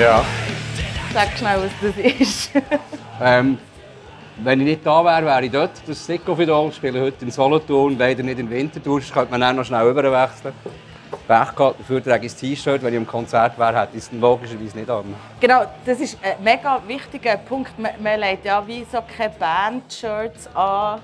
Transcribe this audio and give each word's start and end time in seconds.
Ja. 0.00 0.24
Sag 1.12 1.36
schnell, 1.36 1.60
was 1.60 1.72
das 1.82 2.20
ist. 2.20 2.50
Ähm, 3.22 3.58
wenn 4.38 4.60
ich 4.60 4.66
nicht 4.66 4.86
da 4.86 5.04
wäre, 5.04 5.26
wäre 5.26 5.44
ich 5.44 5.50
dort. 5.50 5.72
Das 5.86 6.06
Sikofidol 6.06 6.72
spiele 6.72 7.02
heute 7.02 7.22
in 7.22 7.30
Solothurn, 7.30 7.98
leider 7.98 8.22
nicht 8.22 8.38
in 8.38 8.48
Winterthur. 8.48 8.98
Das 8.98 9.12
könnte 9.12 9.30
man 9.32 9.42
dann 9.42 9.56
noch 9.56 9.64
schnell 9.66 9.86
überwechseln. 9.90 10.54
Pech 11.28 11.54
gehabt, 11.54 11.80
dafür 11.80 12.02
trage 12.02 12.24
ich 12.24 12.32
das 12.32 12.40
T-Shirt. 12.40 12.82
Wenn 12.82 12.94
ich 12.94 12.98
am 12.98 13.06
Konzert 13.06 13.58
wäre, 13.58 13.78
hätte 13.78 13.98
ich 13.98 14.04
es 14.04 14.12
logischerweise 14.12 14.78
nicht 14.78 14.88
an. 14.88 15.14
Genau, 15.38 15.66
das 15.84 16.00
ist 16.00 16.16
ein 16.22 16.42
mega 16.42 16.80
wichtiger 16.86 17.36
Punkt. 17.36 17.78
Man, 17.78 17.90
man 18.02 18.20
legt 18.20 18.46
ja 18.46 18.66
wie 18.66 18.86
so 18.90 19.00
keine 19.14 19.34
Band-Shirts 19.38 20.48
an, 20.56 21.02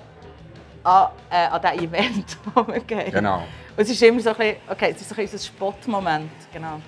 an, 0.85 1.09
äh, 1.29 1.49
an 1.49 1.61
das 1.61 1.73
Event, 1.75 2.39
wo 2.55 2.63
man 2.63 2.87
geht. 2.87 3.13
Genau. 3.13 3.41
Und 3.77 3.83
es 3.83 3.91
ist 3.91 4.03
immer 4.03 4.21
so 4.21 4.31
ein 4.31 4.37
bisschen, 4.37 4.57
okay, 4.71 4.93
es 4.95 5.03
ist 5.03 5.11
so 5.11 5.15
ein 5.15 5.17
bisschen 5.19 5.39
unser 5.39 5.47
Spottmoment, 5.49 6.31
genau. 6.51 6.81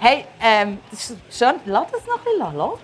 Hey, 0.00 0.26
ähm, 0.40 0.78
das 0.92 1.10
ist 1.10 1.18
schön, 1.36 1.56
lass 1.64 1.90
das 1.90 2.06
noch 2.06 2.18
ein 2.18 2.24
bisschen 2.24 2.56
laufen. 2.56 2.80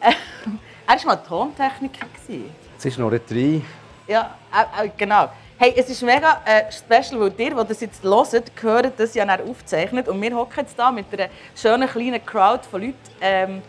Ähm, 0.00 0.58
er 0.86 0.96
war 0.96 1.06
mal 1.06 1.16
Tontechniker. 1.16 2.06
Jetzt 2.26 2.86
ist 2.86 2.98
noch 2.98 3.10
drin. 3.10 3.62
Ja, 4.06 4.34
äh, 4.50 4.86
äh, 4.86 4.90
genau. 4.96 5.28
Hey, 5.58 5.74
es 5.76 5.90
ist 5.90 6.02
mega 6.02 6.40
äh, 6.46 6.72
special, 6.72 7.20
weil 7.20 7.34
ihr, 7.36 7.54
die 7.54 7.68
das 7.68 7.80
jetzt 7.82 8.02
hört, 8.02 8.50
hören 8.62 8.92
das 8.96 9.14
ja 9.14 9.26
dann 9.26 9.46
aufgezeichnet. 9.46 10.08
Und 10.08 10.22
wir 10.22 10.34
hocken 10.34 10.60
jetzt 10.60 10.78
da 10.78 10.90
mit 10.90 11.04
einer 11.12 11.28
schönen 11.54 11.86
kleinen 11.86 12.24
Crowd 12.24 12.66
von 12.66 12.80
Leuten. 12.80 12.96
Ähm, 13.20 13.62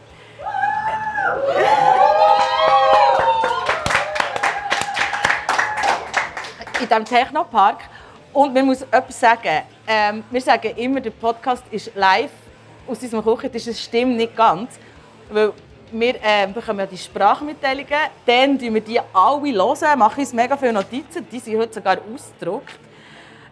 in 6.80 6.88
diesem 6.88 7.06
Technopark. 7.06 7.82
Und 8.32 8.54
man 8.54 8.66
muss 8.66 8.84
etwas 8.84 9.20
sagen. 9.20 9.64
Ähm, 9.86 10.24
wir 10.32 10.42
sagen 10.42 10.74
immer, 10.78 11.02
der 11.02 11.12
Podcast 11.12 11.64
ist 11.70 11.94
live 11.94 12.32
aus 12.88 13.00
diesem 13.00 13.24
Küchentisch. 13.24 13.66
Das 13.66 13.82
stimmt 13.82 14.18
nicht 14.18 14.36
ganz. 14.36 14.78
Weil 15.30 15.54
wir 15.92 16.16
äh, 16.16 16.48
bekommen 16.48 16.80
ja 16.80 16.86
die 16.86 16.98
Sprachmitteilungen, 16.98 17.88
dann 18.26 18.58
tun 18.58 18.74
wir 18.74 18.82
die 18.82 19.00
alle 19.14 19.54
hören, 19.54 20.00
machen 20.00 20.20
uns 20.20 20.34
mega 20.34 20.58
viele 20.58 20.74
Notizen, 20.74 21.26
die 21.32 21.40
sind 21.40 21.58
heute 21.58 21.74
sogar 21.74 21.98
ausgedruckt. 22.14 22.80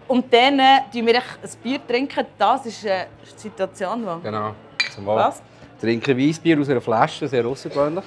Und 0.08 0.34
dann 0.34 0.60
äh, 0.60 0.80
tun 0.92 1.06
wir 1.06 1.18
ein 1.20 1.50
Bier 1.64 1.80
trinken. 1.88 2.26
Das 2.38 2.66
ist 2.66 2.86
eine 2.86 3.08
Situation, 3.36 4.06
wo... 4.06 4.18
Genau. 4.18 4.54
Zum 4.94 5.06
Wohl. 5.06 5.16
Was? 5.16 5.42
Trinke 5.80 6.18
Weissbier 6.18 6.60
aus 6.60 6.70
einer 6.70 6.82
Flasche, 6.82 7.28
sehr 7.28 7.46
außergewöhnlich. 7.46 8.04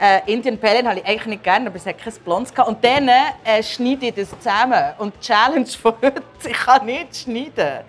Äh, 0.00 0.32
Indian 0.32 0.58
Ale 0.60 0.88
habe 0.88 0.98
ich 0.98 1.06
eigentlich 1.06 1.26
nicht 1.26 1.44
gerne, 1.44 1.66
aber 1.66 1.76
es 1.76 1.86
hat 1.86 1.98
kein 1.98 2.12
Blondes 2.24 2.52
gehabt. 2.52 2.68
Und 2.68 2.84
dann 2.84 3.08
äh, 3.08 3.62
schneide 3.62 4.06
ich 4.06 4.14
das 4.14 4.30
zusammen. 4.38 4.92
Und 4.98 5.14
die 5.14 5.26
Challenge 5.26 5.66
von 5.82 5.94
heute, 6.02 6.22
ich 6.46 6.52
kann 6.52 6.86
nicht 6.86 7.16
schneiden. 7.16 7.84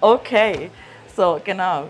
Okay, 0.00 0.70
so, 1.16 1.40
genau. 1.42 1.84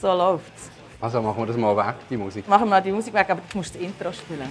So 0.00 0.08
läuft's. 0.08 0.70
Also 1.00 1.22
machen 1.22 1.38
wir 1.38 1.46
das 1.46 1.56
mal 1.56 1.74
weg, 1.76 1.94
die 2.10 2.16
Musik. 2.16 2.46
Machen 2.48 2.68
wir 2.68 2.80
die 2.82 2.92
Musik 2.92 3.14
weg, 3.14 3.30
aber 3.30 3.40
du 3.50 3.58
musst 3.58 3.74
das 3.74 3.80
Intro 3.80 4.12
spielen. 4.12 4.48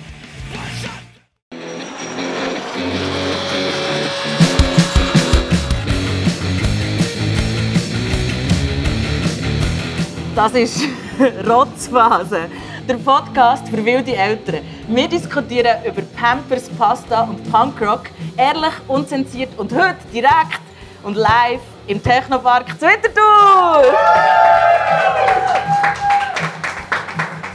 Das 10.35 10.53
ist 10.53 10.81
Rotzphase, 11.47 12.49
der 12.87 12.95
Podcast 12.95 13.67
für 13.69 13.85
wilde 13.85 14.15
Eltern. 14.15 14.61
Wir 14.87 15.07
diskutieren 15.07 15.77
über 15.85 16.01
Pampers, 16.19 16.69
Pasta 16.69 17.23
und 17.23 17.51
Punkrock, 17.51 18.09
ehrlich, 18.35 18.73
unzensiert 18.87 19.57
und 19.57 19.71
heute 19.73 19.97
direkt 20.11 20.61
und 21.03 21.15
live 21.15 21.61
im 21.87 22.01
Technopark 22.01 22.67
zu 22.79 22.85
Winterthur. 22.85 23.83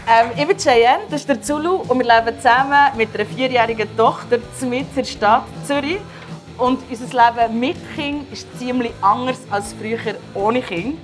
Ähm, 0.09 0.31
ich 0.37 0.47
bin 0.47 0.57
Cheyenne, 0.57 1.05
das 1.11 1.21
ist 1.21 1.29
der 1.29 1.41
Zulu 1.41 1.77
und 1.89 1.99
wir 1.99 2.07
leben 2.07 2.37
zusammen 2.37 2.97
mit 2.97 3.15
einer 3.15 3.25
vierjährigen 3.27 3.97
Tochter 3.97 4.39
in 4.61 4.87
der 4.97 5.05
Stadt 5.05 5.45
Zürich. 5.65 6.01
Und 6.59 6.81
unser 6.91 7.07
Leben 7.07 7.59
mit 7.61 7.77
Kind 7.95 8.31
ist 8.33 8.47
ziemlich 8.59 8.93
anders 9.01 9.39
als 9.51 9.73
früher 9.73 9.99
ohne 10.35 10.61
Kind. 10.61 10.99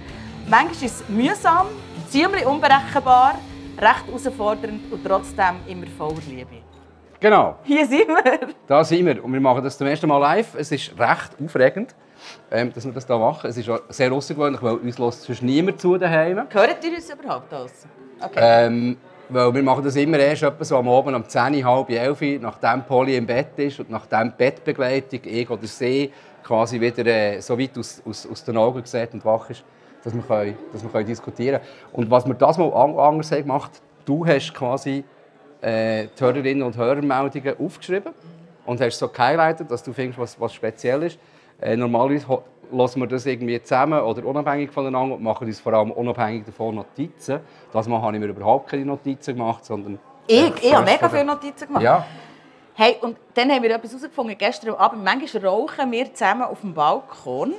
Manchmal 0.48 0.72
ist 0.72 0.82
es 0.84 1.08
mühsam, 1.08 1.66
ziemlich 2.10 2.44
unberechenbar, 2.44 3.36
recht 3.78 4.06
herausfordernd 4.06 4.92
und 4.92 5.04
trotzdem 5.04 5.56
immer 5.66 5.86
voller 5.96 6.20
Liebe. 6.28 6.62
Genau, 7.18 7.56
Hier 7.64 7.86
sind 7.86 8.08
wir. 8.08 8.48
da 8.66 8.84
sind 8.84 9.06
wir. 9.06 9.24
Und 9.24 9.32
wir 9.32 9.40
machen 9.40 9.64
das 9.64 9.78
zum 9.78 9.86
ersten 9.86 10.06
Mal 10.08 10.18
live. 10.18 10.54
Es 10.56 10.70
ist 10.70 10.92
recht 10.98 11.30
aufregend, 11.42 11.94
ähm, 12.50 12.72
dass 12.72 12.84
wir 12.84 12.92
das 12.92 13.06
hier 13.06 13.18
machen. 13.18 13.50
Es 13.50 13.56
ist 13.56 13.70
sehr 13.88 14.12
außergewöhnlich, 14.12 14.62
weil 14.62 14.76
uns 14.76 14.98
lässt 14.98 15.22
sonst 15.22 15.42
niemand 15.42 15.80
zu 15.80 15.96
daheim. 15.96 16.42
Hört 16.50 16.84
ihr 16.84 16.94
uns 16.94 17.10
überhaupt 17.10 17.52
aus? 17.52 17.86
Okay. 18.20 18.38
Ähm, 18.40 18.96
weil 19.28 19.54
wir 19.54 19.62
machen 19.62 19.82
das 19.82 19.96
immer 19.96 20.18
erst 20.18 20.44
etwa 20.44 20.64
so 20.64 20.76
am 20.76 20.88
Abend 20.88 21.16
um 21.16 21.28
10, 21.28 21.64
halb 21.64 21.90
11, 21.90 22.40
nachdem 22.40 22.84
Polly 22.84 23.16
im 23.16 23.26
Bett 23.26 23.58
ist 23.58 23.80
und 23.80 23.90
nachdem 23.90 24.30
die 24.30 24.36
Bettbegleitung, 24.36 25.20
ich 25.24 25.50
oder 25.50 25.66
sie, 25.66 26.12
quasi 26.44 26.80
wieder 26.80 27.04
äh, 27.06 27.40
so 27.40 27.58
weit 27.58 27.76
aus, 27.76 28.00
aus, 28.06 28.26
aus 28.30 28.44
den 28.44 28.56
Augen 28.56 28.84
sieht 28.84 29.12
und 29.14 29.24
wach 29.24 29.50
ist, 29.50 29.64
dass 30.04 30.14
wir, 30.14 30.22
können, 30.22 30.56
dass 30.72 30.82
wir 30.82 30.90
können 30.90 31.06
diskutieren 31.06 31.60
können. 31.60 31.92
Und 31.92 32.10
was 32.10 32.24
wir 32.24 32.34
das 32.34 32.56
mal 32.56 32.72
an, 32.72 32.96
anders 32.96 33.32
haben 33.32 33.42
gemacht, 33.42 33.72
du 34.04 34.24
hast 34.24 34.54
quasi 34.54 35.02
äh, 35.60 36.06
die 36.06 36.24
Hörerinnen 36.24 36.62
und 36.62 36.76
Hörermeldungen 36.76 37.58
aufgeschrieben 37.58 38.12
und 38.64 38.80
hast 38.80 38.98
so 38.98 39.08
gehighlightet, 39.08 39.70
dass 39.70 39.82
du 39.82 39.92
findest, 39.92 40.18
was, 40.20 40.40
was 40.40 40.54
speziell 40.54 41.02
ist. 41.02 41.18
Äh, 41.60 41.76
normalerweise 41.76 42.28
hören 42.28 43.00
wir 43.00 43.06
das 43.06 43.26
irgendwie 43.26 43.60
zusammen 43.62 44.00
oder 44.00 44.24
unabhängig 44.24 44.70
voneinander 44.70 45.14
und 45.14 45.22
machen 45.22 45.46
uns 45.46 45.60
vor 45.60 45.72
allem 45.72 45.90
unabhängig 45.92 46.44
davon 46.44 46.74
Notizen. 46.74 47.40
Das 47.72 47.86
Mal 47.88 48.00
habe 48.00 48.16
ich 48.16 48.20
mir 48.20 48.28
überhaupt 48.28 48.68
keine 48.68 48.84
Notizen 48.84 49.36
gemacht, 49.36 49.64
sondern... 49.64 49.98
ich 50.26 50.52
ich 50.62 50.74
habe 50.74 50.84
mega 50.84 51.08
viele 51.08 51.24
Notizen 51.24 51.66
gemacht. 51.68 51.82
Ja, 51.82 52.04
Hey, 52.78 52.98
und 53.00 53.16
dann 53.32 53.50
haben 53.50 53.62
wir 53.62 53.74
etwas 53.74 53.92
herausgefunden 53.92 54.36
gestern 54.36 54.74
Abend. 54.74 55.02
Manchmal 55.02 55.46
rauchen 55.46 55.90
wir 55.90 56.12
zusammen 56.12 56.42
auf 56.42 56.60
dem 56.60 56.74
Balkon. 56.74 57.54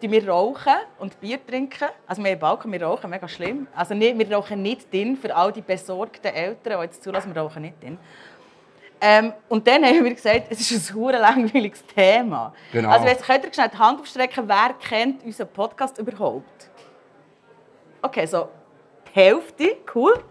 Die 0.00 0.10
wir 0.10 0.26
rauchen 0.26 0.72
und 0.98 1.20
Bier 1.20 1.38
trinken. 1.46 1.88
Also 2.06 2.24
wir 2.24 2.34
Balkon, 2.36 2.72
wir 2.72 2.82
rauchen, 2.82 3.10
mega 3.10 3.28
schlimm. 3.28 3.66
Also 3.76 3.92
nicht, 3.92 4.18
wir 4.18 4.32
rauchen 4.32 4.62
nicht 4.62 4.90
drin, 4.90 5.18
für 5.18 5.36
all 5.36 5.52
die 5.52 5.60
besorgten 5.60 6.34
Eltern, 6.34 6.78
die 6.78 6.84
jetzt 6.84 7.04
zulassen, 7.04 7.34
wir 7.34 7.42
rauchen 7.42 7.62
nicht 7.62 7.82
drin. 7.82 7.98
Ähm, 9.04 9.32
und 9.48 9.66
dann 9.66 9.84
haben 9.84 10.04
wir 10.04 10.14
gesagt, 10.14 10.46
es 10.48 10.70
ist 10.70 10.90
ein 10.90 10.94
hure 10.94 11.18
langweiliges 11.18 11.84
Thema. 11.86 12.54
Genau. 12.70 12.88
Also 12.88 13.08
jetzt 13.08 13.24
könnt 13.24 13.44
ihr 13.44 13.52
schnell 13.52 13.68
die 13.68 13.76
Hand 13.76 14.00
aufstrecken, 14.00 14.44
wer 14.46 14.74
kennt 14.74 15.24
unseren 15.24 15.48
Podcast 15.48 15.98
überhaupt? 15.98 16.70
Okay, 18.00 18.24
so 18.26 18.48
die 19.08 19.20
Hälfte, 19.20 19.76
cool. 19.96 20.22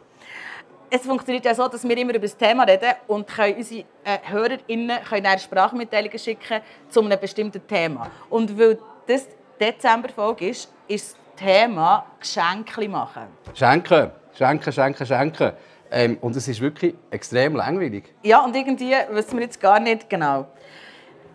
Es 0.89 1.01
funktioniert 1.01 1.43
ja 1.43 1.53
so, 1.53 1.67
dass 1.67 1.83
wir 1.83 1.97
immer 1.97 2.11
über 2.11 2.19
das 2.19 2.37
Thema 2.37 2.63
reden 2.63 2.93
und 3.07 3.27
können 3.27 3.57
unsere 3.57 3.81
äh, 4.05 4.17
HörerInnen 4.23 5.03
können 5.03 5.39
Sprachmitteilungen 5.39 6.19
schicken 6.19 6.61
zu 6.87 7.01
einem 7.01 7.19
bestimmten 7.19 7.67
Thema. 7.67 8.09
Und 8.29 8.57
weil 8.57 8.79
das 9.05 9.27
Dezemberfolge 9.59 10.47
ist, 10.47 10.71
ist 10.87 11.17
das 11.35 11.45
Thema 11.45 12.05
Geschenke 12.19 12.87
machen. 12.87 13.23
schenken, 13.53 14.11
schenken, 14.33 14.71
schenken, 14.71 15.05
schenken. 15.05 15.51
Ähm, 15.91 16.17
und 16.21 16.35
es 16.37 16.47
ist 16.47 16.61
wirklich 16.61 16.95
extrem 17.09 17.55
langweilig. 17.55 18.13
Ja, 18.23 18.43
und 18.43 18.55
irgendwie 18.55 18.93
wissen 19.11 19.37
wir 19.37 19.43
jetzt 19.43 19.59
gar 19.59 19.79
nicht 19.79 20.09
genau. 20.09 20.47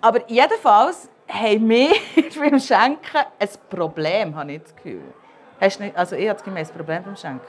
Aber 0.01 0.21
jedenfalls 0.31 1.09
haben 1.29 1.69
wir 1.69 1.91
beim 2.39 2.59
Schenken 2.59 3.19
ein 3.39 3.49
Problem, 3.69 4.35
habe 4.35 4.53
ich 4.53 4.63
das 4.63 4.75
Gefühl. 4.75 5.03
Hast 5.61 5.79
du 5.79 5.85
nicht, 5.85 5.97
also 5.97 6.17
ich 6.17 6.29
habe 6.29 6.41
das 6.55 6.71
Problem 6.71 7.03
beim 7.05 7.17
Schenken. 7.17 7.47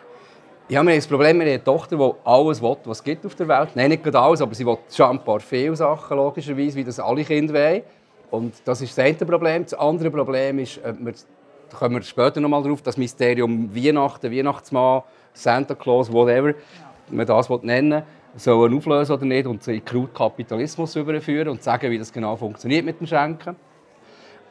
Ja, 0.69 0.83
wir 0.83 0.91
haben 0.91 0.97
das 0.97 1.07
Problem, 1.07 1.39
wir 1.39 1.45
haben 1.45 1.53
eine 1.53 1.63
Tochter, 1.63 1.95
die 1.95 2.13
alles 2.25 2.61
will, 2.61 2.75
was 2.83 2.97
es 2.97 3.03
gibt 3.03 3.25
auf 3.25 3.35
der 3.35 3.47
Welt. 3.47 3.69
Nein, 3.75 3.89
nicht 3.89 4.03
gerade 4.03 4.19
alles, 4.19 4.41
aber 4.41 4.53
sie 4.53 4.65
will 4.65 4.77
schon 4.93 5.11
ein 5.11 5.23
paar 5.23 5.39
viele 5.39 5.73
Sachen, 5.77 6.17
logischerweise, 6.17 6.75
wie 6.75 6.83
das 6.83 6.99
alle 6.99 7.23
Kinder 7.23 7.53
wollen. 7.53 7.83
Und 8.31 8.53
das 8.65 8.81
ist 8.81 8.97
das 8.97 9.05
eine 9.05 9.15
Problem. 9.15 9.63
Das 9.63 9.73
andere 9.75 10.11
Problem 10.11 10.59
ist, 10.59 10.81
wir, 10.83 11.13
da 11.69 11.77
kommen 11.77 11.95
wir 11.95 12.01
später 12.01 12.41
noch 12.41 12.49
mal 12.49 12.61
drauf, 12.61 12.81
das 12.81 12.97
Mysterium 12.97 13.73
Weihnachten, 13.73 14.29
Weihnachtsmann, 14.29 15.03
Santa 15.33 15.75
Claus, 15.75 16.11
whatever, 16.11 16.53
man 17.09 17.25
das 17.25 17.49
nennen 17.61 18.03
sollen 18.35 18.77
auflösen 18.77 19.13
oder 19.13 19.25
nicht 19.25 19.47
und 19.47 19.67
in 19.67 19.83
Krut 19.83 20.13
Kapitalismus 20.13 20.95
überführen 20.95 21.49
und 21.49 21.63
sagen, 21.63 21.89
wie 21.89 21.97
das 21.97 22.11
genau 22.11 22.35
funktioniert 22.35 22.85
mit 22.85 22.99
dem 22.99 23.07
Schenken. 23.07 23.55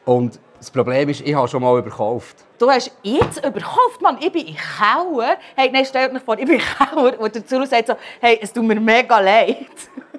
Und 0.05 0.39
das 0.57 0.71
Problem 0.71 1.09
ist, 1.09 1.21
ich 1.21 1.35
habe 1.35 1.47
schon 1.47 1.61
mal 1.61 1.77
überkauft. 1.77 2.37
Du 2.57 2.69
hast 2.69 2.91
jetzt 3.03 3.45
überkauft, 3.45 4.01
Mann. 4.01 4.17
Ich 4.19 4.31
bin 4.31 4.47
in 4.47 4.55
Kauer. 4.55 5.37
Hey, 5.55 5.69
nein, 5.71 5.85
stell 5.85 6.09
dir 6.09 6.19
vor, 6.19 6.37
ich 6.37 6.45
bin 6.45 6.55
in 6.55 6.61
Kauer. 6.61 7.19
Und 7.19 7.35
der 7.35 7.45
Zulu 7.45 7.65
sagt 7.65 7.87
so, 7.87 7.93
hey, 8.19 8.39
es 8.41 8.51
tut 8.51 8.63
mir 8.63 8.79
mega 8.79 9.19
leid. 9.19 9.67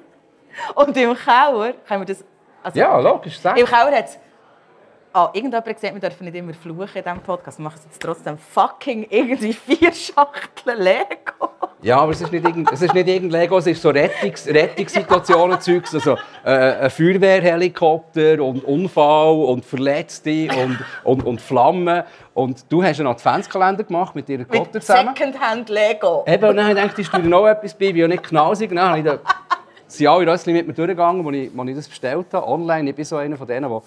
Und 0.74 0.96
im 0.96 1.14
Kauer 1.14 1.72
können 1.86 2.02
wir 2.02 2.06
das... 2.06 2.24
Also, 2.62 2.78
Ja, 2.78 2.98
logisch, 2.98 3.38
sag. 3.40 3.58
Im 3.58 3.66
Kauer 3.66 3.90
hat 3.90 4.04
es... 4.04 4.18
Ah, 5.12 5.30
irgendjemand 5.32 5.66
hat 5.66 5.74
gesagt, 5.74 5.94
wir 5.94 6.00
dürfen 6.00 6.24
nicht 6.24 6.36
immer 6.36 6.54
fluchen 6.54 6.96
in 6.96 7.02
diesem 7.02 7.20
Podcast. 7.20 7.58
Wir 7.58 7.64
machen 7.64 7.76
es 7.78 7.84
jetzt 7.86 8.00
trotzdem 8.00 8.38
fucking 8.38 9.06
irgendwie 9.10 9.52
vier 9.52 9.92
Schachteln 9.92 10.80
Lego. 10.80 11.50
Ja, 11.80 11.98
aber 12.00 12.10
es 12.10 12.20
ist 12.20 12.32
nicht, 12.32 12.44
irgend, 12.44 12.72
es 12.72 12.82
ist 12.82 12.92
nicht 12.92 13.06
irgendein 13.06 13.42
Lego, 13.42 13.58
es 13.58 13.66
ist 13.68 13.80
so 13.80 13.90
Rettungs 13.90 14.48
Rettungssituationen, 14.48 15.60
Zeugs, 15.60 15.94
also 15.94 16.16
äh, 16.44 16.50
ein 16.50 16.90
Feuerwehrhelikopter 16.90 18.42
und 18.42 18.64
Unfall 18.64 19.34
und 19.44 19.64
Verletzte 19.64 20.48
und, 20.60 20.78
und, 21.04 21.24
und 21.24 21.40
Flammen. 21.40 22.02
Und 22.34 22.64
du 22.68 22.82
hast 22.82 22.98
einen 22.98 23.08
Adventskalender 23.08 23.84
gemacht 23.84 24.16
mit 24.16 24.28
ihrer 24.28 24.44
Gotter 24.44 24.80
zusammen. 24.80 25.14
Secondhand 25.16 25.68
Lego. 25.68 26.24
Eben, 26.26 26.48
und 26.48 26.56
dann 26.56 26.66
habe 26.66 26.74
ich 26.74 26.82
gedacht, 26.82 26.98
ist 26.98 27.14
da 27.14 27.18
noch 27.18 27.46
etwas 27.46 27.74
bei, 27.74 27.94
wie 27.94 28.06
nicht 28.08 28.24
knausig. 28.24 28.70
Dann 28.70 28.80
habe 28.80 28.98
ich 28.98 29.04
da, 29.04 29.18
sind 29.86 30.06
alle 30.08 30.32
Rössli 30.32 30.52
mit 30.52 30.66
mir 30.66 30.74
durchgegangen, 30.74 31.24
als 31.24 31.36
ich, 31.36 31.50
als 31.56 31.68
ich 31.68 31.76
das 31.76 31.88
bestellt 31.88 32.26
habe, 32.32 32.46
online. 32.48 32.90
Ich 32.90 32.96
bin 32.96 33.04
so 33.04 33.16
einer 33.16 33.36
von 33.36 33.46
denen, 33.46 33.70
der 33.70 33.82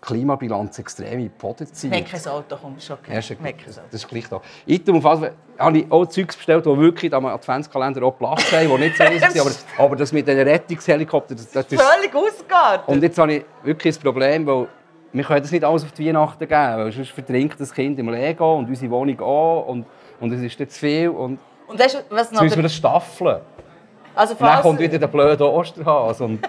Klimabilanz 0.00 0.78
extrem 0.78 1.14
in 1.14 1.22
die 1.24 1.28
Potte 1.28 1.66
zieht. 1.66 1.92
Ein 1.92 2.04
Auto, 2.30 2.56
komm, 2.60 2.78
schon 2.78 2.96
okay. 2.98 3.14
Ja, 3.14 3.18
ein 3.18 3.46
Auto. 3.46 3.80
Das 3.90 4.00
ist 4.02 4.08
gleich 4.08 4.28
da. 4.28 4.40
Item 4.66 4.96
auf 4.96 5.02
Fall 5.02 5.32
habe 5.58 5.78
ich 5.78 5.90
auch 5.90 6.06
Zeugs 6.06 6.36
bestellt, 6.36 6.64
die 6.64 6.78
wirklich 6.78 7.12
am 7.12 7.26
Adventskalender 7.26 8.02
auch 8.04 8.16
Platz 8.16 8.52
haben, 8.52 8.68
die 8.68 8.78
nicht 8.78 8.96
so 8.96 9.04
sind. 9.32 9.40
Aber, 9.40 9.84
aber 9.84 9.96
das 9.96 10.12
mit 10.12 10.28
den 10.28 10.38
Rettungshelikoptern, 10.38 11.36
das, 11.36 11.50
das 11.50 11.66
ist... 11.72 11.82
Völlig 11.82 12.14
ausgegangen. 12.14 12.82
Und 12.86 13.02
jetzt 13.02 13.18
habe 13.18 13.34
ich 13.34 13.44
wirklich 13.64 13.96
ein 13.96 14.02
Problem, 14.02 14.46
weil 14.46 14.68
wir 15.12 15.24
können 15.24 15.42
das 15.42 15.50
nicht 15.50 15.64
alles 15.64 15.84
auf 15.84 15.92
die 15.92 16.06
Weihnachten 16.06 16.38
geben, 16.38 16.52
weil 16.52 16.92
sonst 16.92 17.10
verdrinkt 17.10 17.60
das 17.60 17.72
Kind 17.72 17.98
im 17.98 18.08
Lego 18.10 18.58
und 18.58 18.68
unsere 18.68 18.90
Wohnung 18.90 19.20
auch 19.20 19.66
und, 19.66 19.86
und 20.20 20.32
es 20.32 20.42
ist 20.42 20.60
dann 20.60 20.68
zu 20.68 20.78
viel 20.78 21.08
und 21.08 21.38
Und 21.66 21.78
weißt 21.78 22.04
was 22.10 22.20
jetzt 22.20 22.32
noch... 22.34 22.42
müssen 22.42 22.56
wir 22.56 22.62
das 22.62 22.74
staffeln. 22.74 23.40
also 24.14 24.34
Und 24.34 24.40
dann 24.40 24.48
falls, 24.48 24.62
kommt 24.62 24.78
wieder 24.78 24.98
der 24.98 25.06
blöde 25.08 25.50
Osterhase 25.50 26.24
und 26.24 26.40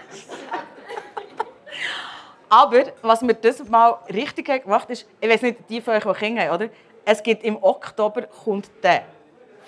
aber 2.49 2.83
was 3.01 3.21
mir 3.21 3.35
das 3.35 3.63
mal 3.69 3.99
richtig 4.13 4.63
gemacht 4.63 4.89
ist, 4.89 5.07
ich 5.21 5.29
weiß 5.29 5.41
nicht, 5.43 5.59
die 5.69 5.81
von 5.81 5.93
euch, 5.93 6.03
die 6.03 6.13
Kinder 6.13 6.43
haben, 6.43 6.55
oder? 6.55 6.69
Es 7.05 7.23
gibt 7.23 7.43
im 7.43 7.61
Oktober 7.61 8.23
kommt 8.23 8.69
der 8.83 9.03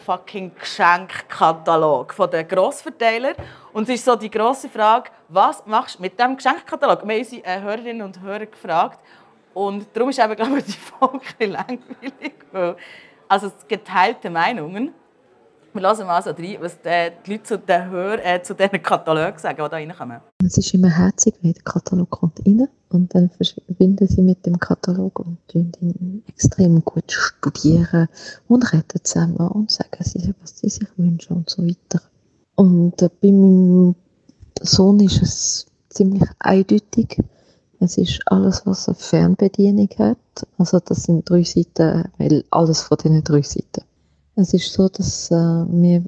fucking 0.05 0.51
Geschenkkatalog 0.59 2.13
von 2.13 2.29
den 2.29 2.47
Grossverteilern. 2.47 3.35
Und 3.71 3.83
es 3.83 3.95
ist 3.95 4.05
so 4.05 4.15
die 4.15 4.29
grosse 4.29 4.69
Frage, 4.69 5.11
was 5.27 5.65
machst 5.65 5.97
du 5.97 6.01
mit 6.01 6.19
diesem 6.19 6.35
Geschenkkatalog? 6.35 7.07
Wir 7.07 7.13
haben 7.13 7.19
unsere 7.19 7.43
äh, 7.45 7.61
Hörerinnen 7.61 8.01
und 8.01 8.19
Hörer 8.19 8.45
gefragt. 8.45 8.99
Und 9.53 9.85
darum 9.93 10.09
ist 10.09 10.19
eben, 10.19 10.35
glaube 10.35 10.59
ich, 10.59 10.65
die 10.65 10.71
Folge 10.71 11.25
langweilig. 11.45 12.33
Weil, 12.51 12.75
also 13.27 13.51
geteilte 13.67 14.29
Meinungen. 14.29 14.93
Wir 15.73 15.83
hören 15.83 16.05
mal 16.05 16.21
so 16.21 16.31
rein, 16.31 16.57
was 16.59 16.77
die 16.81 17.31
Leute 17.31 17.43
zu, 17.43 17.57
den 17.57 17.89
Hör 17.89 18.19
äh, 18.25 18.43
zu 18.43 18.53
diesen 18.53 18.83
Katalogen 18.83 19.39
sagen, 19.39 19.63
die 19.63 19.69
da 19.69 19.77
reinkommen. 19.77 20.19
Es 20.43 20.57
ist 20.57 20.73
immer 20.73 20.89
herzig, 20.89 21.35
wenn 21.41 21.53
der 21.53 21.63
Katalog 21.63 22.09
kommt 22.09 22.45
rein 22.45 22.67
und 22.89 23.15
dann 23.15 23.29
verbinden 23.29 24.05
sie 24.05 24.21
mit 24.21 24.45
dem 24.45 24.59
Katalog 24.59 25.19
und 25.19 25.37
ihn 25.53 26.23
extrem 26.27 26.83
gut 26.83 27.09
studieren 27.09 28.09
und 28.49 28.73
reden 28.73 28.99
zusammen 29.01 29.47
und 29.47 29.71
sagen 29.71 30.03
sie, 30.03 30.33
was 30.41 30.59
sie 30.59 30.67
sich 30.67 30.87
wünschen 30.97 31.37
und 31.37 31.49
so 31.49 31.65
weiter. 31.65 32.01
Und 32.55 33.01
äh, 33.01 33.09
bei 33.21 33.31
meinem 33.31 33.95
Sohn 34.61 34.99
ist 34.99 35.21
es 35.21 35.67
ziemlich 35.87 36.27
eindeutig. 36.39 37.17
Es 37.79 37.97
ist 37.97 38.19
alles, 38.25 38.65
was 38.65 38.89
eine 38.89 38.95
Fernbedienung 38.95 39.89
hat. 39.97 40.17
Also 40.57 40.79
das 40.79 41.03
sind 41.03 41.29
drei 41.29 41.43
Seiten, 41.43 42.09
weil 42.17 42.43
alles 42.51 42.81
von 42.81 42.97
diesen 42.97 43.23
drei 43.23 43.41
Seiten. 43.41 43.85
Es 44.35 44.53
ist 44.53 44.71
so, 44.71 44.87
dass 44.87 45.29
äh, 45.29 45.35
wir 45.35 46.03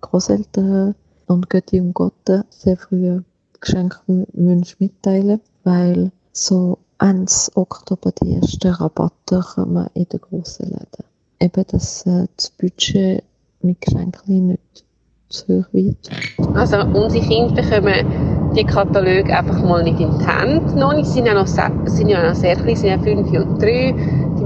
Großeltern 0.00 0.94
und 1.26 1.50
Götti 1.50 1.80
und 1.80 1.92
Gotte 1.92 2.44
sehr 2.48 2.76
früh 2.76 3.20
Geschenkwünsche 3.60 4.76
mitteilen, 4.78 5.40
weil 5.64 6.10
so 6.32 6.78
1. 6.98 7.52
Oktober 7.56 8.12
die 8.22 8.36
ersten 8.36 8.72
Rabatte 8.72 9.40
kommen 9.54 9.88
in 9.94 10.06
den 10.08 10.20
grossen 10.20 10.70
Läden. 10.70 11.04
Eben, 11.40 11.64
dass 11.68 12.06
äh, 12.06 12.26
das 12.36 12.50
Budget 12.50 13.22
mit 13.60 13.80
Geschenken 13.80 14.46
nicht 14.48 14.84
zu 15.28 15.58
hoch 15.58 15.66
wird. 15.72 16.08
Also 16.54 16.78
unsere 16.78 17.24
Kinder 17.24 17.62
bekommen 17.62 18.54
die 18.56 18.64
Kataloge 18.64 19.36
einfach 19.36 19.62
mal 19.62 19.82
nicht 19.84 20.00
in 20.00 20.18
die 20.18 20.26
Hand. 20.26 20.74
Noch 20.74 20.94
nicht, 20.94 21.06
sind 21.06 21.26
ja 21.26 21.34
noch, 21.34 21.46
sind 21.46 22.08
ja 22.08 22.26
noch 22.26 22.34
sehr 22.34 22.56
klein, 22.56 22.76
sind 22.76 22.88
ja 22.88 22.98
fünf 22.98 23.30
und 23.30 23.60
drei. 23.60 23.94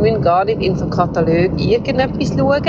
Müssen 0.02 0.20
gar 0.20 0.44
nicht 0.44 0.60
in 0.60 0.74
so 0.74 0.86
Katalog 0.86 1.52
irgendetwas 1.56 2.34
schauen. 2.34 2.60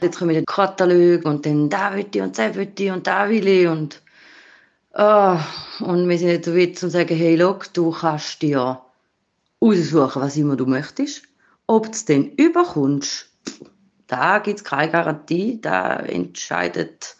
Jetzt 0.00 0.18
kommen 0.18 0.34
die 0.34 0.44
Katalog 0.44 1.24
und 1.24 1.44
dann 1.44 1.68
da 1.68 1.94
will 1.94 2.06
ich 2.12 2.20
und 2.20 2.38
da 2.38 2.54
will 2.54 2.72
ich 2.76 2.90
und 2.90 3.06
da 3.06 3.28
will 3.28 3.46
ich 3.46 3.68
und 3.68 4.02
ah, 4.94 5.44
und 5.80 6.08
wir 6.08 6.18
sind 6.18 6.28
nicht 6.28 6.44
so 6.44 6.56
weit 6.56 6.82
und 6.82 6.90
sagen, 6.90 7.16
hey, 7.16 7.36
look, 7.36 7.72
du 7.74 7.90
kannst 7.90 8.42
dir 8.42 8.80
aussuchen, 9.60 10.22
was 10.22 10.36
immer 10.36 10.56
du 10.56 10.66
möchtest. 10.66 11.22
Ob 11.66 11.84
du 11.84 11.92
es 11.92 12.04
dann 12.06 12.30
überkommst, 12.30 13.30
da 14.06 14.38
gibt 14.38 14.58
es 14.58 14.64
keine 14.64 14.90
Garantie, 14.90 15.60
da 15.60 15.96
entscheidet 15.96 17.16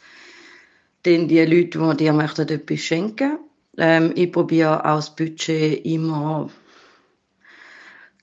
dann 1.02 1.28
die 1.28 1.44
Leute, 1.44 1.78
die 1.78 1.96
dir 2.04 2.12
möchten, 2.12 2.48
etwas 2.48 2.80
schenken. 2.80 3.38
Ähm, 3.76 4.12
ich 4.16 4.32
probiere 4.32 4.84
auch 4.84 4.96
das 4.96 5.14
Budget 5.14 5.84
immer 5.84 6.50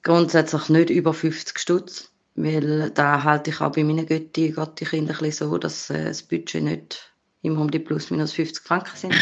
grundsätzlich 0.07 0.69
nicht 0.69 0.89
über 0.89 1.13
50 1.13 1.59
Stutz, 1.59 2.09
weil 2.35 2.91
da 2.91 3.23
halte 3.23 3.49
ich 3.49 3.59
auch 3.59 3.73
bei 3.73 3.83
meinen 3.83 4.05
Götti, 4.05 4.51
Gotti 4.51 4.85
Kindern 4.85 5.17
ein 5.17 5.21
bisschen 5.21 5.49
so, 5.49 5.57
dass 5.57 5.89
äh, 5.89 6.05
das 6.05 6.23
Budget 6.23 6.63
nicht 6.63 7.11
immer 7.41 7.59
um 7.59 7.69
die 7.69 7.79
plus 7.79 8.09
minus 8.09 8.31
50 8.31 8.63
Franken 8.63 8.95
sind. 8.95 9.13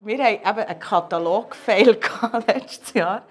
Wir 0.00 0.18
haben 0.18 0.34
eben 0.34 0.68
einen 0.68 0.78
Katalog-Fail 0.78 1.94
gehabt 2.00 2.48
letztes 2.48 2.92
Jahr. 2.92 3.22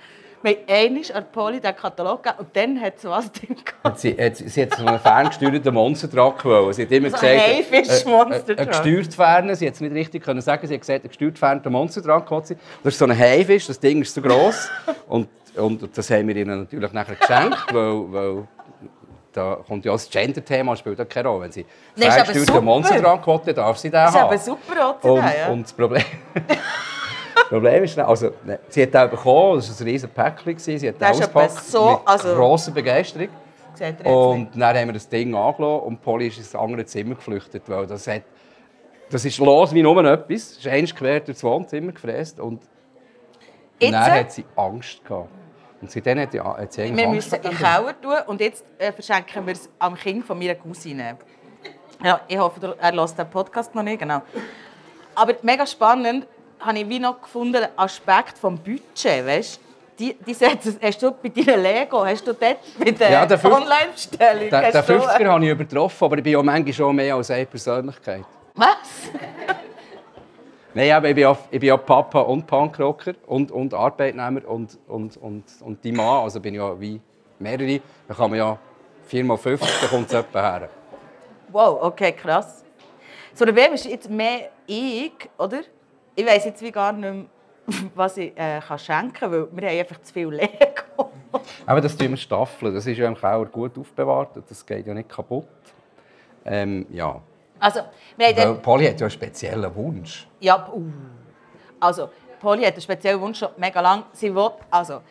Wir 0.41 0.51
haben 0.51 0.67
einmal 0.67 1.03
an 1.13 1.25
Poli 1.31 1.59
den 1.59 1.75
Katalog 1.75 2.23
gegeben 2.23 2.39
und 2.39 2.55
dann 2.55 2.81
hat 2.81 2.97
es 2.97 3.05
was 3.05 3.31
drin 3.33 3.57
gehabt. 3.63 3.99
Sie, 3.99 4.15
hat, 4.17 4.37
sie 4.37 4.61
hat 4.61 4.75
so 4.75 4.85
einen 4.85 4.99
ferngesteuerten 4.99 5.73
Monstertruck 5.73 6.43
wollen. 6.45 6.73
Sie 6.73 6.83
hat 6.83 6.91
immer 6.91 7.09
So 7.09 7.17
gesagt, 7.17 7.33
äh, 7.33 7.59
äh, 7.59 8.57
ein 8.57 8.67
gesteuert 8.67 9.13
fernen. 9.13 9.55
Sie 9.55 9.67
hat 9.67 9.75
es 9.75 9.81
nicht 9.81 9.93
richtig 9.93 10.23
können 10.23 10.41
sagen. 10.41 10.67
Sie 10.67 10.73
hat 10.73 10.81
gesagt, 10.81 11.03
ein 11.05 11.09
gesteuert 11.09 11.37
ferner 11.37 11.69
Monstertruck 11.69 12.45
sie. 12.45 12.55
Das 12.83 12.93
ist 12.93 12.99
so 12.99 13.05
ein 13.05 13.17
Haifisch, 13.17 13.67
das 13.67 13.79
Ding 13.79 14.01
ist 14.01 14.13
so 14.13 14.21
gross. 14.21 14.69
und, 15.07 15.27
und 15.57 15.97
das 15.97 16.09
haben 16.09 16.27
wir 16.27 16.35
ihnen 16.35 16.59
natürlich 16.59 16.91
nachher 16.93 17.15
geschenkt, 17.15 17.65
weil, 17.73 18.11
weil 18.13 18.47
da 19.33 19.59
kommt 19.67 19.85
ja 19.85 19.91
das 19.91 20.09
Gender-Thema 20.09 20.75
spielt 20.75 21.09
keine 21.09 21.27
Rolle. 21.29 21.43
Wenn 21.43 21.51
sie 21.51 21.65
Das 21.95 22.07
ist 22.17 22.29
aber 22.29 22.39
super. 22.39 22.61
Monstertruck 22.61 23.27
will, 23.27 23.39
dann 23.45 23.55
darf 23.55 23.77
sie 23.77 23.89
den 23.89 23.93
Das 23.93 24.15
ist 24.15 24.19
haben. 24.21 24.33
eben 24.33 24.41
super, 24.43 24.97
oder? 25.03 25.11
Und, 25.13 25.23
ja. 25.23 25.47
und 25.49 25.63
das 25.63 25.73
Problem, 25.73 26.03
das 27.35 27.49
Problem 27.49 27.83
ist, 27.83 27.99
also, 27.99 28.31
ne, 28.45 28.59
sie 28.69 28.81
hat 28.83 28.95
auch 28.95 29.09
bekommen, 29.09 29.57
das 29.57 29.69
war 29.79 29.85
ein 29.85 29.89
riesen 29.91 30.09
Päckchen, 30.09 30.57
sie 30.59 30.87
hat 30.89 30.95
Das 30.99 31.11
ist 31.19 31.23
ausgepackt 31.23 31.51
so- 31.65 31.89
mit 31.91 31.99
also- 32.05 32.35
grosser 32.35 32.71
Begeisterung. 32.71 33.29
Und 34.03 34.49
dann 34.55 34.75
haben 34.75 34.87
wir 34.87 34.93
das 34.93 35.07
Ding 35.07 35.35
angelassen 35.35 35.81
und 35.85 36.01
Polly 36.01 36.29
ist 36.29 36.39
ins 36.39 36.55
andere 36.55 36.83
Zimmer 36.85 37.13
geflüchtet, 37.13 37.61
weil 37.67 37.85
das 37.85 38.07
hat, 38.07 38.23
das 39.11 39.23
ist 39.23 39.37
los 39.37 39.71
wie 39.71 39.83
nur 39.83 40.03
etwas. 40.03 40.35
Es 40.53 40.57
ist 40.57 40.67
eins 40.67 40.95
quer 40.95 41.19
durchs 41.19 41.43
Wohnzimmer 41.43 41.91
gefräst 41.91 42.39
und 42.39 42.63
Jetzt, 43.79 43.93
dann 43.93 44.11
hat 44.11 44.31
sie 44.31 44.43
Angst 44.55 45.05
gehabt. 45.05 45.29
Und 45.81 45.91
seitdem 45.91 46.19
hat, 46.19 46.31
sie 46.31 46.39
eigentlich 46.39 46.97
wir 46.97 47.07
Angst 47.07 47.31
müssen 47.31 47.35
in 47.35 47.41
den. 47.41 47.57
Keller 47.57 48.01
tun 48.01 48.15
und 48.27 48.41
jetzt 48.41 48.65
äh, 48.77 48.91
verschenken 48.91 49.45
wir 49.45 49.53
es 49.53 49.69
am 49.79 49.95
Kind 49.95 50.25
von 50.25 50.37
meiner 50.37 50.55
Cousine. 50.55 51.17
Ja, 52.03 52.21
ich 52.27 52.37
hoffe, 52.37 52.75
er 52.79 52.93
hört 52.93 53.17
den 53.17 53.29
Podcast 53.29 53.73
noch 53.73 53.83
nicht, 53.83 53.99
genau. 53.99 54.21
Aber 55.15 55.33
mega 55.41 55.65
spannend 55.65 56.27
habe 56.59 56.79
ich 56.79 56.89
wie 56.89 56.99
noch 56.99 57.21
gefunden, 57.21 57.53
den 57.53 57.67
Aspekt 57.75 58.33
des 58.33 58.41
Budget, 58.41 59.25
weißt 59.25 59.59
die, 59.99 60.13
die 60.13 60.33
setzen, 60.33 60.77
hast 60.81 61.01
du 61.01 61.11
bei 61.11 61.29
deinen 61.29 61.61
Lego, 61.63 62.05
hast 62.05 62.25
du 62.25 62.33
dort 62.33 62.57
bei 62.77 62.91
der, 62.91 63.11
Ja, 63.11 63.23
Online-Bestellung, 63.23 64.41
Den, 64.41 64.49
den 64.49 64.73
hast 64.73 64.89
du, 64.89 64.93
50er 64.93 65.27
habe 65.27 65.45
ich 65.45 65.51
übertroffen, 65.51 66.05
aber 66.05 66.17
ich 66.17 66.23
bin 66.23 66.35
auch 66.35 66.43
manchmal 66.43 66.73
schon 66.73 66.95
mehr 66.95 67.15
als 67.15 67.31
eine 67.31 67.45
Persönlichkeit. 67.45 68.23
Was? 68.53 69.09
Nein, 70.77 70.91
aber 70.91 71.09
ich 71.09 71.15
bin 71.15 71.25
auch, 71.25 71.39
ich 71.49 71.59
bin 71.59 71.71
auch 71.71 71.83
Papa 71.83 72.19
und 72.19 72.45
Punkrocker 72.45 73.13
und, 73.25 73.51
und 73.51 73.73
Arbeitnehmer 73.73 74.47
und, 74.47 74.77
und, 74.87 75.17
und, 75.17 75.43
und 75.61 75.83
die 75.83 75.91
Mann, 75.91 76.21
also 76.21 76.39
bin 76.39 76.53
ich 76.53 76.59
ja 76.59 76.79
wie 76.79 77.01
mehrere. 77.39 77.81
Da 78.07 78.13
kann 78.13 78.29
man 78.29 78.37
ja 78.37 78.59
4 79.07 79.23
mal 79.23 79.37
50, 79.37 79.67
da 79.81 79.87
kommt 79.87 80.05
es 80.05 80.13
etwa 80.13 80.39
her. 80.39 80.69
Wow, 81.51 81.81
okay, 81.81 82.11
krass. 82.11 82.63
So, 83.33 83.43
der 83.43 83.55
Wem 83.55 83.73
ist 83.73 83.87
jetzt 83.87 84.07
mehr 84.07 84.51
ich, 84.67 85.13
oder? 85.39 85.61
Ich 86.15 86.23
weiß 86.23 86.45
jetzt 86.45 86.61
wie 86.61 86.71
gar 86.71 86.93
nicht 86.93 87.11
mehr, 87.11 87.25
was 87.95 88.17
ich 88.17 88.37
äh, 88.37 88.59
kann 88.59 88.77
schenken 88.77 89.13
kann, 89.13 89.31
weil 89.31 89.47
wir 89.51 89.69
haben 89.69 89.79
einfach 89.79 89.99
zu 90.03 90.13
viel 90.13 90.27
Lego. 90.27 91.09
Aber 91.65 91.81
das 91.81 91.97
tun 91.97 92.11
wir 92.11 92.17
staffeln. 92.17 92.75
Das 92.75 92.85
ist 92.85 92.99
ja 92.99 93.07
im 93.07 93.15
Keller 93.15 93.45
gut 93.45 93.75
aufbewahrt. 93.79 94.43
Das 94.47 94.63
geht 94.63 94.85
ja 94.85 94.93
nicht 94.93 95.09
kaputt. 95.09 95.47
Ähm, 96.45 96.85
ja. 96.91 97.19
Also, 97.59 97.81
wir 98.15 98.37
Weil 98.37 98.53
Polly 98.55 98.85
hat 98.85 98.99
ja 98.99 99.05
einen 99.05 99.11
speziellen 99.11 99.75
Wunsch. 99.75 100.27
ja, 100.39 100.67
uh. 100.71 100.83
also, 101.79 102.09
Polly 102.39 102.63
hat 102.63 102.73
einen 102.73 102.81
speziellen 102.81 103.21
Wunsch 103.21 103.37
schon 103.39 103.49
mega 103.57 103.81
lang. 103.81 104.03
Sie 104.13 104.33
will, 104.33 104.51
also, 104.69 105.01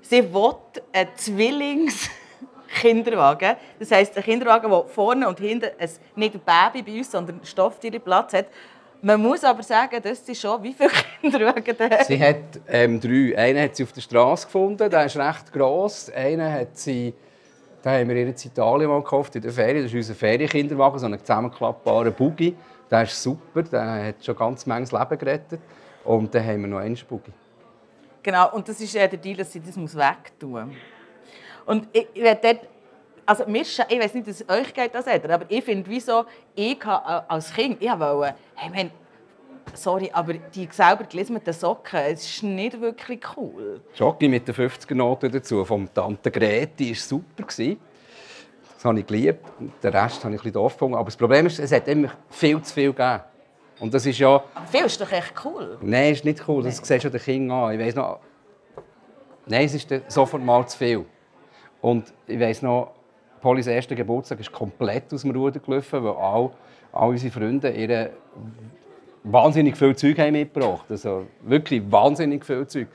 sie 0.00 0.32
will 0.32 0.54
einen 0.92 1.10
Zwillings-Kinderwagen. 1.16 3.56
Das 3.78 3.90
heisst, 3.90 4.16
einen 4.16 4.24
Kinderwagen, 4.24 4.70
der 4.70 4.84
vorne 4.84 5.28
und 5.28 5.40
hinten 5.40 5.70
ein, 5.78 5.90
nicht 6.14 6.34
ein 6.34 6.40
Baby 6.72 6.90
bei 6.90 6.98
uns, 6.98 7.10
sondern 7.10 7.36
einen 7.36 7.46
Stofftier 7.46 7.98
Platz 7.98 8.32
hat. 8.32 8.46
Man 9.00 9.20
muss 9.20 9.44
aber 9.44 9.62
sagen, 9.62 10.00
das 10.02 10.26
sind 10.26 10.36
schon, 10.36 10.60
wie 10.62 10.72
viele 10.72 10.90
Kinderwagen 11.20 11.76
der 11.76 12.04
Sie 12.04 12.20
hat 12.20 12.36
ähm, 12.68 13.00
drei. 13.00 13.36
Einen 13.36 13.62
hat 13.62 13.76
sie 13.76 13.84
auf 13.84 13.92
der 13.92 14.00
Straße 14.00 14.46
gefunden, 14.46 14.90
der 14.90 15.04
ist 15.04 15.16
recht 15.16 15.52
gross. 15.52 16.10
Einen 16.10 16.52
hat 16.52 16.76
sie 16.76 17.14
Den 17.88 18.00
haben 18.00 18.08
wir 18.10 18.16
ihr 18.16 18.26
in 18.26 18.34
Italien 18.34 18.90
mal 18.90 19.00
gekauft, 19.00 19.34
in 19.36 19.40
der 19.40 19.50
Ferien. 19.50 19.82
Das 19.82 19.90
ist 19.90 19.96
unser 19.96 20.14
Ferienkinderwagen, 20.14 20.98
so 20.98 21.06
ein 21.06 21.18
zusammenklappbarer 21.18 22.10
Buggy. 22.10 22.54
Der 22.90 23.04
ist 23.04 23.22
super, 23.22 23.62
der 23.62 24.08
hat 24.08 24.22
schon 24.22 24.36
ganz 24.36 24.66
manches 24.66 24.92
Leben 24.92 25.18
gerettet. 25.18 25.60
Und 26.04 26.34
dann 26.34 26.44
haben 26.44 26.60
wir 26.60 26.68
noch 26.68 26.78
einen 26.80 26.98
Buggy. 27.08 27.32
Genau, 28.22 28.52
und 28.52 28.68
das 28.68 28.78
ist 28.78 28.94
der 28.94 29.08
Deal, 29.08 29.38
dass 29.38 29.50
sie 29.50 29.60
das 29.60 29.96
wegtun 29.96 30.50
muss. 30.50 30.76
Und 31.64 31.88
ich, 31.90 32.08
ich 32.12 32.22
dort, 32.22 32.68
also 33.24 33.44
ich 33.46 33.54
weiß 33.54 34.14
nicht, 34.14 34.28
dass 34.28 34.42
es 34.42 34.48
euch 34.50 34.74
geht 34.74 34.94
das 34.94 35.06
aber 35.08 35.46
ich 35.48 35.64
finde, 35.64 35.88
wieso 35.88 36.26
ich 36.54 36.84
äh, 36.84 36.88
als 36.88 37.54
Kind, 37.54 37.80
ich 37.80 37.88
wollte, 37.88 38.34
hey, 38.54 38.90
sorry, 39.74 40.10
aber 40.12 40.34
die 40.34 40.68
selber 40.70 41.04
gelismeten 41.04 41.52
Socken, 41.52 42.00
es 42.00 42.24
ist 42.24 42.42
nicht 42.42 42.80
wirklich 42.80 43.20
cool. 43.36 43.80
Jockey 43.94 44.28
mit 44.28 44.46
den 44.46 44.54
50er-Noten 44.54 45.30
dazu, 45.30 45.64
vom 45.64 45.92
Tante 45.92 46.30
Grete, 46.30 46.88
war 46.88 46.94
super. 46.94 47.44
Das 47.46 48.84
habe 48.84 49.00
ich 49.00 49.06
geliebt. 49.06 49.44
Den 49.82 49.92
Rest 49.92 50.24
habe 50.24 50.34
ich 50.34 50.40
ein 50.40 50.42
bisschen 50.42 50.52
doof 50.52 50.74
gefunden. 50.74 50.94
Aber 50.94 51.06
das 51.06 51.16
Problem 51.16 51.46
ist, 51.46 51.58
es 51.58 51.72
hat 51.72 51.88
immer 51.88 52.10
viel 52.30 52.62
zu 52.62 52.72
viel 52.72 52.92
gegeben. 52.92 53.22
Und 53.80 53.92
das 53.92 54.06
ist 54.06 54.18
ja... 54.18 54.42
Aber 54.54 54.66
viel 54.66 54.84
ist 54.84 55.00
doch 55.00 55.10
echt 55.10 55.34
cool. 55.44 55.78
Nein, 55.80 56.12
ist 56.12 56.24
nicht 56.24 56.46
cool. 56.46 56.62
Das 56.62 56.78
nee. 56.78 56.86
siehst 56.86 57.04
du 57.04 57.10
den 57.10 57.20
Kindern 57.20 57.58
an. 57.58 57.72
Ich 57.74 57.84
weiss 57.84 57.94
noch... 57.96 58.20
Nein, 59.46 59.64
es 59.66 59.74
ist 59.74 59.92
sofort 60.08 60.44
mal 60.44 60.66
zu 60.68 60.78
viel. 60.78 61.04
Und 61.80 62.12
ich 62.26 62.38
weiss 62.38 62.62
noch, 62.62 62.92
Polis 63.40 63.66
erster 63.66 63.94
Geburtstag 63.94 64.40
ist 64.40 64.52
komplett 64.52 65.12
aus 65.12 65.22
dem 65.22 65.30
Ruder 65.30 65.60
gelaufen, 65.60 66.04
weil 66.04 66.14
all, 66.14 66.50
all 66.92 67.08
unsere 67.08 67.32
Freunde 67.32 67.70
ihre 67.70 68.10
wahnsinnig 69.32 69.76
viel 69.76 69.94
Zeug 69.96 70.18
haben 70.18 70.32
mitgebracht. 70.32 70.86
Also 70.88 71.26
wirklich 71.42 71.82
wahnsinnig 71.90 72.44
viel 72.44 72.66
Zeug. 72.66 72.88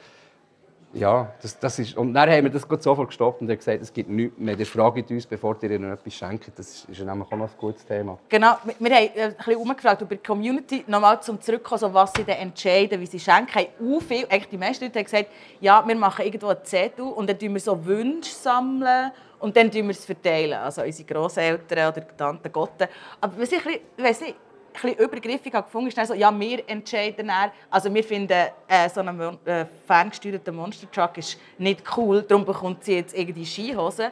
Ja, 0.96 1.34
das, 1.42 1.58
das 1.58 1.80
ist, 1.80 1.98
und 1.98 2.14
dann 2.14 2.30
haben 2.30 2.44
wir 2.44 2.52
das 2.52 2.68
sofort 2.84 3.08
gestoppt 3.08 3.42
und 3.42 3.50
haben 3.50 3.58
gesagt, 3.58 3.82
es 3.82 3.92
gibt 3.92 4.12
nichts 4.12 4.38
mehr. 4.38 4.58
Ihr 4.58 4.66
fragt 4.66 5.10
uns, 5.10 5.26
bevor 5.26 5.58
ihr 5.64 5.72
ihnen 5.72 5.92
etwas 5.92 6.14
schenkt. 6.14 6.52
Das 6.56 6.70
ist, 6.70 6.90
ist 6.90 7.00
nämlich 7.04 7.32
auch 7.32 7.36
noch 7.36 7.50
ein 7.50 7.58
gutes 7.58 7.84
Thema. 7.84 8.20
Genau, 8.30 8.58
wir, 8.78 8.96
haben 8.96 9.10
ein 9.16 9.36
bisschen 9.36 9.56
umgefragt 9.56 10.02
über 10.02 10.16
die 10.16 10.22
Community, 10.22 10.84
nochmal 10.86 11.20
zum 11.20 11.42
Zurückkommen, 11.42 11.92
was 11.96 12.14
sie 12.16 12.24
dann 12.24 12.38
entscheiden, 12.38 13.02
wie 13.02 13.08
sie 13.08 13.20
schenken. 13.20 13.56
Haben 13.56 13.68
viel, 14.02 14.26
eigentlich 14.26 14.50
die 14.50 14.58
meisten 14.58 14.86
Leute 14.86 15.00
haben 15.00 15.06
gesagt, 15.06 15.30
ja, 15.60 15.84
wir 15.86 15.96
machen 15.96 16.26
irgendwo 16.26 16.50
ein 16.50 16.58
Zettel 16.64 17.06
und 17.06 17.28
dann 17.28 17.40
sammeln 17.40 17.54
wir 17.54 17.62
so 17.62 17.84
Wünsche 17.84 18.32
sammeln 18.32 19.12
und 19.40 19.58
dann 19.58 19.72
verteilen 19.72 19.88
wir 19.88 19.92
es 19.92 20.06
verteilen. 20.06 20.54
Also 20.54 20.84
unsere 20.84 21.12
Großeltern 21.12 21.92
oder 21.92 22.08
Tanten, 22.16 22.52
Gotten. 22.52 22.88
Aber 23.20 23.42
ich 23.42 23.52
weiß 23.98 24.22
nicht, 24.22 24.36
bisschen 24.74 24.98
übergriffig 24.98 25.54
gefunden 25.54 25.88
ist, 25.88 26.08
so, 26.08 26.14
ja, 26.14 26.38
wir 26.38 26.68
entscheiden 26.68 27.28
dann, 27.28 27.52
also 27.70 27.94
wir 27.94 28.04
finden, 28.04 28.48
äh, 28.68 28.90
so 28.94 29.02
ein 29.02 29.38
äh, 29.46 29.66
ferngesteuerter 29.88 30.52
Monster 30.52 30.90
Truck 30.92 31.18
ist 31.18 31.40
nicht 31.58 31.84
cool, 31.98 32.24
darum 32.24 32.46
bekommt 32.46 32.84
sie 32.84 32.96
jetzt 32.96 33.18
irgendwie 33.18 33.46
Skihosen. 33.46 34.12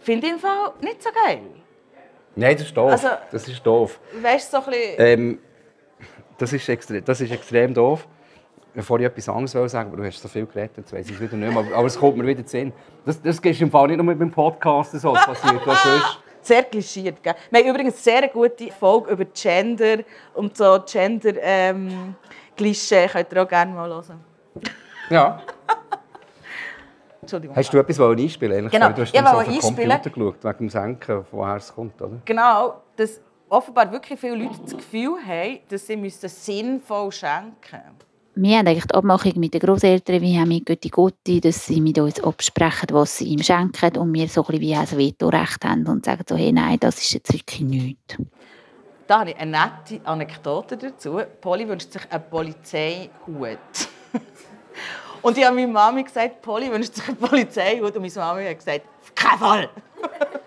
Finde 0.00 0.26
ich 0.26 0.32
im 0.32 0.38
Fall 0.38 0.72
nicht 0.80 1.02
so 1.02 1.10
geil. 1.10 1.42
Nein, 2.34 2.56
das 2.56 2.66
ist 2.66 2.76
doof. 2.76 2.90
Also, 2.90 3.08
das 3.30 3.48
ist 3.48 3.64
doof. 3.64 4.00
Weißt 4.20 4.52
du, 4.52 4.56
so 4.56 4.64
ein 4.64 4.70
bisschen... 4.70 4.94
Ähm, 4.98 5.38
das, 6.38 6.52
ist 6.52 6.68
extrem, 6.68 7.04
das 7.04 7.20
ist 7.20 7.30
extrem 7.30 7.74
doof. 7.74 8.06
Bevor 8.74 8.98
ich 9.00 9.06
etwas 9.06 9.28
anderes 9.28 9.70
sagen 9.70 9.90
aber 9.90 9.98
du 9.98 10.04
hast 10.06 10.20
so 10.20 10.28
viel 10.28 10.46
geredet, 10.46 10.78
jetzt 10.78 10.92
weiß 10.94 11.06
ich 11.06 11.16
es 11.16 11.20
wieder 11.20 11.36
nicht 11.36 11.52
mehr. 11.52 11.76
Aber, 11.76 11.86
es 11.86 11.98
kommt 11.98 12.16
mir 12.16 12.26
wieder 12.26 12.42
zu 12.42 12.52
Sinn. 12.52 12.72
Das, 13.04 13.20
das 13.20 13.38
ist 13.38 13.60
im 13.60 13.70
Fall 13.70 13.88
nicht 13.88 13.98
nur 13.98 14.06
mit 14.06 14.18
dem 14.18 14.30
Podcast 14.30 14.92
so 14.92 15.12
passiert. 15.12 15.60
Was 15.66 15.84
ist 15.84 16.21
sehr 16.42 16.64
klischiert. 16.64 17.22
Gell? 17.22 17.34
Wir 17.50 17.60
haben 17.60 17.68
übrigens 17.68 17.94
eine 17.94 18.20
sehr 18.20 18.28
gute 18.28 18.70
Folge 18.72 19.12
über 19.12 19.24
Gender 19.26 19.98
und 20.34 20.56
so 20.56 20.80
Gender 20.86 21.34
ähm, 21.40 22.14
Klischee. 22.56 23.06
Könnt 23.08 23.32
ihr 23.32 23.42
auch 23.42 23.48
gerne 23.48 23.72
mal 23.72 23.88
hören. 23.88 24.24
Ja. 25.10 25.42
Entschuldigung. 27.22 27.56
Hast 27.56 27.72
du 27.72 27.78
etwas 27.78 28.00
einspielen 28.00 28.68
Genau. 28.68 28.90
Du 28.90 29.02
hast 29.02 29.14
ja, 29.14 29.22
so 29.22 29.38
auf 29.38 29.44
den 29.44 29.60
Computer 29.60 30.10
geschaut, 30.10 30.44
wegen 30.44 30.58
dem 30.58 30.68
Senken, 30.68 31.24
woher 31.30 31.56
es 31.56 31.72
kommt, 31.74 32.00
oder? 32.02 32.18
Genau. 32.24 32.82
Dass 32.96 33.20
offenbar 33.48 33.90
wirklich 33.92 34.18
viele 34.18 34.36
Leute 34.36 34.60
das 34.62 34.76
Gefühl 34.76 35.16
haben, 35.24 35.60
dass 35.68 35.86
sie 35.86 36.10
sinnvoll 36.10 37.12
schenken 37.12 37.54
müssen 37.70 38.11
wir 38.34 38.58
haben 38.58 38.66
eigentlich 38.66 38.86
die 38.86 38.94
Abmachung 38.94 39.32
mit 39.36 39.52
den 39.52 39.60
Großeltern, 39.60 40.20
wir 40.20 40.40
haben 40.40 40.48
mit 40.48 40.64
Götti 40.64 40.88
Gotti, 40.88 41.40
dass 41.40 41.66
sie 41.66 41.80
mit 41.80 41.98
uns 41.98 42.22
absprechen, 42.22 42.88
was 42.92 43.18
sie 43.18 43.26
ihm 43.26 43.42
schenken 43.42 43.98
und 43.98 44.14
wir 44.14 44.28
so 44.28 44.42
ein 44.42 44.46
bisschen 44.46 44.60
wie 44.62 44.74
ein 44.74 44.90
Vetorecht 44.90 45.64
haben 45.64 45.86
und 45.86 46.04
sagen 46.06 46.24
so, 46.26 46.36
hey, 46.36 46.52
nein, 46.52 46.78
das 46.80 46.98
ist 46.98 47.12
jetzt 47.12 47.32
wirklich 47.32 47.60
nichts. 47.60 48.16
Da 49.06 49.20
habe 49.20 49.30
ich 49.30 49.36
eine 49.36 49.50
nette 49.50 50.00
Anekdote 50.06 50.78
dazu. 50.78 51.20
Polly 51.40 51.68
wünscht 51.68 51.92
sich 51.92 52.10
einen 52.10 52.24
Polizeihut. 52.30 53.10
und 55.22 55.36
ich 55.36 55.44
habe 55.44 55.56
meiner 55.56 55.68
Mami 55.68 56.02
gesagt, 56.04 56.40
Polly 56.40 56.70
wünscht 56.70 56.94
sich 56.94 57.08
einen 57.08 57.18
Polizeihut 57.18 57.94
und 57.94 58.00
meine 58.00 58.14
Mami 58.14 58.46
hat 58.46 58.58
gesagt, 58.58 58.82
auf 59.02 59.14
keinen 59.14 59.38
Fall. 59.38 59.70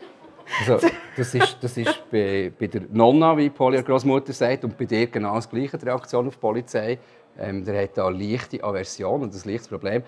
Also, 0.59 0.87
das 1.17 1.33
ist, 1.33 1.57
das 1.61 1.77
ist 1.77 2.03
bei, 2.11 2.51
bei 2.57 2.67
der 2.67 2.83
Nonna, 2.91 3.35
wie 3.37 3.49
Polly 3.49 3.81
Großmutter 3.81 4.33
sagt, 4.33 4.63
und 4.63 4.77
bei 4.77 4.85
dir 4.85 5.07
genau 5.07 5.35
das 5.35 5.49
gleiche, 5.49 5.77
die 5.77 5.85
Reaktion 5.85 6.27
auf 6.27 6.35
die 6.35 6.39
Polizei. 6.39 6.99
Ähm, 7.37 7.65
der 7.65 7.83
hat 7.83 7.99
eine 7.99 8.17
leichte 8.17 8.63
Aversion 8.63 9.23
und 9.23 9.33
ein 9.33 9.51
leichtes 9.51 9.67
Problem. 9.67 10.03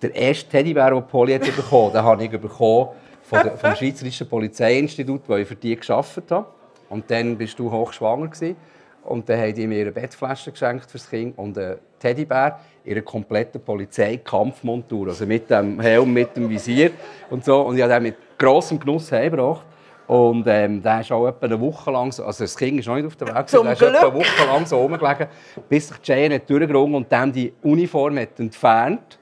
Der 0.00 0.14
erste 0.14 0.48
Teddybär, 0.48 0.90
den 0.90 1.06
Polly 1.06 1.34
hat 1.34 1.42
bekommen 1.42 1.92
den 1.92 2.02
habe 2.02 2.24
ich 2.24 2.30
bekommen 2.30 2.88
von 3.22 3.42
der, 3.42 3.56
vom 3.56 3.74
Schweizerischen 3.76 4.28
Polizeiinstitut, 4.28 5.22
wo 5.28 5.36
ich 5.36 5.46
für 5.46 5.54
die 5.54 5.76
gearbeitet 5.76 6.30
habe. 6.30 6.46
Und 6.88 7.10
dann 7.10 7.38
bist 7.38 7.58
du 7.58 7.70
hochschwanger 7.70 8.28
gewesen. 8.28 8.56
Und 9.04 9.28
dann 9.28 9.40
haben 9.40 9.54
die 9.54 9.66
mir 9.66 9.82
eine 9.82 9.92
Bettflasche 9.92 10.52
geschenkt 10.52 10.90
für 10.90 10.98
das 10.98 11.08
Kind 11.08 11.36
und 11.38 11.56
einen 11.56 11.78
Teddybär 11.98 12.60
in 12.84 12.92
einer 12.92 13.02
kompletten 13.02 13.60
Polizeikampfmontur. 13.60 15.08
Also 15.08 15.26
mit 15.26 15.50
dem 15.50 15.80
Helm, 15.80 16.12
mit 16.12 16.36
dem 16.36 16.48
Visier 16.48 16.90
und 17.30 17.44
so. 17.44 17.62
Und 17.62 17.76
ich 17.76 17.82
habe 17.82 17.94
den 17.94 18.02
mit 18.02 18.16
grossem 18.38 18.78
Genuss 18.78 19.10
heimgebracht. 19.10 19.64
Und 20.12 20.46
ähm, 20.46 20.82
der 20.82 21.00
ist 21.00 21.10
auch 21.10 21.26
etwa 21.26 21.46
eine 21.46 21.58
Woche 21.58 21.90
lang, 21.90 22.12
so, 22.12 22.22
also 22.26 22.44
das 22.44 22.54
Kind 22.54 22.78
ist 22.78 22.86
noch 22.86 22.96
nicht 22.96 23.06
auf 23.06 23.16
der 23.16 23.28
Weg, 23.28 23.46
der 23.46 23.72
ist 23.72 23.80
etwa 23.80 23.98
eine 23.98 24.14
Woche 24.14 24.44
lang 24.46 24.66
so 24.66 24.76
rumgelegen, 24.76 25.26
bis 25.70 25.88
sich 25.88 25.96
Jane 26.02 26.38
durchgerungen 26.38 26.96
und 26.96 27.10
dann 27.10 27.32
die 27.32 27.50
Uniform 27.62 28.18
hat 28.18 28.38
entfernt. 28.38 29.18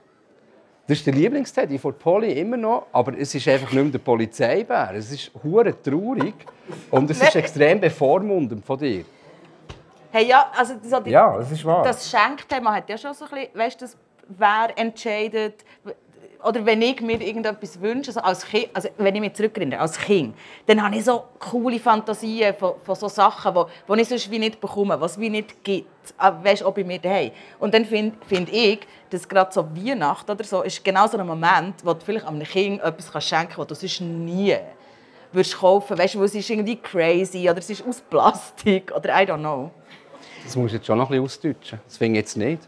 Das 0.89 0.99
ist 0.99 1.07
der 1.07 1.15
Lieblingsteddy 1.15 1.79
von 1.79 1.95
Polly 1.95 2.33
immer 2.33 2.57
noch, 2.57 2.87
aber 2.91 3.17
es 3.17 3.33
ist 3.33 3.47
einfach 3.47 3.71
nicht 3.71 3.83
mehr 3.85 3.93
der 3.93 3.99
Polizeibär. 4.01 4.91
Es 4.97 5.13
ist 5.13 5.31
hure 5.45 5.81
traurig 5.81 6.35
und 6.91 7.09
es 7.09 7.23
ist 7.23 7.37
extrem 7.37 7.79
bevormundend 7.79 8.67
von 8.67 8.77
dir. 8.77 9.05
Hey, 10.11 10.27
ja, 10.27 10.51
also 10.59 10.75
so 10.83 10.99
die, 10.99 11.11
ja, 11.11 11.37
das 11.37 11.53
ist 11.53 11.65
wahr. 11.65 11.85
Das 11.85 12.11
Schenkthema 12.11 12.75
hat 12.75 12.89
ja 12.89 12.99
schon 12.99 13.15
so 13.15 13.27
ein 13.27 13.31
bisschen, 13.31 13.55
weißt 13.55 13.83
du, 13.83 13.87
wer 14.37 14.77
entscheidet, 14.77 15.65
oder 16.43 16.65
wenn 16.65 16.81
ich 16.83 17.01
mir 17.01 17.21
irgendetwas 17.21 17.81
wünsche, 17.81 18.11
also 18.11 18.21
als 18.21 18.47
kind, 18.47 18.69
also 18.73 18.89
wenn 18.97 19.15
ich 19.15 19.21
mich 19.21 19.35
zurückerinnere, 19.35 19.81
als 19.81 19.99
Kind, 19.99 20.35
dann 20.67 20.83
habe 20.83 20.97
ich 20.97 21.05
so 21.05 21.25
coole 21.39 21.79
Fantasien 21.79 22.55
von, 22.55 22.75
von 22.83 22.95
so 22.95 23.09
Sachen, 23.09 23.55
die, 23.55 23.95
die 23.95 24.01
ich 24.01 24.09
sonst 24.09 24.31
wie 24.31 24.39
nicht 24.39 24.61
bekomme, 24.61 25.01
was 25.01 25.19
wie 25.19 25.31
nicht 25.31 25.63
gibt, 25.63 25.89
ah, 26.17 26.33
weißt, 26.43 26.65
auch 26.65 26.73
bei 26.73 26.85
mir 26.85 26.99
daheim. 26.99 27.31
Und 27.59 27.75
dann 27.75 27.85
finde 27.85 28.17
find 28.27 28.49
ich, 28.53 28.81
dass 29.11 29.29
gerade 29.29 29.53
so 29.53 29.67
Weihnachten 29.75 30.31
oder 30.31 30.45
so, 30.45 30.63
ist 30.63 30.83
genau 30.85 31.07
so 31.07 31.19
ein 31.19 31.27
Moment, 31.27 31.85
wo 31.85 31.93
du 31.93 32.01
vielleicht 32.05 32.27
einem 32.27 32.43
Kind 32.43 32.81
etwas 32.81 33.25
schenken 33.25 33.53
kannst, 33.55 33.71
was 33.71 33.81
du 33.81 33.87
sonst 33.87 34.01
nie 34.01 34.57
würdest 35.33 35.59
kaufen 35.59 35.91
würdest, 35.91 36.19
weil 36.19 36.25
es 36.25 36.35
ist 36.35 36.51
irgendwie 36.51 36.77
crazy 36.77 37.49
oder 37.49 37.59
es 37.59 37.71
ist 37.71 37.87
aus 37.87 38.01
Plastik 38.01 38.93
oder 38.97 39.11
I 39.11 39.25
don't 39.25 39.39
know. 39.39 39.71
Das 40.45 40.57
musst 40.57 40.73
du 40.73 40.77
jetzt 40.77 40.87
schon 40.87 40.99
noch 40.99 41.11
ein 41.11 41.23
bisschen 41.23 41.25
ausdeutschen. 41.25 41.81
Das 41.87 41.97
finde 41.97 42.19
ich 42.19 42.25
jetzt 42.25 42.37
nicht. 42.37 42.63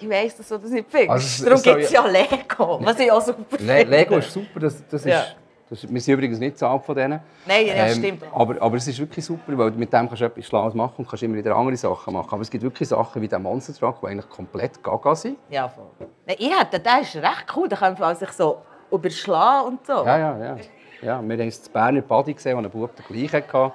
Ich 0.00 0.08
weiss, 0.08 0.36
dass 0.36 0.48
du 0.48 0.58
das 0.58 0.70
nicht 0.70 0.86
findest. 0.88 1.10
Also, 1.10 1.44
Darum 1.44 1.62
gibt 1.62 1.84
es 1.84 1.92
ja 1.92 2.06
Lego, 2.06 2.78
was 2.82 2.98
ich 2.98 3.10
auch 3.10 3.20
super 3.20 3.56
Le. 3.58 3.84
Lego 3.84 4.16
ist 4.16 4.32
super, 4.32 4.60
das, 4.60 4.86
das 4.88 5.04
ja. 5.04 5.20
ist... 5.20 5.36
Das, 5.70 5.90
wir 5.90 6.00
sind 6.00 6.14
übrigens 6.14 6.38
nicht 6.38 6.58
zu 6.58 6.66
alt 6.66 6.84
von 6.84 6.94
denen. 6.94 7.20
Nein, 7.46 7.66
ja, 7.66 7.74
ähm, 7.74 7.94
stimmt. 7.94 8.22
Aber, 8.32 8.60
aber 8.60 8.76
es 8.76 8.86
ist 8.86 8.98
wirklich 8.98 9.24
super, 9.24 9.56
weil 9.56 9.70
mit 9.70 9.90
dem 9.90 10.06
kannst 10.06 10.20
du 10.20 10.26
etwas 10.26 10.44
Schlaues 10.44 10.74
machen 10.74 10.94
und 10.98 11.08
kannst 11.08 11.22
immer 11.22 11.36
wieder 11.36 11.56
andere 11.56 11.76
Sachen 11.76 12.12
machen. 12.12 12.28
Aber 12.30 12.42
es 12.42 12.50
gibt 12.50 12.62
wirklich 12.62 12.86
Sachen 12.86 13.22
wie 13.22 13.28
der 13.28 13.38
Monster 13.38 13.72
Truck, 13.72 13.98
die 14.02 14.08
eigentlich 14.08 14.28
komplett 14.28 14.82
gaga 14.82 15.14
sind. 15.14 15.38
Ja, 15.48 15.66
voll. 15.66 15.86
Nein, 16.26 16.36
ich 16.38 16.58
hätte, 16.58 16.78
der 16.78 17.00
ist 17.00 17.16
recht 17.16 17.46
cool. 17.56 17.66
Da 17.66 17.76
kann 17.76 17.96
man 17.98 18.14
sich 18.14 18.30
so 18.32 18.58
überschlagen 18.90 19.68
und 19.68 19.86
so. 19.86 20.04
Ja, 20.04 20.18
ja, 20.18 20.38
ja. 20.38 20.56
ja 21.00 21.22
wir 21.22 21.38
haben 21.38 21.48
es 21.48 21.66
in 21.66 21.72
Berner 21.72 22.02
Body 22.02 22.34
gesehen, 22.34 22.58
wo 22.58 22.60
ein 22.60 22.70
Bub 22.70 22.94
den 22.94 23.06
gleichen 23.06 23.46
hatte. 23.50 23.72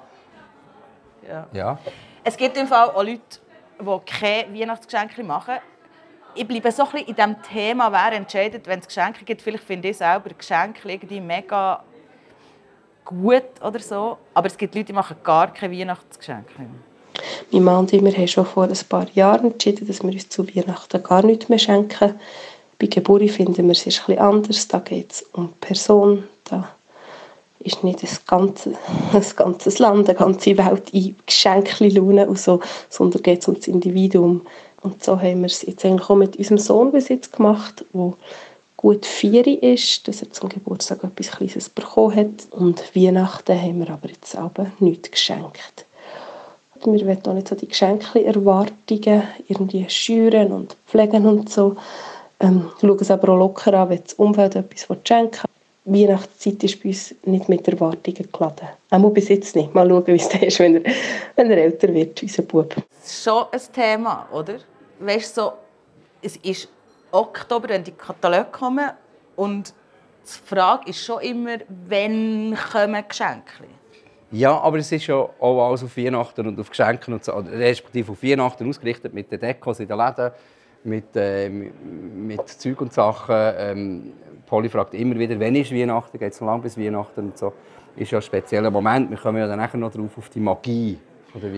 Ja. 1.28 1.46
ja. 1.52 1.78
Es 2.22 2.36
gibt 2.36 2.56
im 2.56 2.68
Fall 2.68 2.90
auch 2.90 3.02
Leute, 3.02 3.20
die 3.80 4.00
keine 4.06 4.54
Weihnachtsgeschenke 4.54 5.24
machen 5.24 5.56
ich 6.34 6.46
bleibe 6.46 6.70
so 6.72 6.84
ein 6.92 7.04
in 7.04 7.14
diesem 7.14 7.36
Thema, 7.42 7.90
wer 7.92 8.16
entscheidet, 8.16 8.66
wenn 8.66 8.80
es 8.80 8.86
Geschenke 8.86 9.24
gibt. 9.24 9.42
Vielleicht 9.42 9.64
finde 9.64 9.88
ich 9.88 9.96
selber 9.96 10.30
Geschenke 10.36 10.88
irgendwie 10.88 11.20
mega 11.20 11.82
gut 13.04 13.44
oder 13.64 13.80
so. 13.80 14.18
Aber 14.34 14.46
es 14.46 14.56
gibt 14.56 14.74
Leute, 14.74 14.86
die 14.86 14.92
machen 14.92 15.16
gar 15.22 15.52
keine 15.52 15.76
Weihnachtsgeschenke. 15.76 16.52
Mein 17.50 17.64
Mann 17.64 17.78
und 17.80 17.92
ich 17.92 18.02
wir 18.02 18.12
haben 18.12 18.28
schon 18.28 18.46
vor 18.46 18.64
ein 18.64 18.78
paar 18.88 19.06
Jahren 19.14 19.52
entschieden, 19.52 19.86
dass 19.86 20.02
wir 20.02 20.12
uns 20.12 20.28
zu 20.28 20.46
Weihnachten 20.46 21.02
gar 21.02 21.24
nichts 21.24 21.48
mehr 21.48 21.58
schenken. 21.58 22.14
Bei 22.78 22.86
Geburt 22.86 23.28
finden 23.30 23.66
wir 23.66 23.72
es 23.72 23.86
ist 23.86 24.08
etwas 24.08 24.18
anders. 24.18 24.68
Da 24.68 24.78
geht 24.78 25.12
es 25.12 25.22
um 25.32 25.52
Person. 25.60 26.24
Da 26.44 26.70
ist 27.58 27.84
nicht 27.84 28.02
das 28.02 28.24
ganze, 28.24 28.74
ganze 29.36 29.82
Land, 29.82 30.08
eine 30.08 30.18
ganze 30.18 30.56
Welt 30.56 30.90
in 30.92 31.14
Geschenke-Laune 31.26 32.26
und 32.26 32.38
so, 32.38 32.60
sondern 32.88 33.22
geht 33.22 33.42
es 33.42 33.48
um 33.48 33.54
das 33.54 33.68
Individuum. 33.68 34.46
Und 34.82 35.04
so 35.04 35.20
haben 35.20 35.40
wir 35.40 35.46
es 35.46 35.62
jetzt 35.62 35.84
eigentlich 35.84 36.08
auch 36.08 36.16
mit 36.16 36.36
unserem 36.36 36.58
Sohn 36.58 36.92
bis 36.92 37.08
jetzt 37.08 37.32
gemacht, 37.32 37.84
der 37.92 38.12
gut 38.76 39.04
vier 39.04 39.46
ist, 39.62 40.08
dass 40.08 40.22
er 40.22 40.30
zum 40.30 40.48
Geburtstag 40.48 41.04
etwas 41.04 41.32
Kleines 41.32 41.68
bekommen 41.68 42.16
hat. 42.16 42.46
Und 42.50 42.96
Weihnachten 42.96 43.60
haben 43.60 43.80
wir 43.80 43.90
aber 43.90 44.08
jetzt 44.08 44.34
aber 44.36 44.66
nichts 44.78 45.10
geschenkt. 45.10 45.84
Wir 46.82 47.06
wollen 47.06 47.26
auch 47.26 47.34
nicht 47.34 47.48
so 47.48 47.54
die 47.54 47.68
Geschenke-Erwartungen 47.68 49.22
irgendwie 49.48 49.84
schüren 49.90 50.50
und 50.50 50.76
pflegen 50.86 51.26
und 51.26 51.50
so. 51.50 51.76
Ähm, 52.40 52.70
schauen 52.80 52.98
es 52.98 53.10
aber 53.10 53.34
auch 53.34 53.38
locker 53.38 53.74
an, 53.74 53.90
wenn 53.90 54.02
das 54.02 54.14
Umfeld 54.14 54.56
etwas 54.56 54.86
schenken 55.04 55.42
will. 55.42 55.50
Weihnachtszeit 55.84 56.62
ist 56.64 56.82
bei 56.82 56.88
uns 56.88 57.14
nicht 57.24 57.48
mit 57.50 57.68
Erwartungen 57.68 58.28
geladen. 58.32 58.68
Auch 58.90 59.10
bis 59.10 59.28
jetzt 59.28 59.56
nicht. 59.56 59.74
Mal 59.74 59.88
schauen, 59.90 60.06
wie 60.06 60.12
es 60.12 60.34
ist, 60.40 60.58
wenn 60.58 60.76
er, 60.76 60.92
wenn 61.36 61.50
er 61.50 61.58
älter 61.58 61.92
wird, 61.92 62.22
unser 62.22 62.42
Bub. 62.42 62.74
Das 62.74 63.12
ist 63.12 63.24
schon 63.24 63.44
ein 63.52 63.60
Thema, 63.74 64.26
oder? 64.32 64.54
Weißt 65.00 65.34
so, 65.34 65.54
es 66.20 66.36
ist 66.36 66.68
Oktober, 67.10 67.70
wenn 67.70 67.82
die 67.82 67.92
Kataloge 67.92 68.50
kommen 68.52 68.90
und 69.34 69.72
die 70.22 70.46
Frage 70.46 70.90
ist 70.90 71.02
schon 71.02 71.22
immer, 71.22 71.56
wann 71.88 72.56
kommen 72.70 73.02
Geschenke? 73.08 73.64
Ja, 74.30 74.60
aber 74.60 74.76
es 74.76 74.92
ist 74.92 75.06
ja 75.06 75.16
auch 75.16 75.68
alles 75.68 75.82
auf 75.82 75.96
Weihnachten 75.96 76.46
und 76.46 76.60
auf 76.60 76.68
Geschenke 76.68 77.10
und 77.10 77.24
so, 77.24 77.32
respektive 77.32 78.12
auf 78.12 78.22
Weihnachten 78.22 78.68
ausgerichtet 78.68 79.14
mit 79.14 79.32
den 79.32 79.40
Dekos 79.40 79.80
in 79.80 79.88
den 79.88 79.96
Läden, 79.96 80.30
mit, 80.84 81.16
äh, 81.16 81.48
mit 81.48 82.46
Zeug 82.46 82.78
und 82.82 82.92
Sachen. 82.92 83.34
Ähm, 83.34 84.12
Polly 84.46 84.68
fragt 84.68 84.92
immer 84.92 85.18
wieder, 85.18 85.40
wann 85.40 85.56
ist 85.56 85.72
Weihnachten, 85.72 86.18
geht 86.18 86.34
es 86.34 86.40
noch 86.42 86.48
lange 86.48 86.62
bis 86.62 86.76
Weihnachten 86.76 87.20
und 87.20 87.38
so. 87.38 87.54
Ist 87.96 88.10
ja 88.10 88.18
ein 88.18 88.22
spezieller 88.22 88.70
Moment. 88.70 89.08
Wir 89.08 89.16
kommen 89.16 89.38
ja 89.38 89.46
dann 89.46 89.58
nachher 89.58 89.78
noch 89.78 89.90
drauf 89.90 90.18
auf 90.18 90.28
die 90.28 90.40
Magie 90.40 90.98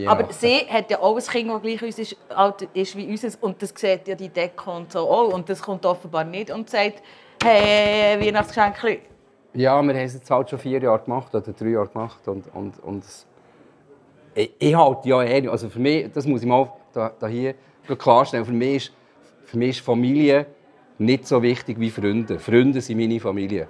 aber 0.06 0.32
sie 0.32 0.66
hat 0.68 0.90
ja 0.90 1.00
auch 1.00 1.16
ein 1.16 1.22
Kind, 1.22 1.48
das 1.48 1.62
gleich 1.62 1.82
uns 1.82 1.98
ist, 1.98 2.16
alt 2.28 2.68
ist 2.74 2.96
wie 2.96 3.06
unseres 3.06 3.36
und 3.36 3.60
das 3.62 3.72
sieht 3.74 4.06
ja 4.06 4.14
die 4.14 4.28
Deko 4.28 4.76
und 4.76 4.92
so 4.92 5.00
auch 5.00 5.32
und 5.32 5.48
das 5.48 5.62
kommt 5.62 5.86
offenbar 5.86 6.24
nicht 6.24 6.50
und 6.50 6.68
sagt, 6.68 7.02
hey, 7.42 8.20
Weihnachtsgeschenk. 8.20 9.00
Ja, 9.54 9.82
wir 9.82 9.88
haben 9.88 9.90
es 9.90 10.14
jetzt 10.14 10.30
halt 10.30 10.50
schon 10.50 10.58
vier 10.58 10.82
Jahre 10.82 11.02
gemacht 11.02 11.34
oder 11.34 11.52
drei 11.52 11.68
Jahre 11.68 11.88
gemacht 11.88 12.26
und, 12.26 12.44
und, 12.54 12.82
und 12.82 13.04
ich, 14.34 14.52
ich 14.58 14.74
halte 14.74 15.08
ja 15.08 15.22
ehrlich, 15.22 15.50
also 15.50 15.68
für 15.68 15.78
mich, 15.78 16.10
das 16.12 16.26
muss 16.26 16.42
ich 16.42 16.48
mal 16.48 16.70
da, 16.92 17.12
da 17.18 17.26
hier 17.26 17.54
klarstellen, 17.98 18.44
für 18.44 18.52
mich, 18.52 18.76
ist, 18.76 18.92
für 19.44 19.58
mich 19.58 19.70
ist 19.70 19.80
Familie 19.80 20.46
nicht 20.98 21.26
so 21.26 21.42
wichtig 21.42 21.78
wie 21.78 21.90
Freunde. 21.90 22.38
Freunde 22.38 22.80
sind 22.80 22.98
meine 22.98 23.20
Familie. 23.20 23.68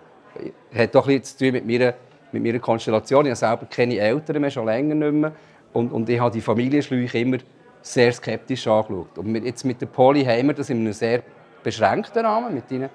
Das 0.71 0.83
hat 0.83 0.95
doch 0.95 1.09
etwas 1.09 1.37
zu 1.37 1.45
tun 1.45 1.53
mit 1.53 1.67
meiner, 1.67 1.95
mit 2.31 2.43
meiner 2.43 2.59
Konstellation. 2.59 3.27
Ich 3.27 3.31
habe 3.31 3.37
selber 3.37 3.67
keine 3.67 3.99
Eltern 3.99 4.41
mehr, 4.41 4.51
schon 4.51 4.67
länger 4.67 4.95
nicht 4.95 5.13
mehr. 5.13 5.33
Und, 5.73 5.93
und 5.93 6.09
ich 6.09 6.21
habe 6.21 6.31
die 6.31 6.41
Familienschläuche 6.41 7.19
immer 7.19 7.39
sehr 7.81 8.13
skeptisch 8.13 8.67
angeschaut. 8.67 9.19
Und 9.19 9.35
jetzt 9.45 9.65
mit 9.65 9.81
der 9.81 9.87
Polly 9.87 10.25
haben 10.25 10.49
wir 10.49 10.55
das 10.55 10.71
in 10.71 10.81
einem 10.81 10.93
sehr 10.93 11.23
beschränkten 11.63 12.25
Rahmen, 12.25 12.55
mit 12.55 12.71
ihnen 12.71 12.91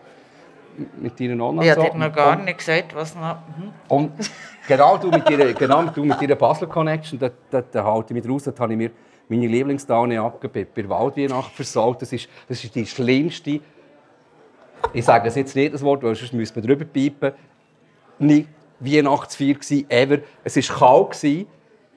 mit 0.98 1.20
deinen 1.20 1.62
Ja, 1.62 1.76
so. 1.76 1.84
hat 1.84 1.96
mir 1.96 2.12
gar 2.12 2.36
nicht 2.38 2.60
gesagt, 2.60 2.94
was 2.94 3.16
noch... 3.16 3.38
Mhm. 3.58 3.74
Und 3.88 4.12
genau 4.68 4.98
du 4.98 5.10
mit 5.10 5.28
deiner, 5.28 5.54
genau, 5.54 5.84
du 5.84 6.04
mit 6.04 6.22
deiner 6.22 6.36
Basel 6.36 6.68
Connection, 6.68 7.18
da, 7.20 7.30
da, 7.50 7.62
da 7.62 7.84
halte 7.84 8.14
ich 8.14 8.24
mich 8.24 8.32
raus, 8.32 8.44
da 8.44 8.54
habe 8.60 8.74
ich 8.74 8.78
mir 8.78 8.92
meine 9.28 9.48
Lieblingsdaune 9.48 10.22
abgebissen. 10.22 10.72
Bei 10.76 10.88
Waldweihnacht 10.88 11.52
versaut, 11.52 12.02
das 12.02 12.14
ist, 12.14 12.30
das 12.48 12.64
ist 12.64 12.76
die 12.76 12.86
schlimmste... 12.86 13.60
Ich 14.94 15.04
sage 15.04 15.28
es 15.28 15.36
jetzt 15.36 15.56
nicht 15.56 15.74
das 15.74 15.82
Wort, 15.82 16.04
weil 16.04 16.14
sonst 16.14 16.34
müssen 16.34 16.56
wir 16.56 16.62
drüber 16.62 16.86
piepen. 16.86 17.32
Nicht 18.20 18.48
Weihnachtsfeier 18.80 19.56
ever. 19.90 20.20
Es 20.44 20.56
war 20.56 21.10
kalt. 21.10 21.48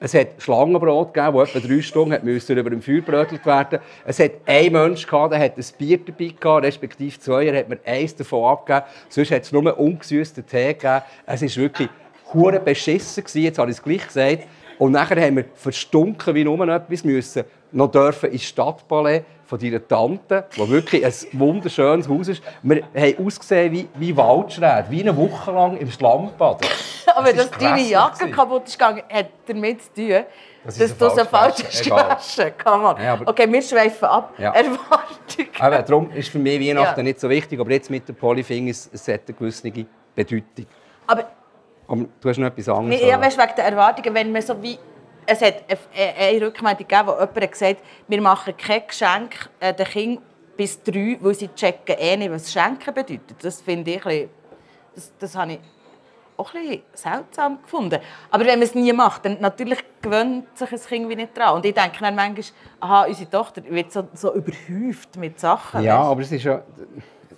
Es 0.03 0.15
hat 0.15 0.29
Schlangenbrot 0.39 1.13
gegeben, 1.13 1.37
das 1.37 1.53
etwa 1.53 1.67
drei 1.67 1.81
Stunden 1.83 2.33
musste 2.33 2.53
über 2.55 2.71
dem 2.71 2.81
Feuer 2.81 3.01
brötelt 3.01 3.45
werden. 3.45 3.79
Es 4.03 4.19
hat 4.19 4.31
einen 4.47 4.73
Mensch 4.73 5.05
gehabt, 5.05 5.31
der 5.31 5.39
hat 5.39 5.55
ein 5.55 5.65
Bier 5.77 5.99
dabei 5.99 6.33
gehabt, 6.39 6.65
respektive 6.65 7.19
zwei. 7.19 7.45
Er 7.45 7.59
hat 7.59 7.69
mir 7.69 7.77
eins 7.85 8.15
davon 8.15 8.51
abgegeben. 8.51 8.85
Sonst 9.09 9.29
hat 9.29 9.43
es 9.43 9.51
nur 9.51 9.79
ungesüßten 9.79 10.43
Tee 10.43 10.73
gegeben. 10.73 11.03
Es 11.27 11.41
war 11.43 11.55
wirklich 11.55 11.89
hure 12.33 12.59
beschissen 12.59 13.23
gewesen. 13.23 13.43
Jetzt 13.43 13.59
habe 13.59 13.69
ich 13.69 13.77
es 13.77 13.83
gleich 13.83 14.07
gesagt. 14.07 14.47
Und 14.79 14.93
nachher 14.93 15.21
haben 15.21 15.35
wir 15.35 15.45
verstunken 15.53 16.33
wie 16.33 16.45
nur 16.45 16.67
etwas 16.67 17.03
müssen 17.03 17.43
noch 17.71 17.91
dürfen 17.91 18.31
ins 18.31 18.43
Stadtballett 18.43 19.23
von 19.51 19.59
deiner 19.59 19.85
Tante, 19.85 20.45
wo 20.55 20.69
wirklich 20.69 21.05
ein 21.05 21.13
wunderschönes 21.33 22.07
Haus 22.07 22.29
ist. 22.29 22.41
Wir 22.63 22.83
haben 22.95 23.25
ausgesehen 23.25 23.73
wie, 23.73 23.89
wie 23.95 24.15
Waldschräd, 24.15 24.85
wie 24.89 25.01
eine 25.01 25.15
Woche 25.17 25.51
lang 25.51 25.75
im 25.75 25.91
Schlammbad. 25.91 26.61
Aber 27.15 27.33
dass 27.33 27.51
deine 27.51 27.81
Jacke 27.81 28.31
kaputt 28.31 28.67
ist 28.67 28.79
gegangen, 28.79 29.03
hat 29.11 29.27
damit 29.45 29.81
zu 29.81 29.93
tun, 29.93 30.23
das 30.63 30.77
dass 30.77 30.97
du 30.97 31.09
so 31.09 31.25
falsch 31.25 31.65
hast 31.65 31.83
gewaschen. 31.83 32.53
Ja, 32.65 33.19
okay, 33.25 33.51
wir 33.51 33.61
schweifen 33.61 34.05
ab. 34.05 34.33
Ja. 34.37 34.53
Erwartung. 34.53 35.47
Aber 35.59 35.81
darum 35.81 36.11
ist 36.11 36.29
für 36.29 36.39
mich 36.39 36.69
Weihnachten 36.69 36.99
ja. 37.01 37.03
nicht 37.03 37.19
so 37.19 37.29
wichtig, 37.29 37.59
aber 37.59 37.71
jetzt 37.71 37.89
mit 37.89 38.07
der 38.07 38.13
Polyfing 38.13 38.69
ist 38.69 38.93
es 38.93 39.09
eine 39.09 39.19
gewisse 39.37 39.69
Bedeutung. 40.15 40.65
Aber, 41.07 41.25
aber 41.87 42.05
du 42.21 42.29
hast 42.29 42.37
noch 42.37 42.47
etwas 42.47 42.69
anderes. 42.69 43.01
Ja, 43.01 43.19
weißt, 43.19 43.37
wegen 43.37 43.55
der 43.57 43.65
Erwartungen, 43.65 44.15
wenn 44.15 44.31
man 44.31 44.41
so 44.41 44.63
wie 44.63 44.79
es 45.25 45.41
hat 45.41 45.63
eine 45.95 46.45
Rückmeldung 46.45 46.87
gegeben, 46.87 47.07
wo 47.07 47.11
jemand 47.11 47.51
gesagt 47.51 47.79
hat, 47.79 47.83
wir 48.07 48.21
machen 48.21 48.55
kein 48.57 48.87
Geschenk 48.87 49.49
äh, 49.59 49.73
den 49.73 49.85
Kindern 49.85 50.23
bis 50.57 50.81
drei, 50.83 51.17
weil 51.21 51.33
sie 51.33 51.49
checken 51.49 51.95
eh 51.97 52.17
nicht, 52.17 52.31
was 52.31 52.51
Schenken 52.51 52.93
bedeutet. 52.93 53.35
Das 53.41 53.61
finde 53.61 53.91
ich, 53.91 54.05
ein 54.05 54.29
das, 54.93 55.11
das 55.17 55.35
habe 55.35 55.53
ich 55.53 55.59
auch 56.37 56.53
ein 56.53 56.61
bisschen 56.61 56.83
seltsam 56.93 57.61
gefunden. 57.61 57.99
Aber 58.29 58.45
wenn 58.45 58.59
man 58.59 58.63
es 58.63 58.75
nie 58.75 58.91
macht, 58.93 59.25
dann 59.25 59.39
natürlich 59.39 59.79
gewöhnt 60.01 60.45
sich 60.57 60.71
ein 60.71 60.79
Kind 60.79 61.09
wie 61.09 61.15
nicht 61.15 61.37
dran. 61.37 61.55
Und 61.55 61.65
ich 61.65 61.73
denke 61.73 61.97
dann 61.99 62.15
manchmal, 62.15 62.45
aha, 62.79 63.05
unsere 63.05 63.29
Tochter 63.29 63.63
wird 63.69 63.91
so, 63.91 64.07
so 64.13 64.33
überhäuft 64.33 65.15
mit 65.17 65.39
Sachen. 65.39 65.83
Ja, 65.83 66.01
aber 66.01 66.21
es 66.21 66.31
ist 66.31 66.43
ja 66.43 66.61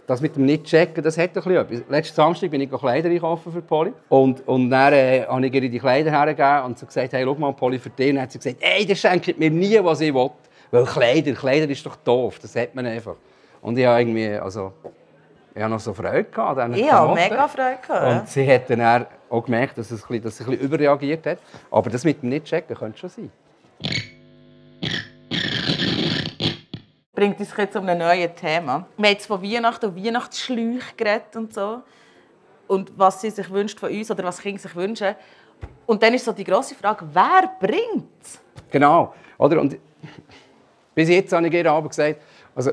das 0.06 0.22
mit 0.22 0.36
dem 0.36 0.46
Nicht-Checken, 0.46 1.04
das 1.04 1.18
hat 1.18 1.36
etwas. 1.36 1.82
Letzten 1.90 2.16
Samstag 2.16 2.52
bin 2.52 2.62
ich 2.62 2.70
Kleider 2.70 3.10
einkaufen 3.10 3.52
für 3.52 3.62
Polly. 3.62 3.94
Und, 4.10 4.46
und 4.48 4.70
dann 4.70 4.94
äh, 4.94 5.26
habe 5.26 5.46
ich 5.46 5.54
ihr 5.54 5.70
die 5.70 5.80
Kleider 5.80 6.12
hergegeben 6.12 6.64
und 6.66 6.78
sie 6.78 6.86
gesagt, 6.86 7.14
hey, 7.14 7.24
schau 7.24 7.36
mal, 7.36 7.54
Polly, 7.54 7.80
für 7.80 7.90
dich. 7.90 8.10
Und 8.10 8.16
dann 8.16 8.24
hat 8.24 8.32
sie 8.32 8.40
gesagt, 8.40 8.58
hey, 8.60 8.86
der 8.86 8.96
schenkt 8.96 9.40
mir 9.40 9.50
nie, 9.50 9.80
was 9.82 10.02
ich 10.02 10.14
will. 10.14 10.32
Weil 10.72 10.86
Kleider, 10.86 11.34
Kleider 11.34 11.70
ist 11.70 11.86
doch 11.86 11.96
doof, 11.96 12.40
das 12.42 12.56
hat 12.56 12.76
man 12.76 12.86
einfach. 12.86 13.16
Und 13.62 13.78
ich 13.78 13.86
habe 13.86 14.02
irgendwie, 14.02 14.30
also, 14.30 14.74
ich 15.56 15.62
habe 15.62 15.72
noch 15.72 15.80
so 15.80 15.94
Freude 15.94 16.26
gehabt 16.26 16.60
an 16.60 16.74
Ich 16.74 16.92
habe 16.92 17.14
mega 17.14 17.48
Freude 17.48 17.78
gehabt. 17.86 18.22
Und 18.22 18.28
sie 18.28 18.52
hat 18.52 18.70
dann 18.70 19.06
auch 19.30 19.46
gemerkt, 19.46 19.78
dass, 19.78 19.92
es 19.92 20.02
ein 20.04 20.08
bisschen, 20.08 20.24
dass 20.24 20.38
sie 20.38 20.44
ein 20.44 20.50
bisschen 20.50 20.66
überreagiert 20.66 21.26
hat. 21.26 21.38
Aber 21.72 21.90
das 21.90 22.04
mit 22.04 22.22
dem 22.22 22.30
Nicht-Checken 22.30 22.76
könnte 22.76 22.98
schon 22.98 23.10
sein. 23.10 23.32
Bringt 27.24 27.40
uns 27.40 27.56
jetzt 27.56 27.76
um 27.78 27.88
ein 27.88 27.98
neues 27.98 28.36
Thema. 28.36 28.86
Wir 28.98 29.06
haben 29.06 29.14
jetzt 29.14 29.28
von 29.28 29.42
Weihnachten 29.42 29.86
und 29.86 29.96
Weihnachtsschläuchen 29.96 30.98
geredet 30.98 31.34
und 31.36 31.54
so. 31.54 31.82
Und 32.68 32.92
was 32.98 33.22
sie 33.22 33.30
sich 33.30 33.50
wünscht 33.50 33.80
von 33.80 33.90
uns 33.90 34.12
oder 34.12 34.26
was 34.26 34.42
Kinder 34.42 34.60
sich 34.60 34.76
wünschen. 34.76 35.16
Und 35.86 36.04
dann 36.04 36.14
ist 36.14 36.26
so 36.26 36.34
die 36.34 36.44
grosse 36.44 36.76
Frage, 36.76 37.06
wer 37.14 37.50
bringt 37.62 38.10
es? 38.22 38.42
Genau. 38.70 39.14
Oder? 39.38 39.62
Und 39.62 39.78
bis 40.94 41.08
jetzt 41.08 41.32
habe 41.32 41.48
ich 41.48 41.54
ihr 41.54 41.72
aber 41.72 41.88
gesagt, 41.88 42.22
also, 42.54 42.72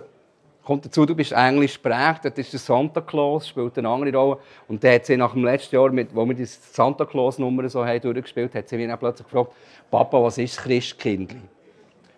kommt 0.65 0.85
dazu, 0.85 1.07
du 1.07 1.15
bist 1.15 1.31
englisch 1.31 1.81
geprägt, 1.81 2.25
das 2.25 2.37
ist 2.37 2.53
der 2.53 2.59
Santa 2.59 3.01
Claus, 3.01 3.47
spielt 3.47 3.79
eine 3.79 3.89
andere 3.89 4.13
Rolle. 4.17 4.39
Und 4.67 4.83
der 4.83 4.97
hat 4.97 5.07
sie 5.07 5.17
nach 5.17 5.33
dem 5.33 5.45
letzten 5.45 5.77
Jahr, 5.77 5.91
mit, 5.91 6.13
wo 6.13 6.27
wir 6.27 6.35
die 6.35 6.45
Santa 6.45 7.05
Claus-Nummer 7.05 7.69
so 7.69 7.87
haben 7.87 8.01
durchgespielt 8.01 8.53
haben, 8.53 8.59
hat 8.59 8.69
sie 8.69 8.77
mich 8.77 8.89
dann 8.89 8.99
plötzlich 8.99 9.29
gefragt, 9.29 9.53
Papa, 9.93 10.21
was 10.21 10.39
ist 10.39 10.59
Christkindli? 10.59 11.41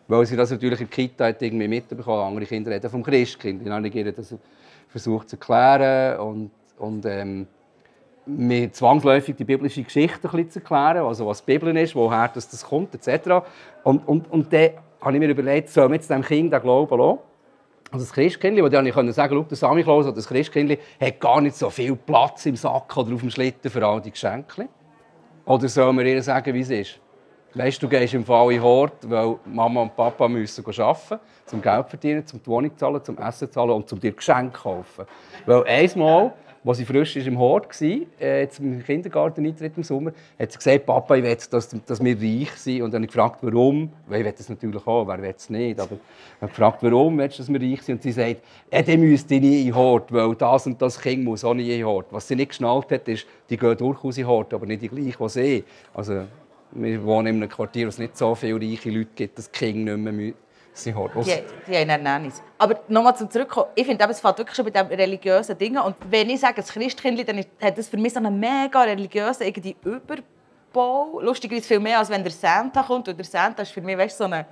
Weil 0.08 0.26
sie 0.26 0.36
das 0.36 0.50
natürlich 0.50 0.80
in 0.80 0.88
der 0.88 0.94
Kita 0.94 1.26
hat 1.26 1.42
irgendwie 1.42 1.68
mitbekommen 1.68 2.22
Andere 2.22 2.46
Kinder 2.46 2.70
reden 2.70 2.90
vom 2.90 3.02
Christkind. 3.02 3.64
Dann 3.64 3.72
habe 3.72 3.88
ich 3.88 4.14
das 4.14 4.34
versucht 4.88 5.30
zu 5.30 5.36
erklären 5.36 6.18
und, 6.20 6.50
und 6.78 7.06
ähm, 7.06 7.46
mir 8.26 8.72
zwangsläufig 8.72 9.36
die 9.36 9.44
biblische 9.44 9.82
Geschichte 9.82 10.28
ein 10.32 10.50
zu 10.50 10.58
erklären, 10.58 10.98
also 10.98 11.26
was 11.26 11.44
die 11.44 11.52
Bibel 11.52 11.76
ist, 11.76 11.94
woher 11.94 12.28
das, 12.28 12.48
das 12.48 12.64
kommt, 12.64 12.94
etc. 12.94 13.44
Und, 13.84 14.06
und, 14.06 14.30
und 14.30 14.52
dann 14.52 14.70
habe 15.00 15.14
ich 15.14 15.20
mir 15.20 15.28
überlegt, 15.28 15.70
soll 15.70 15.84
man 15.84 15.94
jetzt 15.94 16.10
dem 16.10 16.22
Kind 16.22 16.52
den 16.52 16.60
Glauben 16.60 16.98
lassen? 16.98 17.18
Also 17.90 18.06
das 18.06 18.12
Christkindli, 18.14 18.62
wo 18.62 18.68
ich 18.68 18.72
sagen 19.14 19.34
konnte, 19.34 19.48
der 19.48 19.56
Samichlaus 19.56 20.06
oder 20.06 20.14
das 20.14 20.26
Christkindli 20.26 20.78
hat 20.98 21.20
gar 21.20 21.40
nicht 21.42 21.56
so 21.56 21.68
viel 21.68 21.94
Platz 21.94 22.46
im 22.46 22.56
Sack 22.56 22.96
oder 22.96 23.12
auf 23.12 23.20
dem 23.20 23.30
Schlitten 23.30 23.70
für 23.70 23.86
all 23.86 24.00
die 24.00 24.10
Geschenke. 24.10 24.68
Oder 25.44 25.68
soll 25.68 25.92
man 25.92 26.06
ihr 26.06 26.22
sagen, 26.22 26.54
wie 26.54 26.60
es 26.60 26.70
ist? 26.70 27.00
Weißt, 27.54 27.82
du 27.82 27.88
gehst 27.88 28.14
im 28.14 28.24
Fall 28.24 28.52
in 28.52 28.62
Hort, 28.62 28.94
weil 29.02 29.36
Mama 29.44 29.82
und 29.82 29.94
Papa 29.94 30.26
müssen 30.26 30.64
arbeiten, 30.66 31.20
zum 31.44 31.60
Geld 31.60 31.86
verdienen, 31.86 32.26
zum 32.26 32.42
die 32.42 32.46
Wohnung 32.46 32.74
zahlen, 32.78 33.04
zum 33.04 33.18
Essen 33.18 33.52
zahlen 33.52 33.72
und 33.72 33.86
zum 33.86 34.00
dir 34.00 34.12
Geschenke 34.12 34.58
kaufen. 34.58 35.04
Weil 35.44 35.62
einmal, 35.64 36.32
als 36.64 36.78
sie 36.78 36.86
frisch 36.86 37.14
im 37.16 37.38
Hort 37.38 37.78
war, 37.78 38.26
äh, 38.26 38.48
zum 38.48 38.82
Kindergarten 38.82 39.44
eintritt 39.44 39.76
im 39.76 39.82
Sommer, 39.82 40.12
hat 40.38 40.50
sie 40.50 40.56
gesagt, 40.56 40.86
Papa, 40.86 41.16
ich 41.16 41.24
will, 41.24 41.36
dass, 41.50 41.68
dass 41.68 42.02
wir 42.02 42.16
reich 42.16 42.52
sind. 42.52 42.82
Und 42.82 42.94
dann 42.94 43.02
habe 43.02 43.04
ich 43.04 43.12
gefragt, 43.12 43.40
warum. 43.42 43.92
Weil 44.06 44.20
ich 44.20 44.26
will 44.26 44.34
das 44.34 44.48
natürlich 44.48 44.86
auch, 44.86 45.06
wer 45.06 45.20
will 45.20 45.34
es 45.36 45.50
nicht. 45.50 45.78
Aber 45.78 45.96
ich 45.96 46.40
habe 46.40 46.48
gefragt, 46.48 46.78
warum 46.80 47.18
willst 47.18 47.38
du, 47.38 47.42
dass 47.42 47.52
wir 47.52 47.60
reich 47.60 47.82
sind? 47.82 47.96
Und 47.96 48.02
sie 48.02 48.12
sagt, 48.12 48.36
ja, 48.72 48.80
dann 48.80 49.00
müsste 49.00 49.34
ich 49.34 49.40
nie 49.42 49.66
in 49.66 49.74
Hort, 49.74 50.10
weil 50.10 50.34
das 50.36 50.66
und 50.66 50.80
das 50.80 50.98
Kind 50.98 51.22
muss 51.22 51.44
auch 51.44 51.52
nie 51.52 51.78
in 51.78 51.84
Hort. 51.84 52.06
Was 52.12 52.28
sie 52.28 52.36
nicht 52.36 52.48
geschnallt 52.48 52.90
hat, 52.90 53.06
ist, 53.08 53.26
die 53.50 53.58
gehen 53.58 53.76
durchaus 53.76 54.16
in 54.16 54.26
Hort, 54.26 54.54
aber 54.54 54.64
nicht 54.64 54.80
die 54.80 54.88
gleiche, 54.88 55.20
was 55.20 55.36
ich. 55.36 55.64
Also, 55.92 56.22
wir 56.72 57.04
wohnen 57.04 57.28
in 57.28 57.36
einem 57.36 57.48
Quartier, 57.48 57.86
wo 57.86 57.88
es 57.88 57.98
nicht 57.98 58.16
so 58.16 58.34
viele 58.34 58.60
reiche 58.60 58.90
Leute 58.90 59.10
gibt, 59.14 59.38
dass 59.38 59.50
die 59.50 59.58
Kinder 59.58 59.96
nicht 59.96 60.34
mehr 60.84 60.94
holt 60.94 61.14
aus. 61.14 61.26
Die, 61.26 61.42
die 61.70 61.76
haben 61.76 62.02
Nannies. 62.02 62.42
Aber 62.58 62.80
nochmal 62.88 63.16
zum 63.16 63.30
Zurückkommen. 63.30 63.68
Ich 63.74 63.86
finde, 63.86 64.04
es 64.08 64.20
fängt 64.20 64.38
wirklich 64.38 64.56
schon 64.56 64.64
bei 64.64 64.70
den 64.70 64.86
religiösen 64.86 65.56
Dingen. 65.58 65.82
Und 65.82 65.96
wenn 66.08 66.30
ich 66.30 66.40
sage, 66.40 66.54
das 66.56 66.72
Christkindli, 66.72 67.24
dann 67.24 67.44
hat 67.60 67.76
das 67.76 67.88
für 67.88 67.98
mich 67.98 68.12
so 68.14 68.18
einen 68.18 68.40
mega 68.40 68.82
religiösen 68.82 69.44
irgendwie 69.44 69.76
Überbau. 69.84 71.20
Lustigerweise 71.20 71.66
viel 71.66 71.80
mehr, 71.80 71.98
als 71.98 72.08
wenn 72.08 72.22
der 72.22 72.32
Santa 72.32 72.82
kommt. 72.82 73.08
Und 73.08 73.18
der 73.18 73.24
Santa 73.26 73.62
ist 73.62 73.72
für 73.72 73.82
mich 73.82 73.96
weißt, 73.98 74.16
so 74.18 74.24
eine... 74.24 74.46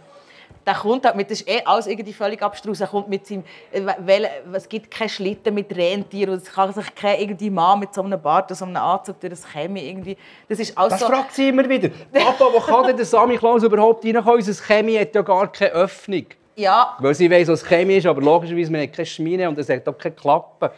Der 0.71 0.79
kommt 0.79 1.05
halt 1.05 1.17
mit, 1.17 1.29
das 1.29 1.41
ist 1.41 1.49
eh 1.49 1.63
alles 1.65 1.89
irgendwie 1.89 2.13
völlig 2.13 2.41
abstrus. 2.41 2.81
Er 2.81 2.87
kommt 2.87 3.09
mit 3.09 3.27
seinem, 3.27 3.43
äh, 3.73 3.83
weil, 4.07 4.29
es 4.53 4.69
gibt 4.69 4.89
keine 4.89 5.09
Schlitten 5.09 5.53
mit 5.53 5.77
Rentier 5.77 6.29
und 6.29 6.37
es 6.37 6.53
kann 6.53 6.73
sich 6.73 6.95
kein 6.95 7.19
irgendwie 7.19 7.51
Mann 7.51 7.81
mit 7.81 7.93
so 7.93 8.03
einem 8.03 8.23
Bart 8.23 8.49
und 8.53 8.57
so 8.57 8.65
einem 8.65 8.77
Anzug 8.77 9.19
durch 9.19 9.33
das 9.33 9.45
Chemie 9.53 9.81
irgendwie. 9.81 10.17
Das 10.49 10.61
ist 10.61 10.79
alles 10.79 10.93
Das 10.93 11.01
so... 11.01 11.07
fragt 11.07 11.35
sie 11.35 11.49
immer 11.49 11.69
wieder. 11.69 11.89
Papa, 12.13 12.45
wo 12.53 12.61
kann 12.61 12.87
denn 12.87 12.97
der 12.97 13.05
Sammy 13.05 13.37
Klaus 13.37 13.65
überhaupt 13.65 14.05
reinkommen? 14.05 14.37
Unser 14.37 14.53
Chemie 14.63 14.97
hat 14.97 15.13
ja 15.13 15.23
gar 15.23 15.51
keine 15.51 15.73
Öffnung. 15.73 16.27
Ja, 16.55 16.97
Weil 17.01 17.15
sie 17.15 17.29
weiss, 17.29 17.49
was 17.49 17.65
Chemie 17.65 17.97
ist, 17.97 18.07
aber 18.07 18.21
logischerweise, 18.21 18.71
wir 18.71 18.81
haben 18.81 18.93
keine 18.93 19.07
Schmine 19.07 19.49
und 19.49 19.59
es 19.59 19.69
hat 19.69 19.89
auch 19.89 19.99
keine 19.99 20.15
Klappe. 20.15 20.71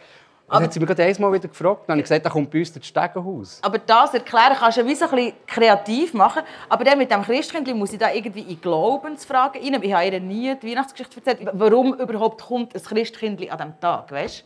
Und 0.53 0.59
dann 0.59 0.63
hat 0.65 0.73
sie 0.73 0.79
mich 0.79 0.87
gerade 0.87 1.03
einmal 1.03 1.33
wieder 1.33 1.47
gefragt. 1.47 1.81
Dann 1.87 1.93
habe 1.93 1.99
ich 2.01 2.03
gesagt, 2.03 2.23
da 2.25 2.29
kommt 2.29 2.51
bei 2.51 2.59
uns 2.59 2.71
das 2.71 2.85
Stegenhaus. 2.85 3.59
Aber 3.63 3.79
das 3.79 4.13
erklären 4.13 4.55
kannst 4.59 4.77
du 4.77 4.81
ja 4.81 4.87
wie 4.87 4.93
so 4.95 5.05
ein 5.05 5.11
bisschen 5.11 5.33
kreativ 5.47 6.13
machen. 6.13 6.43
Aber 6.69 6.83
dann 6.83 6.99
mit 6.99 7.09
dem 7.09 7.23
Christkindli 7.23 7.73
muss 7.73 7.91
ich 7.91 7.97
da 7.97 8.11
irgendwie 8.11 8.41
in 8.41 8.61
Glaubensfragen 8.61 9.59
rein. 9.63 9.81
Ich 9.81 9.93
habe 9.93 10.05
ihr 10.05 10.19
nie 10.19 10.55
die 10.55 10.69
Weihnachtsgeschichte 10.71 11.21
erzählt. 11.25 11.49
Warum 11.53 11.95
überhaupt 11.95 12.41
kommt 12.43 12.75
ein 12.75 12.83
Christkindli 12.83 13.49
an 13.49 13.57
diesem 13.57 13.79
Tag, 13.79 14.11
weißt? 14.11 14.45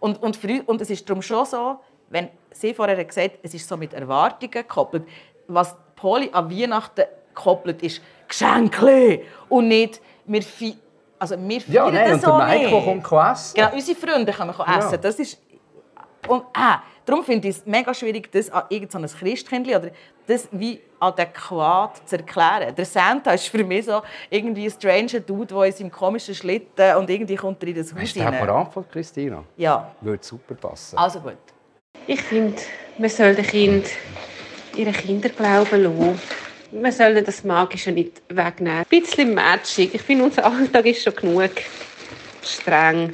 Und, 0.00 0.20
und, 0.22 0.36
für 0.36 0.60
und 0.66 0.80
es 0.80 0.90
ist 0.90 1.08
darum 1.08 1.22
schon 1.22 1.46
so, 1.46 1.78
wenn 2.10 2.28
sie 2.50 2.74
vorher 2.74 2.98
hat 2.98 3.08
gesagt 3.08 3.38
es 3.42 3.54
ist 3.54 3.68
so 3.68 3.76
mit 3.76 3.94
Erwartungen 3.94 4.50
gekoppelt. 4.50 5.06
Was 5.46 5.76
Poli 5.94 6.30
an 6.32 6.50
Weihnachten 6.50 7.04
koppelt, 7.32 7.80
ist 7.82 8.02
Geschenke 8.26 9.22
und 9.48 9.68
nicht 9.68 10.00
wir 10.26 10.42
also 11.18 11.36
wir 11.38 11.58
Ja, 11.68 11.84
feiern 11.84 11.94
nein, 11.94 12.04
das 12.10 12.14
und 12.14 12.22
der 12.22 12.30
so 12.30 12.36
Michael 12.36 12.70
nicht. 12.94 13.04
kommt 13.04 13.30
essen. 13.32 13.54
Genau, 13.54 13.72
unsere 13.72 13.98
Freunde 13.98 14.32
können 14.32 14.54
Ja. 14.58 14.78
essen. 14.78 14.98
Das 15.00 15.14
ist 15.18 15.38
und 16.28 16.44
ah, 16.54 16.82
darum 17.04 17.24
finde 17.24 17.48
ich 17.48 17.56
es 17.56 17.66
mega 17.66 17.92
schwierig, 17.94 18.30
das 18.32 18.50
an 18.50 18.64
irgendein 18.68 19.06
so 19.08 19.16
Christkindli 19.18 19.76
oder 19.76 19.90
das 20.26 20.48
wie 20.52 20.80
adäquat 21.00 22.08
zu 22.08 22.16
erklären. 22.16 22.74
Der 22.74 22.84
Santa 22.86 23.32
ist 23.32 23.48
für 23.48 23.62
mich 23.62 23.84
so 23.84 24.02
irgendwie 24.30 24.64
ein 24.64 24.70
stranger 24.70 25.20
Dude, 25.20 25.54
der 25.54 25.64
in 25.64 25.72
seinem 25.72 25.90
komischen 25.90 26.34
Schlitten 26.34 26.96
und 26.96 27.10
irgendwie 27.10 27.36
kommt 27.36 27.62
er 27.62 27.68
in 27.68 27.74
das 27.76 27.92
Haus 27.92 28.00
Hast 28.00 28.16
du 28.16 28.20
rein. 28.20 28.38
parat 28.38 28.72
von 28.72 28.88
Christina? 28.88 29.44
Ja, 29.56 29.94
Würde 30.00 30.24
super 30.24 30.54
passen. 30.54 30.96
also 30.98 31.20
gut. 31.20 31.36
Ich 32.06 32.20
finde, 32.22 32.56
man 32.98 33.10
soll 33.10 33.34
den 33.34 33.46
Kind 33.46 33.86
ihren 34.76 34.92
Kinderglauben 34.92 35.82
lassen. 35.82 36.20
Man 36.72 36.90
soll 36.90 37.22
das 37.22 37.44
Magische 37.44 37.92
nicht 37.92 38.20
wegnehmen. 38.28 38.78
Ein 38.80 38.84
bisschen 39.00 39.32
matschig. 39.34 39.94
Ich 39.94 40.02
finde, 40.02 40.24
unser 40.24 40.44
Alltag 40.44 40.86
ist 40.86 41.02
schon 41.04 41.14
genug 41.14 41.50
streng. 42.42 43.12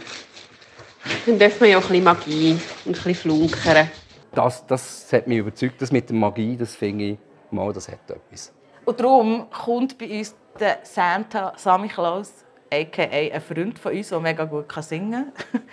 Dann 1.27 1.39
dürfen 1.39 1.61
wir 1.61 1.69
ja 1.69 1.79
auch 1.79 1.83
ein 1.83 1.89
bisschen 1.89 2.05
Magie 2.05 2.53
und 2.53 2.61
ein 2.87 2.93
bisschen 2.93 3.15
flunkern. 3.15 3.91
Das, 4.33 4.67
das 4.67 5.13
hat 5.13 5.27
mich 5.27 5.39
überzeugt. 5.39 5.81
Das 5.83 5.93
mit 5.93 6.09
der 6.09 6.17
Magie, 6.17 6.57
das 6.57 6.75
finde 6.75 7.05
ich, 7.05 7.19
mal, 7.51 7.73
das 7.73 7.89
hat 7.89 8.11
etwas. 8.11 8.53
Und 8.85 8.99
darum 8.99 9.47
kommt 9.51 9.99
bei 9.99 10.19
uns 10.19 10.35
der 10.59 10.79
Santa 10.83 11.53
Sammy 11.57 11.89
Klaus, 11.89 12.45
a.k.a. 12.73 13.35
ein 13.35 13.41
Freund 13.41 13.79
von 13.79 13.93
uns, 13.93 14.09
der 14.09 14.21
mega 14.21 14.45
gut 14.45 14.67
singen 14.83 15.33
kann. 15.53 15.63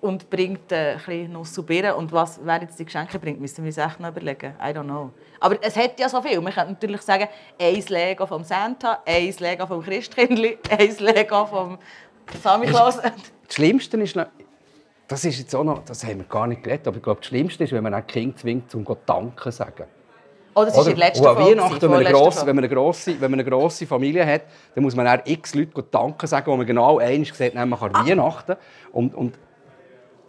Und 0.00 0.30
bringt 0.30 0.72
äh, 0.72 0.92
ein 0.92 0.96
bisschen 0.96 1.32
Nuss 1.32 1.58
und 1.58 1.66
Birnen. 1.66 1.92
Und 1.92 2.10
was, 2.10 2.40
wer 2.42 2.62
jetzt 2.62 2.78
die 2.78 2.86
Geschenke 2.86 3.18
bringt, 3.18 3.38
müssen 3.38 3.58
wir 3.58 3.68
uns 3.68 3.76
echt 3.76 4.00
noch 4.00 4.08
überlegen. 4.08 4.54
I 4.58 4.68
don't 4.68 4.84
know. 4.84 5.10
Aber 5.40 5.58
es 5.60 5.76
hat 5.76 6.00
ja 6.00 6.08
so 6.08 6.22
viel. 6.22 6.40
Man 6.40 6.54
könnte 6.54 6.72
natürlich 6.72 7.02
sagen, 7.02 7.28
ein 7.60 7.84
Lego 7.86 8.24
vom 8.24 8.42
Santa, 8.42 9.02
ein 9.04 9.34
Lego 9.38 9.66
vom 9.66 9.82
Christkindli, 9.82 10.56
ein 10.70 10.96
Lego 11.00 11.44
vom 11.44 11.78
Sammy 12.42 12.68
Klaus. 12.68 12.96
Das 12.96 13.12
Schlimmste 13.50 13.98
ist 13.98 14.16
noch, 14.16 14.28
das 15.10 15.24
ist 15.24 15.38
jetzt 15.40 15.54
auch 15.56 15.64
noch, 15.64 15.84
das 15.84 16.04
haben 16.04 16.18
wir 16.18 16.24
gar 16.24 16.46
nicht 16.46 16.62
geredet, 16.62 16.86
aber 16.86 16.98
ich 16.98 17.02
glaube, 17.02 17.20
das 17.20 17.26
Schlimmste 17.26 17.64
ist, 17.64 17.72
wenn 17.72 17.82
man 17.82 17.92
ein 17.94 18.06
Kind 18.06 18.38
zwingt, 18.38 18.70
zum 18.70 18.84
Gott 18.84 19.00
Danke 19.06 19.42
zu 19.42 19.50
sagen. 19.50 19.84
Oh, 20.54 20.64
das 20.64 20.76
war 20.76 20.86
in 20.86 20.96
der 20.96 21.08
letzten 21.08 21.24
Und 21.24 21.30
an 21.30 21.36
Folge. 21.36 21.58
Weihnachten, 21.58 21.82
wenn 21.82 21.90
man, 21.90 22.06
eine 22.06 22.14
grosse, 22.14 22.46
wenn, 22.46 22.56
man 22.56 22.64
eine 22.64 22.74
grosse, 22.74 23.20
wenn 23.20 23.30
man 23.30 23.40
eine 23.40 23.50
grosse 23.50 23.86
Familie 23.86 24.24
hat, 24.24 24.42
dann 24.74 24.84
muss 24.84 24.94
man 24.94 25.06
dann 25.06 25.20
x 25.24 25.54
Leute 25.54 25.82
Danke 25.90 26.26
sagen, 26.28 26.46
wo 26.46 26.56
man 26.56 26.66
genau 26.66 26.98
eins 26.98 27.36
sieht, 27.36 27.54
nämlich 27.54 27.80
an 27.80 27.92
Weihnachten. 27.92 28.56
Und, 28.92 29.14
und 29.16 29.38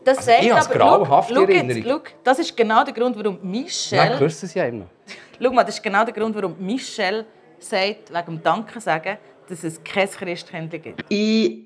Das 0.03 0.17
Also, 0.17 0.31
sagt 0.31 0.43
ich 0.43 0.51
habe 0.51 0.85
aber, 0.85 1.05
schau, 1.05 1.35
schau 1.35 1.41
jetzt, 1.41 1.69
Erinnerung. 1.69 2.01
das 2.23 2.39
ist 2.39 2.57
genau 2.57 2.83
der 2.83 2.93
Grund, 2.93 3.15
warum 3.17 3.37
Michelle... 3.43 4.17
küssen 4.17 4.47
sie 4.47 4.57
ja 4.57 4.65
immer. 4.65 4.85
Schau 5.39 5.51
mal, 5.51 5.63
das 5.63 5.75
ist 5.75 5.83
genau 5.83 6.03
der 6.05 6.13
Grund, 6.13 6.35
warum 6.35 6.55
Michelle 6.59 7.25
sagt, 7.59 8.11
wegen 8.11 8.25
dem 8.25 8.43
Danke 8.43 8.79
sagen, 8.79 9.17
dass 9.47 9.63
es 9.63 9.83
kein 9.83 10.09
Christkindli 10.09 10.79
gibt. 10.79 11.03
Ich 11.09 11.65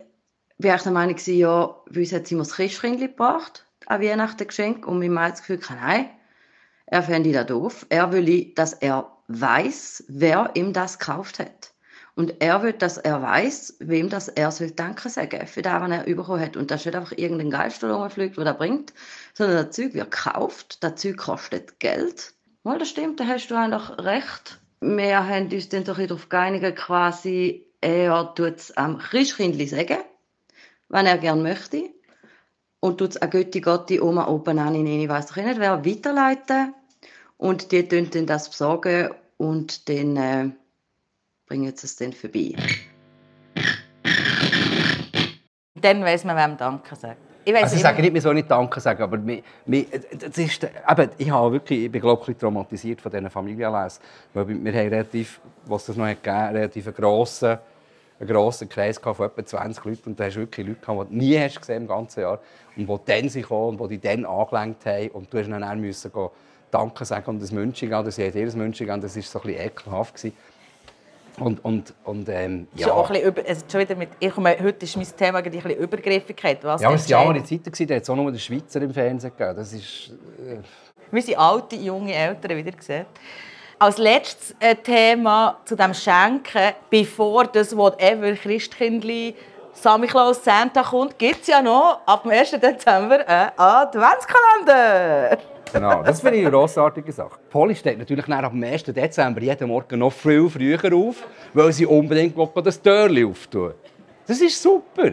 war 0.58 0.76
echt 0.76 0.86
der 0.86 0.92
Meinung, 0.92 1.18
ja, 1.26 1.76
bei 1.90 2.00
uns 2.00 2.14
hat 2.14 2.28
sie 2.28 2.36
mir 2.36 2.42
das 2.42 2.54
Christkindli 2.54 3.08
gebracht, 3.08 3.66
an 3.88 4.02
Weihnachten 4.02 4.48
geschenkt. 4.48 4.86
Und 4.86 5.00
mein 5.00 5.12
Mann 5.12 5.26
hat 5.26 5.34
das 5.34 5.42
Gefühl, 5.42 5.60
nein, 5.70 6.10
er 6.86 7.04
fände 7.04 7.32
das 7.32 7.48
doof. 7.48 7.86
Er 7.90 8.12
will, 8.12 8.54
dass 8.56 8.74
er 8.74 9.12
weiß, 9.28 10.06
wer 10.08 10.52
ihm 10.54 10.74
das 10.74 11.00
gekauft 11.00 11.40
hat. 11.40 11.72
Und 12.16 12.42
er 12.42 12.64
will, 12.64 12.72
dass 12.72 12.98
er 12.98 13.22
weiß, 13.22 13.76
wem 13.80 14.10
das 14.10 14.30
er 14.30 14.50
soll 14.52 14.72
Danke 14.72 15.10
sagen 15.10 15.46
für 15.48 15.62
das, 15.62 15.82
was 15.82 15.92
er 15.92 16.16
bekommen 16.16 16.42
hat. 16.42 16.56
Und 16.56 16.72
das 16.72 16.82
ist 16.82 16.86
nicht 16.86 16.96
einfach 16.96 17.12
irgendein 17.18 17.52
Geist, 17.52 17.84
der 17.84 17.92
rumfliegt, 17.92 18.38
der 18.38 18.54
bringt, 18.54 18.94
sondern 19.34 19.66
das 19.66 19.76
Zeug 19.76 19.94
wird 19.94 20.12
gekauft, 20.12 20.82
das 20.82 20.96
Zeug 20.96 21.18
kostet 21.18 21.80
Geld. 21.82 22.34
Mal, 22.64 22.80
das 22.80 22.90
stimmt, 22.90 23.20
da 23.20 23.26
hast 23.26 23.50
du 23.50 23.56
eigentlich 23.56 23.90
recht. 24.00 24.62
Wir 24.80 25.28
haben 25.28 25.52
uns 25.52 25.70
dann 25.70 25.84
doch 25.84 25.98
darauf 25.98 26.30
geeinigt, 26.30 26.78
quasi, 26.78 27.66
er 27.82 28.34
tut 28.34 28.56
es 28.56 28.78
am 28.78 28.98
Christkindli 28.98 29.68
sagen, 29.68 29.98
wenn 30.90 31.06
er 31.06 31.18
gerne 31.18 31.42
möchte. 31.42 31.90
Und 32.80 33.00
tut 33.00 33.12
es 33.12 33.18
an 33.18 33.30
Götti, 33.30 33.62
Gotti, 33.62 34.00
Oma, 34.00 34.28
Opa, 34.28 34.54
Nani, 34.54 34.84
Nini, 34.84 35.10
weiss 35.10 35.28
doch 35.28 35.38
nicht 35.38 35.60
wer, 35.60 35.84
weiterleiten. 35.86 36.74
Und 37.38 37.72
die 37.72 37.88
tun 37.88 38.10
dann 38.12 38.26
das 38.28 38.50
besorgen 38.50 39.10
und 39.38 39.90
dann 39.90 40.18
äh, 40.18 40.50
bringen 41.48 41.76
sie 41.76 41.88
es 41.88 41.96
dann 41.96 42.14
vorbei. 42.14 42.54
Dann 45.74 46.04
weiss 46.04 46.24
man, 46.24 46.38
wem 46.38 46.58
Danke 46.58 46.96
sagt. 46.96 47.18
Ich 47.44 47.54
weiss 47.54 47.64
Also 47.64 47.76
ich 47.76 47.82
sage 47.84 48.02
nicht, 48.02 48.14
wir 48.14 48.22
sollen 48.22 48.38
nicht 48.38 48.50
Danke 48.50 48.80
sagen, 48.80 49.04
aber 49.04 49.18
mir, 49.18 49.44
mir, 49.66 49.86
das 50.20 50.38
ist, 50.38 50.64
eben, 50.64 51.10
ich, 51.18 51.30
habe 51.30 51.52
wirklich, 51.52 51.86
ich 51.86 51.92
bin 51.92 52.02
glaube 52.02 52.32
ich, 52.32 52.38
traumatisiert 52.38 53.02
von 53.02 53.12
diesen 53.12 53.30
Familienlesen. 53.30 54.02
Weil 54.34 54.48
wir 54.48 54.74
haben 54.74 54.90
relativ, 54.90 55.40
was 55.66 55.82
es 55.82 55.88
das 55.88 55.96
noch 55.98 56.08
hat 56.08 56.24
gegeben 56.24 56.56
relativ 56.56 56.88
einen 56.88 56.96
grossen, 56.96 57.60
einen 58.20 58.30
grossen 58.30 58.70
Kreis 58.70 58.98
von 58.98 59.14
etwa 59.14 59.46
20 59.46 59.86
Leuten. 59.86 60.10
Und 60.10 60.20
da 60.20 60.26
hast 60.26 60.36
du 60.36 60.42
wirklich 60.42 60.68
Leute 60.68 60.80
gehabt, 60.80 61.10
die 61.10 61.14
du 61.14 61.24
nie 61.24 61.40
hast 61.40 61.60
gesehen 61.60 61.84
im 61.84 61.88
ganzen 61.88 62.22
Jahr 62.22 62.40
und 62.76 62.88
die 62.88 63.00
dann 63.06 63.28
gekommen 63.28 63.80
und 63.80 63.92
die 63.92 63.98
dich 63.98 64.12
dann 64.12 64.26
angelenkt 64.26 64.86
haben. 64.86 65.10
Und 65.10 65.34
du 65.34 65.38
hast 65.38 65.50
dann 65.50 65.64
auch 65.64 65.76
müssen 65.76 66.12
gehen, 66.12 66.30
Danke 66.72 67.06
sagen 67.06 67.30
und 67.30 67.42
das 67.42 67.52
München 67.52 67.94
oder 67.94 68.12
sie 68.12 68.28
hat 68.28 68.36
ihr 68.36 68.46
das 68.46 68.56
München 68.56 68.88
das 68.88 69.16
war 69.16 69.24
so 69.24 69.40
ein 69.40 69.46
bisschen 69.46 69.66
ekelhaft. 69.66 70.16
Gewesen. 70.16 70.36
Und, 71.40 71.64
und, 71.66 71.94
und 72.06 72.30
ähm, 72.30 72.68
Schon 72.78 72.92
auch 72.92 73.10
ein 73.10 73.14
bisschen 73.14 73.28
über, 73.30 73.48
also 73.48 73.66
schon 73.70 73.82
wieder 73.82 73.96
mit, 73.96 74.10
ich 74.20 74.32
komme, 74.32 74.56
heute 74.62 74.86
ist 74.86 74.96
mein 74.96 75.06
Thema 75.06 75.40
ein 75.40 75.44
bisschen 75.44 75.72
Übergriffigkeit. 75.72 76.64
Was 76.64 76.82
ja, 76.82 76.88
aber 76.88 76.96
es 76.96 77.10
waren 77.10 77.46
Zeiten, 77.46 77.88
da 77.88 77.96
hat 77.96 78.04
es 78.04 78.10
auch 78.10 78.16
nur 78.16 78.32
den 78.32 78.40
Schweizer 78.40 78.82
im 78.82 78.94
Fernsehen 78.94 79.32
gegeben. 79.38 79.56
Das 79.56 79.74
ist... 79.74 80.14
Äh, 80.40 80.60
Wir 81.12 81.22
sind 81.22 81.38
alte, 81.38 81.76
junge 81.76 82.14
Eltern 82.14 82.58
wieder 82.58 82.72
gesehen. 82.72 83.06
Als 83.78 83.98
letztes 83.98 84.56
äh, 84.62 84.74
Thema 84.74 85.58
zu 85.66 85.76
dem 85.76 85.94
Schenken, 85.94 86.74
bevor 86.90 87.44
das 87.46 87.76
Whatever 87.76 88.32
Christkindli, 88.34 89.36
Sammy 89.74 90.08
Klaus, 90.08 90.42
Santa 90.42 90.82
kommt, 90.82 91.20
gibt 91.20 91.42
es 91.42 91.48
ja 91.48 91.62
noch 91.62 92.00
ab 92.06 92.24
dem 92.24 92.32
1. 92.32 92.52
Dezember 92.52 93.28
einen 93.28 93.52
Adventskalender. 93.58 95.38
Genau, 95.74 96.04
das 96.04 96.22
finde 96.22 96.38
ich 96.38 96.44
eine 96.44 96.52
grossartige 96.52 97.12
Sache. 97.12 97.38
Polly 97.50 97.76
steht 97.76 97.98
natürlich 97.98 98.26
nach 98.28 98.44
am 98.44 98.64
1. 98.64 98.84
Dezember 98.86 99.42
jeden 99.42 99.68
Morgen 99.68 100.00
noch 100.00 100.14
viel 100.14 100.50
früher 100.50 100.96
auf, 100.96 101.28
weil 101.54 101.74
sie 101.74 101.86
unbedingt 101.86 102.38
will, 102.38 102.48
das 102.64 102.82
Türchen 102.82 103.30
auftun 103.30 103.74
Das 104.26 104.40
ist 104.40 104.62
super. 104.64 105.12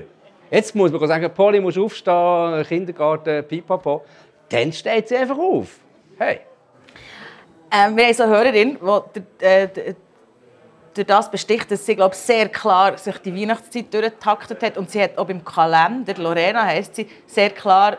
Jetzt 0.48 0.72
muss 0.76 0.92
man 0.92 1.08
sagen, 1.08 1.28
Polly 1.34 1.60
muss 1.60 1.76
aufstehen, 1.76 2.64
Kindergarten, 2.68 3.42
pipapo. 3.42 4.04
Dann 4.48 4.72
steht 4.72 5.08
sie 5.08 5.16
einfach 5.16 5.38
auf. 5.38 5.80
Hey. 6.16 6.42
Ähm, 7.72 7.96
wir 7.96 8.06
haben 8.06 8.20
eine 8.20 8.30
Hörerin, 8.30 8.78
die 9.14 9.44
äh, 9.44 9.94
durch 10.94 11.06
das 11.06 11.30
besticht, 11.30 11.70
dass 11.70 11.86
sie 11.86 11.96
glaub, 11.96 12.14
sehr 12.14 12.48
klar 12.50 12.98
sich 12.98 13.16
die 13.18 13.34
Weihnachtszeit 13.34 13.92
durchgetaktet 13.92 14.62
hat. 14.62 14.76
Und 14.76 14.90
sie 14.90 15.02
hat 15.02 15.16
auch 15.16 15.26
beim 15.26 15.42
Kalender, 15.42 16.14
Lorena 16.14 16.64
heisst 16.64 16.96
sie, 16.96 17.08
sehr 17.26 17.50
klar 17.50 17.96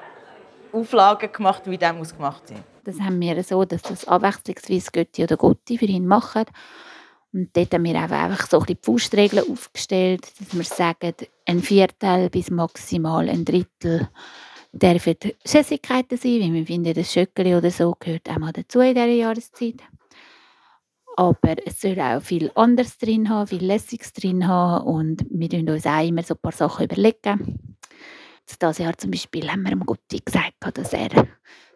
Auflagen 0.72 1.32
gemacht, 1.32 1.64
wie 1.66 1.78
der 1.78 1.94
muss 1.94 2.16
gemacht 2.16 2.48
sein 2.48 2.64
Das 2.84 3.00
haben 3.00 3.20
wir 3.20 3.44
so, 3.44 3.66
dass 3.66 3.82
das 3.82 4.08
abwechslungsweise 4.08 4.92
Götti 4.92 5.24
oder 5.24 5.38
Gotti 5.38 5.78
für 5.78 5.86
ihn 5.86 6.06
machen. 6.06 6.46
Und 7.32 7.50
dort 7.58 7.74
haben 7.74 7.84
wir 7.84 8.00
einfach 8.00 8.48
so 8.48 8.60
die 8.60 8.78
Faustregeln 8.80 9.52
aufgestellt, 9.52 10.22
dass 10.40 10.56
wir 10.56 10.64
sagen, 10.64 11.16
ein 11.48 11.60
Viertel 11.62 12.30
bis 12.30 12.52
maximal 12.52 13.28
ein 13.28 13.44
Drittel 13.44 14.08
dürfen 14.74 15.16
Süßigkeiten 15.46 16.18
sein, 16.18 16.42
weil 16.42 16.54
wir 16.54 16.66
finden, 16.66 16.94
das 16.94 17.14
Schöckeli 17.14 17.56
oder 17.56 17.72
so 17.72 17.96
gehört 18.00 18.30
auch 18.30 18.40
mal 18.40 18.52
dazu 18.52 18.80
in 18.80 18.96
dieser 18.96 19.08
Jahreszeit. 19.08 19.82
Aber 21.16 21.56
es 21.66 21.80
soll 21.80 22.00
auch 22.00 22.22
viel 22.22 22.52
anderes 22.56 22.98
drin 22.98 23.30
haben, 23.30 23.48
viel 23.48 23.64
Lässiges 23.64 24.14
drin 24.14 24.48
haben. 24.48 24.86
Und 24.86 25.26
wir 25.30 25.48
überlegen 25.48 25.70
uns 25.70 25.86
auch 25.86 26.06
immer 26.06 26.24
so 26.24 26.34
ein 26.34 26.40
paar 26.42 26.52
Sachen. 26.52 26.86
überlegen. 26.86 27.78
Dieses 28.50 28.78
Jahr 28.80 28.98
zum 28.98 29.12
Beispiel 29.12 29.50
haben 29.50 29.62
wir 29.62 29.70
dem 29.70 29.86
Gutti 29.86 30.20
gesagt, 30.26 30.56
dass 30.60 30.92
er 30.92 31.28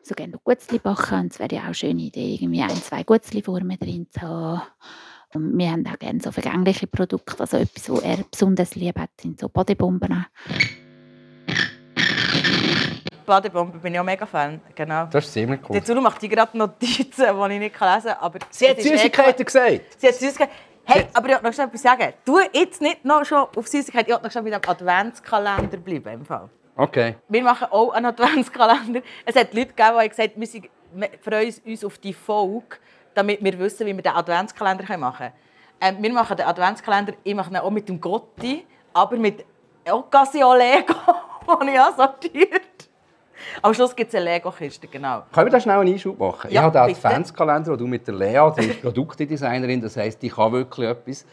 so 0.02 0.16
gerne 0.16 0.40
Gutzli 0.44 0.80
backen. 0.80 1.20
Und 1.20 1.34
es 1.34 1.40
wäre 1.40 1.54
ja 1.54 1.62
auch 1.62 1.66
eine 1.66 1.74
schöne 1.76 2.02
Idee, 2.02 2.34
irgendwie 2.34 2.62
ein, 2.62 2.72
zwei 2.72 3.04
Gutzli-Formen 3.04 3.78
drin 3.78 4.08
zu 4.10 4.22
haben. 4.22 4.62
Und 5.34 5.58
wir 5.58 5.72
haben 5.72 5.86
auch 5.86 6.00
gerne 6.00 6.20
so 6.20 6.32
vergängliche 6.32 6.88
Produkte. 6.88 7.40
Also 7.40 7.58
etwas, 7.58 7.90
was 7.90 8.02
er 8.02 8.18
besonders 8.30 8.76
lieb 8.76 8.98
hat, 8.98 9.12
sind 9.22 9.40
so 9.40 9.50
Bodybomben. 9.50 10.26
Badebombe 13.28 13.78
bin 13.78 13.94
ich 13.94 14.00
auch 14.00 14.04
mega 14.04 14.26
Fan. 14.26 14.60
Genau. 14.74 15.06
Das 15.12 15.26
ist 15.26 15.34
ziemlich 15.34 15.60
cool. 15.70 15.80
Dazu 15.80 15.94
macht 16.02 16.22
die 16.22 16.30
gerade 16.30 16.58
Notizen, 16.58 17.26
die 17.26 17.54
ich 17.54 17.60
nicht 17.60 17.80
lesen 17.80 18.08
kann. 18.08 18.18
Aber 18.20 18.40
Sie 18.50 18.70
hat 18.70 18.82
Süßigkeiten 18.82 19.46
gesagt. 19.46 19.82
Sie 19.98 20.08
hat 20.08 20.16
Süßigkeiten. 20.16 20.56
Hey, 20.86 21.06
aber 21.14 21.28
ich 21.28 21.34
wollte 21.34 21.46
noch 21.46 21.54
schnell 21.54 21.68
etwas 21.68 21.82
sagen. 21.82 22.14
Du 22.24 22.40
jetzt 22.54 22.82
nicht 22.82 23.04
noch 23.04 23.26
schon 23.26 23.46
auf 23.56 23.68
Süßigkeiten, 23.68 24.08
ich 24.08 24.14
wollte 24.14 24.24
noch 24.24 24.32
schnell 24.32 24.44
mit 24.46 24.54
dem 24.54 24.70
Adventskalender 24.70 25.78
bleiben. 25.78 26.14
Im 26.14 26.26
Fall. 26.26 26.50
Okay. 26.78 27.16
Wir 27.28 27.44
machen 27.44 27.68
auch 27.70 27.92
einen 27.92 28.06
Adventskalender. 28.06 29.02
Es 29.26 29.36
hat 29.36 29.54
Leute 29.54 29.68
gegeben, 29.68 29.76
die 29.76 29.84
haben 29.84 30.10
gesagt 30.10 30.32
wir, 30.36 30.48
sind, 30.48 30.70
wir 30.94 31.10
freuen 31.22 31.54
uns 31.66 31.84
auf 31.84 31.98
die 31.98 32.14
Folge, 32.14 32.78
damit 33.14 33.44
wir 33.44 33.60
wissen, 33.60 33.86
wie 33.86 33.96
wir 33.96 34.02
den 34.02 34.14
Adventskalender 34.14 34.98
machen 34.98 35.18
können. 35.18 35.98
Ähm, 35.98 36.04
wir 36.04 36.14
machen 36.14 36.38
den 36.38 36.46
Adventskalender, 36.46 37.14
ich 37.24 37.36
mache 37.36 37.52
ihn 37.52 37.58
auch 37.58 37.70
mit 37.70 37.90
dem 37.90 38.00
Gotti, 38.00 38.66
aber 38.94 39.18
mit 39.18 39.46
Occasion 39.86 40.58
Lego, 40.58 40.94
den 41.62 41.68
ich 41.74 41.80
ansortiert 41.80 42.77
Am 43.62 43.74
Schluss 43.74 43.96
gibt 43.96 44.10
es 44.10 44.16
eine 44.16 44.26
Lego-Kiste, 44.26 44.88
genau. 44.88 45.24
Können 45.34 45.48
wir 45.48 45.52
da 45.52 45.60
schnell 45.60 45.80
einen 45.80 45.94
Einschub 45.94 46.20
machen? 46.20 46.52
Ja, 46.52 46.62
ich 46.62 46.66
habe 46.66 46.80
den 46.80 46.96
bitte. 46.96 47.08
Adventskalender, 47.08 47.72
den 47.72 47.78
du 47.78 47.88
mit 47.88 48.08
der 48.08 48.16
Lea, 48.16 48.52
die 48.58 48.66
ist 48.66 48.82
Produktdesignerin, 48.84 49.82
das 49.82 49.98
heisst, 49.98 50.22
die 50.22 50.30
kann 50.30 50.52
wirklich 50.52 50.90
etwas. 50.90 51.26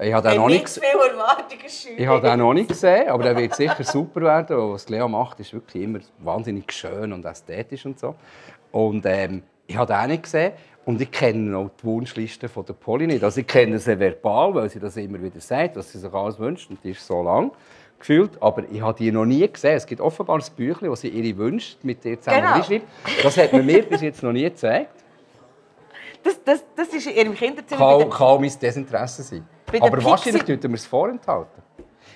Ich 0.00 0.12
habe 0.12 0.28
den 0.28 0.38
noch 0.38 0.48
nicht, 0.48 0.68
schüren. 0.68 1.96
ich 1.96 2.06
habe 2.06 2.26
den 2.26 2.38
noch 2.38 2.54
nicht 2.54 2.68
gesehen, 2.68 3.08
aber 3.08 3.22
der 3.22 3.36
wird 3.36 3.54
sicher 3.54 3.84
super 3.84 4.22
werden. 4.22 4.56
Was 4.72 4.88
Lea 4.88 5.06
macht, 5.06 5.38
ist 5.40 5.52
wirklich 5.52 5.84
immer 5.84 6.00
wahnsinnig 6.18 6.72
schön 6.72 7.12
und 7.12 7.24
ästhetisch 7.24 7.84
und 7.86 8.00
so. 8.00 8.14
Und 8.72 9.04
ähm, 9.06 9.42
ich 9.66 9.76
habe 9.76 9.92
den 9.92 10.10
nicht 10.10 10.24
gesehen. 10.24 10.52
Und 10.84 11.00
ich 11.00 11.12
kenne 11.12 11.56
auch 11.56 11.70
die 11.80 11.84
Wunschliste 11.84 12.48
von 12.48 12.66
der 12.66 12.72
Polly 12.72 13.06
nicht. 13.06 13.22
Also 13.22 13.40
ich 13.40 13.46
kenne 13.46 13.78
sie 13.78 13.98
verbal, 13.98 14.52
weil 14.54 14.68
sie 14.68 14.80
das 14.80 14.96
immer 14.96 15.22
wieder 15.22 15.40
sagt, 15.40 15.76
was 15.76 15.92
sie 15.92 15.98
sich 15.98 16.12
alles 16.12 16.38
wünscht. 16.38 16.70
Und 16.70 16.82
die 16.82 16.90
ist 16.90 17.06
so 17.06 17.22
lang 17.22 17.52
gefühlt. 18.02 18.40
Aber 18.42 18.62
ich 18.70 18.80
habe 18.82 18.98
die 18.98 19.10
noch 19.10 19.24
nie 19.24 19.46
gesehen. 19.50 19.76
Es 19.76 19.86
gibt 19.86 20.00
offenbar 20.00 20.36
ein 20.38 20.44
Büchlein, 20.56 20.90
das 20.90 21.00
sie 21.00 21.08
ihre 21.08 21.36
Wünsche 21.38 21.76
mit 21.82 22.04
dir 22.04 22.18
zusammen 22.20 22.42
Genau. 22.42 22.52
reinschreibt. 22.54 22.86
Das 23.22 23.36
hat 23.38 23.52
man 23.52 23.64
mir 23.64 23.82
bis 23.88 24.00
jetzt 24.02 24.22
noch 24.22 24.32
nie 24.32 24.42
gezeigt. 24.42 24.90
Das, 26.22 26.38
das, 26.44 26.64
das 26.76 26.88
ist 26.88 27.06
in 27.06 27.16
ihrem 27.16 27.34
Kinderzimmer. 27.34 27.98
Kann, 27.98 28.10
kann 28.10 28.40
mein 28.40 28.52
Desinteresse 28.60 29.22
sein. 29.22 29.46
Aber 29.80 29.96
Pixie- 29.98 30.04
wahrscheinlich 30.04 30.42
tut 30.44 30.62
wir 30.62 30.74
es 30.74 30.86
vorenthalten. 30.86 31.62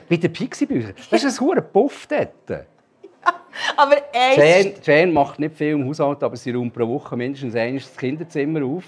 Bei 0.08 0.16
den 0.16 0.32
Pixie-Büchern. 0.32 0.94
Das 1.10 1.24
ist 1.24 1.40
ein 1.40 1.46
hoher 1.46 1.60
Puff 1.62 2.06
dort. 2.06 2.30
Aber 3.76 3.96
Jane, 4.36 4.74
Jane 4.82 5.10
macht 5.12 5.38
nicht 5.40 5.56
viel 5.56 5.70
im 5.72 5.88
Haushalt, 5.88 6.22
aber 6.22 6.36
sie 6.36 6.52
räumt 6.52 6.72
pro 6.74 6.86
Woche 6.86 7.16
mindestens 7.16 7.56
einmal 7.56 7.80
das 7.80 7.96
Kinderzimmer 7.96 8.62
auf. 8.64 8.84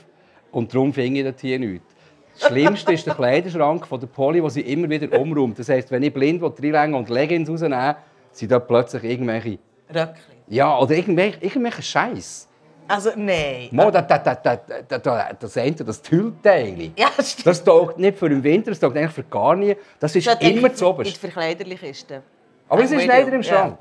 Und 0.52 0.72
darum 0.72 0.92
finde 0.92 1.20
ich 1.20 1.26
das 1.32 1.40
hier 1.40 1.58
nichts. 1.58 1.92
Das 2.40 2.48
Schlimmste 2.50 2.92
ist 2.92 3.06
der 3.06 3.14
Kleiderschrank 3.14 3.86
von 3.86 3.98
der 4.00 4.06
Polly, 4.06 4.40
den 4.40 4.50
sie 4.50 4.60
immer 4.60 4.88
wieder 4.88 5.18
umräumt. 5.18 5.58
Das 5.58 5.68
heisst, 5.68 5.90
wenn 5.90 6.02
ich 6.02 6.12
blind 6.12 6.42
reinlänge 6.42 6.96
und 6.96 7.08
Leggings 7.08 7.48
rausnehme, 7.48 7.96
sind 8.32 8.52
da 8.52 8.58
plötzlich 8.58 9.04
irgendwelche... 9.04 9.58
Röckli. 9.88 10.14
Ja, 10.48 10.78
oder 10.78 10.94
irgendwelche, 10.94 11.38
irgendwelche 11.44 11.82
Scheiß. 11.82 12.48
Also, 12.86 13.10
nein. 13.16 13.68
Mo, 13.70 13.90
da, 13.90 14.00
da, 14.00 14.18
da, 14.18 14.34
da, 14.34 14.56
da, 14.56 14.98
da, 14.98 15.32
das 15.38 15.56
eine, 15.58 15.74
das 15.74 16.00
Tüllteil. 16.00 16.90
Ja, 16.96 17.08
stimmt. 17.22 17.46
Das 17.46 17.62
taugt 17.62 17.98
nicht 17.98 18.16
für 18.18 18.28
den 18.30 18.42
Winter, 18.42 18.70
das 18.70 18.80
taugt 18.80 18.96
eigentlich 18.96 19.12
für 19.12 19.24
gar 19.24 19.54
nie. 19.56 19.76
Das 20.00 20.14
ist 20.16 20.24
Statt 20.24 20.42
immer 20.42 20.68
in- 20.68 20.74
zu 20.74 20.86
In 20.86 20.90
oberst. 20.92 21.14
die 21.14 21.18
Verkleiderlikiste. 21.20 22.22
Aber 22.68 22.82
es 22.82 22.90
ist 22.90 22.96
I'm 22.96 23.00
with 23.02 23.08
leider 23.08 23.32
im 23.32 23.42
Ja. 23.42 23.78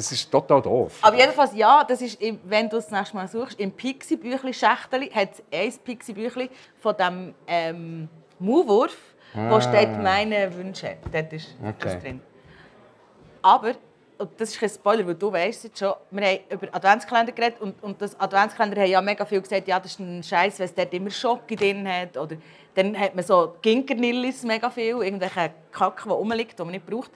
Das 0.00 0.10
ist 0.12 0.30
total 0.30 0.62
doof. 0.62 0.94
Aber 1.02 1.14
jedenfalls, 1.18 1.54
ja, 1.54 1.84
das 1.84 2.00
ist, 2.00 2.18
wenn 2.44 2.70
du 2.70 2.78
es 2.78 2.86
das 2.86 2.90
nächste 2.98 3.14
Mal 3.16 3.28
suchst, 3.28 3.60
im 3.60 3.70
Pixie-Büchli-Schächteli 3.70 5.10
hat 5.10 5.28
es 5.50 5.76
ein 5.78 5.84
Pixie-Büchli 5.84 6.48
von 6.78 6.96
dem 6.96 7.34
ähm, 7.46 8.08
Maulwurf, 8.38 8.96
wo 9.34 9.60
steht 9.60 9.90
«Meine 10.02 10.54
Wünsche». 10.56 10.96
Dort 11.12 11.30
ist 11.34 11.48
das 11.48 11.66
Ah. 11.66 11.74
Okay. 11.78 12.00
drin. 12.00 12.20
Aber, 13.42 13.72
und 14.16 14.30
das 14.40 14.48
ist 14.48 14.58
kein 14.60 14.70
Spoiler, 14.70 15.06
weil 15.06 15.16
du 15.16 15.30
weißt 15.30 15.64
jetzt 15.64 15.78
schon, 15.78 15.92
wir 16.12 16.26
haben 16.26 16.38
über 16.48 16.68
Adventskalender 16.74 17.32
geredet 17.32 17.60
und, 17.60 17.82
und 17.82 18.00
das 18.00 18.18
Adventskalender 18.18 18.80
haben 18.80 18.90
ja 18.90 19.02
mega 19.02 19.26
viel 19.26 19.42
gesagt, 19.42 19.68
ja, 19.68 19.78
das 19.78 19.90
ist 19.92 20.00
ein 20.00 20.22
Scheiß, 20.22 20.60
weil 20.60 20.64
es 20.66 20.74
dort 20.74 20.94
immer 20.94 21.10
Schocke 21.10 21.56
drin 21.56 21.86
hat. 21.86 22.16
Oder 22.16 22.36
dann 22.74 22.98
hat 22.98 23.14
man 23.14 23.22
so 23.22 23.54
Ginkernillis 23.60 24.44
mega 24.44 24.70
viel, 24.70 25.02
irgendwelche 25.02 25.50
Kacke, 25.70 26.04
die 26.04 26.08
rumliegt, 26.10 26.58
die 26.58 26.62
man 26.62 26.72
nicht 26.72 26.86
braucht. 26.86 27.10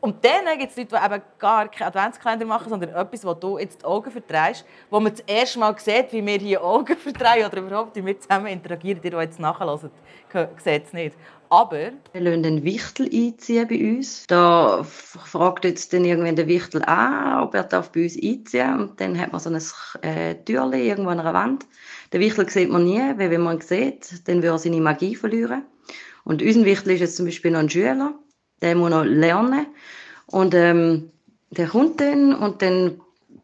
Und 0.00 0.24
dann 0.24 0.58
gibt 0.58 0.70
es 0.70 0.76
Leute, 0.76 0.96
die 0.96 1.04
eben 1.04 1.22
gar 1.38 1.68
keinen 1.68 1.88
Adventskalender 1.88 2.46
machen, 2.46 2.68
sondern 2.68 2.90
etwas, 2.90 3.24
wo 3.24 3.34
du 3.34 3.58
jetzt 3.58 3.82
die 3.82 3.84
Augen 3.84 4.10
verdrehst, 4.10 4.64
wo 4.90 5.00
man 5.00 5.12
das 5.12 5.24
erste 5.26 5.58
Mal 5.58 5.76
sieht, 5.78 6.12
wie 6.12 6.24
wir 6.24 6.38
hier 6.38 6.62
Augen 6.62 6.96
verdrehen 6.96 7.46
oder 7.46 7.58
überhaupt, 7.58 7.96
wie 7.96 8.06
wir 8.06 8.18
zusammen 8.18 8.46
interagieren. 8.46 9.00
Die, 9.02 9.10
die 9.10 9.16
jetzt 9.16 9.40
nachhören, 9.40 9.90
sehen 10.62 10.82
es 10.84 10.92
nicht. 10.92 11.16
Aber 11.50 11.92
Wir 12.12 12.20
lassen 12.20 12.42
den 12.42 12.62
Wichtel 12.62 13.08
einziehen 13.12 13.66
bei 13.66 13.96
uns. 13.96 14.26
Da 14.26 14.84
fragt 14.84 15.64
jetzt 15.64 15.92
dann 15.92 16.04
irgendwann 16.04 16.36
der 16.36 16.46
Wichtel 16.46 16.82
an, 16.84 17.42
ob 17.42 17.54
er 17.54 17.64
darf 17.64 17.90
bei 17.90 18.02
uns 18.04 18.16
einziehen 18.22 18.78
Und 18.78 19.00
dann 19.00 19.18
hat 19.18 19.32
man 19.32 19.40
so 19.40 19.50
ein 19.50 20.02
äh, 20.02 20.34
Türchen 20.44 20.74
irgendwo 20.74 21.10
an 21.10 21.20
einer 21.20 21.32
Wand. 21.32 21.66
Den 22.12 22.20
Wichtel 22.20 22.48
sieht 22.48 22.70
man 22.70 22.84
nie, 22.84 23.00
weil 23.16 23.30
wenn 23.30 23.40
man 23.40 23.56
ihn 23.56 23.62
sieht, 23.62 24.28
dann 24.28 24.36
würde 24.36 24.48
er 24.48 24.58
seine 24.58 24.80
Magie 24.80 25.16
verlieren. 25.16 25.64
Und 26.24 26.42
unser 26.42 26.64
Wichtel 26.66 26.92
ist 26.92 27.00
jetzt 27.00 27.16
zum 27.16 27.24
Beispiel 27.24 27.50
noch 27.50 27.60
ein 27.60 27.70
Schüler, 27.70 28.14
der 28.62 28.74
muss 28.74 28.90
noch 28.90 29.04
lernen. 29.04 29.66
Und 30.26 30.54
ähm, 30.54 31.10
der 31.50 31.68
kommt 31.68 32.00
dann 32.00 32.34
und 32.34 32.62
dann 32.62 33.00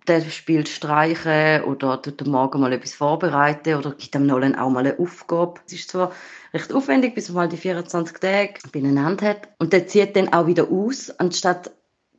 der 0.07 0.20
spielt 0.22 0.68
Streichen 0.68 1.64
oder 1.64 2.00
tut 2.03 2.20
am 2.22 2.29
Morgen 2.31 2.61
mal 2.61 2.72
etwas 2.72 2.92
vorbereiten 2.92 3.77
oder 3.77 3.92
gibt 3.92 4.14
dem 4.14 4.27
Nolan 4.27 4.55
auch 4.55 4.68
mal 4.68 4.81
eine 4.81 4.98
Aufgabe. 4.98 5.61
Es 5.66 5.72
ist 5.72 5.90
zwar 5.90 6.12
recht 6.53 6.72
aufwendig, 6.72 7.14
bis 7.14 7.29
man 7.31 7.37
mal 7.37 7.48
die 7.48 7.57
24 7.57 8.18
Tage 8.18 8.55
beieinander 8.70 9.29
hat. 9.29 9.48
Und 9.59 9.72
der 9.72 9.87
zieht 9.87 10.14
dann 10.14 10.33
auch 10.33 10.46
wieder 10.46 10.70
aus, 10.70 11.11
anstatt 11.18 11.70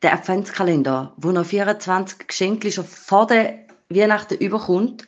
der 0.01 0.13
Adventskalender, 0.13 1.13
wo 1.17 1.31
noch 1.31 1.45
24 1.45 2.27
Geschenke 2.27 2.71
schon 2.71 2.85
vor 2.85 3.27
der 3.27 3.59
Weihnachten 3.89 4.35
überkommt 4.35 5.07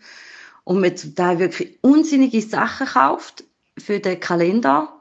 und 0.63 0.79
man 0.79 0.95
zum 0.95 1.15
Teil 1.15 1.39
wirklich 1.39 1.79
unsinnige 1.81 2.41
Sachen 2.41 2.87
kauft 2.87 3.43
für 3.77 3.99
den 3.99 4.19
Kalender, 4.19 4.93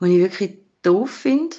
die 0.00 0.16
ich 0.16 0.22
wirklich 0.22 0.58
doof 0.82 1.10
finde. 1.10 1.56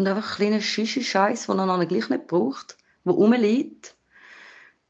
Und 0.00 0.08
einfach 0.08 0.36
kleine 0.36 0.62
Schischi-Scheiß, 0.62 1.44
den 1.44 1.58
er 1.58 1.66
dann 1.66 1.86
gleich 1.86 2.08
nicht 2.08 2.26
braucht, 2.26 2.78
der 3.04 3.12
rumliegt. 3.12 3.94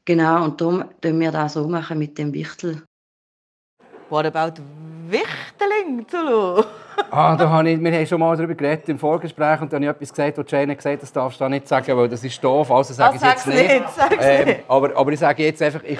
Genau, 0.05 0.45
und 0.45 0.61
darum 0.61 0.77
machen 0.77 1.19
wir 1.19 1.31
das 1.33 1.51
so 1.51 1.67
machen 1.67 1.99
mit 1.99 2.17
dem 2.17 2.31
Wichtel. 2.33 2.81
what 4.09 4.25
about 4.25 4.61
Wichteling, 5.09 6.07
Zulu? 6.07 6.63
Ah, 7.11 7.35
da 7.35 7.49
habe 7.49 7.69
ich, 7.69 7.81
wir 7.81 7.91
haben 7.91 8.05
schon 8.07 8.21
mal 8.21 8.37
darüber 8.37 8.55
geredet 8.55 8.87
im 8.87 8.97
Vorgespräch 8.97 9.59
und 9.59 9.73
dann 9.73 9.85
habe 9.85 9.97
ich 9.97 10.01
etwas 10.01 10.09
gesagt, 10.13 10.37
wo 10.37 10.43
Jane 10.47 10.77
gesagt 10.77 10.93
hat, 10.95 11.01
das 11.01 11.11
darfst 11.11 11.41
du 11.41 11.43
da 11.43 11.49
nicht 11.49 11.67
sagen, 11.67 11.97
weil 11.97 12.07
das 12.07 12.23
ist 12.23 12.41
doof, 12.41 12.71
also 12.71 12.93
sage 12.93 13.17
ich 13.17 13.21
Ah, 13.21 13.33
es 13.35 13.45
jetzt 13.45 13.47
nicht. 13.47 13.69
nicht, 13.69 14.17
Ähm, 14.17 14.47
nicht. 14.47 14.59
aber, 14.69 14.95
aber 14.95 15.11
ich 15.11 15.19
sage 15.19 15.43
jetzt 15.43 15.61
einfach, 15.61 15.83
ich, 15.83 15.99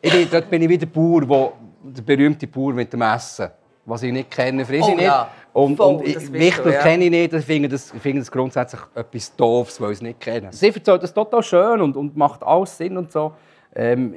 ich 0.00 0.10
bin, 0.12 0.28
dort 0.30 0.48
bin 0.48 0.62
ich 0.62 0.68
wie 0.70 0.78
der 0.78 0.86
Bauer, 0.86 1.28
wo, 1.28 1.52
der 1.82 2.00
berühmte 2.00 2.46
Bauer 2.46 2.72
mit 2.72 2.90
dem 2.90 3.02
Essen, 3.02 3.50
was 3.84 4.02
ich 4.02 4.12
nicht 4.12 4.30
kenne, 4.30 4.64
friss 4.64 4.84
Oh 4.86 4.88
ich 4.90 4.96
nicht. 4.96 5.04
ja, 5.04 5.28
Und, 5.56 5.76
voll, 5.78 5.94
und 5.94 6.14
das 6.14 6.24
ich, 6.24 6.32
Wichtel 6.34 6.70
ja. 6.70 6.82
kenne 6.82 7.04
ich 7.04 7.10
nicht, 7.10 7.32
ich 7.32 7.44
finde 7.46 7.70
das, 7.70 7.90
ich 7.90 8.02
finde 8.02 8.18
das 8.18 8.30
grundsätzlich 8.30 8.82
etwas 8.94 9.34
Doofes, 9.36 9.80
weil 9.80 9.92
ich 9.92 9.96
es 9.96 10.02
nicht 10.02 10.20
kenne. 10.20 10.52
Sie 10.52 10.68
erzählt 10.68 11.02
das 11.02 11.14
total 11.14 11.42
schön 11.42 11.80
und, 11.80 11.96
und 11.96 12.14
macht 12.14 12.42
alles 12.42 12.76
Sinn 12.76 12.94
und 12.98 13.10
so. 13.10 13.32
Ähm, 13.74 14.14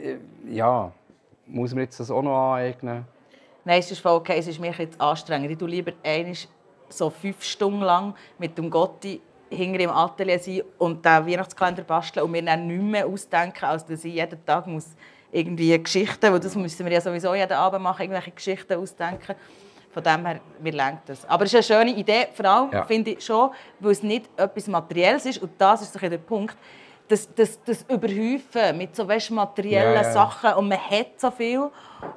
ja, 0.49 0.91
muss 1.45 1.73
man 1.73 1.83
jetzt 1.83 1.97
das 1.97 2.11
auch 2.11 2.21
noch 2.21 2.35
aneignen? 2.35 3.05
Nein, 3.63 3.79
es 3.79 3.89
ist 3.89 3.99
voll 3.99 4.17
okay, 4.17 4.35
es 4.37 4.47
ist 4.47 4.59
mir 4.59 4.73
jetzt 4.77 4.99
anstrengend. 4.99 5.49
Ich 5.49 5.57
tue 5.57 5.69
lieber 5.69 5.93
einmal 6.03 6.35
so 6.89 7.09
fünf 7.09 7.41
Stunden 7.41 7.83
lang 7.83 8.13
mit 8.37 8.57
dem 8.57 8.69
Gotti 8.69 9.21
hinter 9.49 9.79
im 9.79 9.91
Atelier 9.91 10.39
sein 10.39 10.63
und 10.77 11.05
den 11.05 11.25
Weihnachtskalender 11.25 11.83
basteln 11.83 12.25
und 12.25 12.31
mir 12.31 12.43
dann 12.43 12.67
nichts 12.67 12.83
mehr 12.83 13.07
ausdenken, 13.07 13.63
als 13.63 13.85
dass 13.85 14.03
ich 14.03 14.13
jeden 14.13 14.45
Tag 14.45 14.67
muss 14.67 14.87
irgendwie 15.31 15.81
Geschichten, 15.81 16.33
weil 16.33 16.39
das 16.41 16.55
müssen 16.55 16.85
wir 16.85 16.91
ja 16.91 16.99
sowieso 16.99 17.33
jeden 17.33 17.53
Abend 17.53 17.81
machen, 17.81 18.01
irgendwelche 18.01 18.31
Geschichten 18.31 18.73
ausdenken. 18.73 19.35
Von 19.91 20.03
dem 20.03 20.25
her, 20.25 20.39
mir 20.59 20.71
lenkt 20.71 21.09
das. 21.09 21.25
Aber 21.27 21.45
es 21.45 21.53
ist 21.53 21.71
eine 21.71 21.79
schöne 21.81 21.97
Idee, 21.97 22.27
vor 22.33 22.45
allem 22.45 22.71
Ja. 22.71 22.83
finde 22.83 23.11
ich 23.11 23.25
schon, 23.25 23.49
weil 23.79 23.91
es 23.91 24.03
nicht 24.03 24.29
etwas 24.37 24.67
Materielles 24.67 25.25
ist 25.25 25.41
und 25.41 25.51
das 25.57 25.81
ist 25.81 25.99
der 26.01 26.17
Punkt, 26.19 26.55
das, 27.07 27.27
das, 27.33 27.59
das 27.63 27.83
Überhäufen 27.89 28.77
mit 28.77 28.95
so 28.95 29.07
weißt, 29.07 29.31
materiellen 29.31 29.95
Ja, 29.95 30.01
ja. 30.03 30.11
Sachen 30.11 30.53
und 30.53 30.67
man 30.67 30.77
hat 30.79 31.19
so 31.19 31.31
viel 31.31 31.69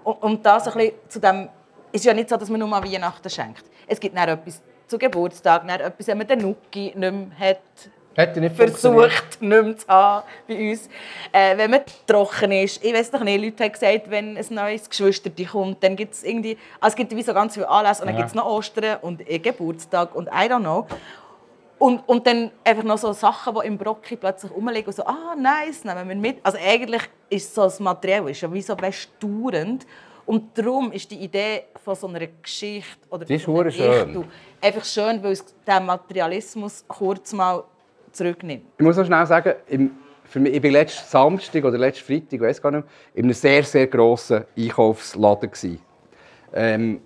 und, 0.05 0.23
und 0.23 0.45
das 0.47 0.69
ein 0.69 0.75
bisschen 0.75 0.95
zu 1.09 1.19
dem 1.21 1.49
es 1.95 2.01
ist 2.01 2.07
ja 2.07 2.15
nicht 2.15 2.29
so, 2.31 2.37
dass 2.39 2.49
man 2.49 2.59
nur 2.59 2.73
an 2.75 2.83
Weihnachten 2.85 3.29
schenkt. 3.29 3.65
Es 3.87 4.01
gibt 4.01 4.17
dann 4.17 4.27
etwas 4.29 4.63
zu 4.87 4.97
Geburtstag, 4.99 5.67
dann 5.67 5.79
etwas, 5.81 6.07
wenn 6.07 6.17
man 6.19 6.27
den 6.27 6.39
Nuki 6.41 6.93
nicht 6.97 6.99
mehr 6.99 7.27
hat 7.39 7.59
Hätte 8.15 8.41
nicht 8.41 8.57
versucht, 8.57 9.41
nicht 9.41 9.43
mehr 9.43 9.77
zu 9.77 9.87
haben 9.89 10.27
bei 10.47 10.71
uns. 10.71 10.89
Äh, 11.33 11.57
wenn 11.57 11.71
man 11.71 11.81
trocken 12.07 12.53
ist, 12.53 12.85
ich 12.85 12.93
weiß 12.93 13.11
doch 13.11 13.23
nicht, 13.25 13.43
Leute 13.43 13.65
haben 13.65 13.73
gesagt, 13.73 14.11
wenn 14.11 14.37
ein 14.37 14.47
neues 14.51 14.89
Geschwisterchen 14.89 15.47
kommt, 15.47 15.83
dann 15.83 15.97
gibt 15.97 16.15
es 16.15 16.23
irgendwie, 16.23 16.59
also 16.81 16.93
es 16.93 16.97
gibt 16.97 17.15
wie 17.17 17.23
so 17.23 17.33
ganz 17.33 17.55
viele 17.55 17.69
Anlässe 17.69 18.03
und 18.03 18.09
dann 18.09 18.17
Ja. 18.17 18.21
gibt 18.23 18.29
es 18.31 18.35
noch 18.35 18.47
Ostern 18.47 18.99
und 19.03 19.23
Geburtstag 19.43 20.15
und 20.15 20.29
I 20.29 20.49
don't 20.49 20.61
know. 20.61 20.87
Und, 21.79 22.07
und 22.09 22.25
dann 22.29 22.53
einfach 22.63 22.85
noch 22.85 22.99
so 22.99 23.13
Sachen, 23.13 23.57
die 23.61 23.67
im 23.67 23.77
Brockli 23.77 24.17
plötzlich 24.17 24.53
rumliegen 24.53 24.87
und 24.87 24.95
so, 24.95 25.05
ah, 25.05 25.35
nice, 25.37 25.83
nehmen 25.85 26.09
wir 26.09 26.15
mit. 26.15 26.39
Also 26.45 26.59
eigentlich 26.65 27.03
ist 27.29 27.53
so 27.55 27.63
das 27.63 27.81
Material 27.81 28.29
ist 28.31 28.41
ja 28.41 28.53
wie 28.53 28.63
so 28.63 28.77
bestauernd. 28.77 29.85
Und 30.25 30.57
darum 30.57 30.93
ist 30.93 31.11
die 31.11 31.17
Idee 31.17 31.65
von 31.85 31.97
so 31.97 32.07
einer 32.07 32.25
Geschichte 32.41 32.97
oder 33.11 33.25
Die 33.25 33.35
ist 33.35 33.45
von 33.45 33.69
schön. 33.73 34.25
Einfach 34.61 34.85
schön, 34.85 35.21
weil 35.25 35.33
es 35.33 35.45
den 35.67 35.85
Materialismus 35.85 36.85
kurz 36.87 37.33
mal 37.33 37.65
zurücknimmt. 38.13 38.65
Ich 38.79 38.85
muss 38.85 38.97
noch 38.97 39.07
schnell 39.07 39.27
sagen, 39.27 39.55
für 40.25 40.41
mich, 40.41 40.55
ich 40.55 40.63
war 40.63 40.71
letzten 40.71 41.09
Samstag 41.09 41.65
oder 41.65 41.79
letzten 41.79 42.05
Freitag, 42.05 42.33
ich 42.33 42.41
weiß 42.41 42.63
gar 42.63 42.71
nicht, 42.71 42.85
in 43.15 43.25
einem 43.25 43.35
sehr, 43.35 43.63
sehr 43.65 43.87
grossen 43.87 44.45
Einkaufsladen. 44.57 45.51
Gewesen. 45.51 45.81
Ähm, 46.55 47.01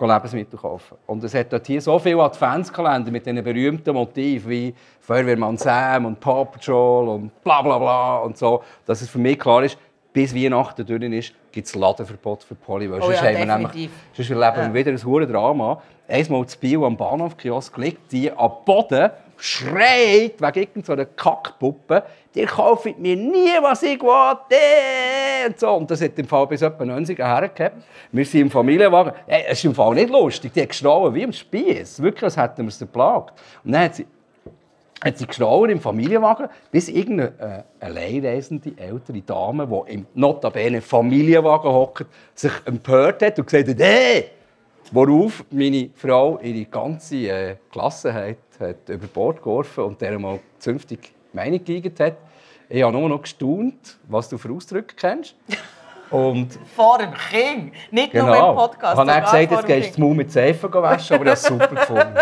Lebensmittel 0.00 0.58
kaufen. 0.58 0.96
Und 1.06 1.22
es 1.24 1.34
hat 1.34 1.52
dort 1.52 1.66
hier 1.66 1.80
so 1.80 1.98
viele 1.98 2.22
Adventskalender 2.22 3.10
mit 3.10 3.26
diesen 3.26 3.42
berühmten 3.42 3.94
Motiven 3.94 4.50
wie 4.50 4.74
Feuerwehrmann 5.00 5.56
Sam 5.56 6.06
und 6.06 6.20
Paw 6.20 6.44
Patrol 6.44 7.08
und 7.08 7.42
bla 7.42 7.62
bla 7.62 7.78
bla 7.78 8.18
und 8.18 8.36
so, 8.36 8.62
dass 8.86 9.02
es 9.02 9.08
für 9.08 9.18
mich 9.18 9.38
klar 9.38 9.62
ist, 9.64 9.78
bis 10.12 10.34
Weihnachten 10.34 10.86
durch 10.86 11.02
ist, 11.02 11.32
gibt 11.50 11.66
es 11.66 11.74
Ladenverbot 11.74 12.44
für 12.44 12.54
Poly. 12.54 12.90
Weil 12.90 13.00
Oh 13.00 13.06
sonst 13.06 13.22
ja, 13.22 13.28
haben 13.28 13.48
wir 13.48 13.58
nämlich, 13.58 13.90
sonst 14.12 14.30
erleben 14.30 14.72
wir 14.72 14.74
wieder 14.74 14.90
ein 14.92 15.04
hohes 15.04 15.28
Drama. 15.28 15.82
Einmal 16.06 16.46
zu 16.46 16.58
Biel 16.58 16.84
am 16.84 16.96
Bahnhofkiosk 16.96 17.76
liegt 17.78 18.12
die 18.12 18.30
am 18.30 18.52
Boden, 18.64 19.10
schreit 19.44 20.40
wegen 20.40 20.58
irgendeiner 20.58 21.04
Kackpuppe, 21.04 22.02
die 22.34 22.46
kauft 22.46 22.98
mir 22.98 23.14
nie, 23.14 23.52
was 23.60 23.82
ich 23.82 24.00
will. 24.00 25.46
Und, 25.46 25.60
so. 25.60 25.74
und 25.74 25.90
das 25.90 26.00
hat 26.00 26.18
im 26.18 26.26
Fall 26.26 26.46
bis 26.46 26.62
etwa 26.62 26.82
90 26.82 27.18
hergehabt. 27.18 27.76
Wir 28.10 28.24
sind 28.24 28.40
im 28.40 28.50
Familienwagen. 28.50 29.12
Hey, 29.26 29.44
es 29.46 29.58
ist 29.58 29.66
im 29.66 29.74
Fall 29.74 29.94
nicht 29.94 30.08
lustig. 30.08 30.52
Die 30.54 30.62
hat 30.62 30.70
geschrien 30.70 31.14
wie 31.14 31.22
im 31.22 31.32
Spieß. 31.32 32.00
Wirklich, 32.00 32.24
als 32.24 32.38
hätten 32.38 32.62
wir 32.62 32.68
es 32.68 32.78
geplagt. 32.78 33.38
Und 33.62 33.72
dann 33.72 33.82
hat 33.82 33.96
sie 33.96 34.06
hat 35.04 35.18
sie 35.18 35.26
geschrien 35.26 35.68
im 35.68 35.80
Familienwagen, 35.80 36.48
bis 36.70 36.88
irgendeine 36.88 37.64
äh, 37.80 37.84
alleinreisende 37.84 38.72
ältere 38.78 39.20
Dame, 39.20 39.66
die 39.66 39.92
im 39.92 40.06
notabene 40.14 40.80
Familienwagen 40.80 41.70
hockt, 41.70 42.06
sich 42.34 42.52
empört 42.64 43.20
hat 43.20 43.38
und 43.38 43.44
gesagt 43.44 43.68
hat, 43.68 43.78
hey! 43.78 44.30
Worauf 44.92 45.44
meine 45.50 45.90
Frau 45.94 46.38
ihre 46.40 46.64
ganze 46.66 47.16
äh, 47.16 47.56
Gelassenheit 47.72 48.36
hat 48.36 48.43
über 48.60 49.06
Bord 49.06 49.38
geworfen 49.38 49.84
und 49.84 50.00
der 50.00 50.18
mal 50.18 50.40
zünftig 50.58 51.12
Meinung 51.32 51.64
geigert 51.64 52.00
hat. 52.00 52.16
Ich 52.68 52.82
habe 52.82 52.96
nur 52.96 53.08
noch 53.08 53.22
gestaunt, 53.22 53.98
was 54.08 54.28
du 54.28 54.38
für 54.38 54.50
Ausdrücke 54.52 54.94
kennst. 54.96 55.34
Und 56.10 56.58
Vor 56.76 56.98
dem 56.98 57.12
King, 57.30 57.72
nicht 57.90 58.14
nur 58.14 58.22
im 58.24 58.32
genau, 58.32 58.54
Podcast. 58.54 58.92
ich 58.92 58.98
habe 58.98 59.10
sogar 59.10 59.20
gesagt, 59.22 59.50
jetzt 59.50 59.66
gehst 59.66 59.90
du 59.90 59.94
King. 59.94 60.04
Maul 60.04 60.14
mit 60.14 60.30
Seife 60.30 60.72
waschen, 60.72 61.16
aber 61.16 61.24
ich 61.24 61.30
habe 61.30 61.30
es 61.30 61.42
super 61.42 61.66
gefunden. 61.74 62.14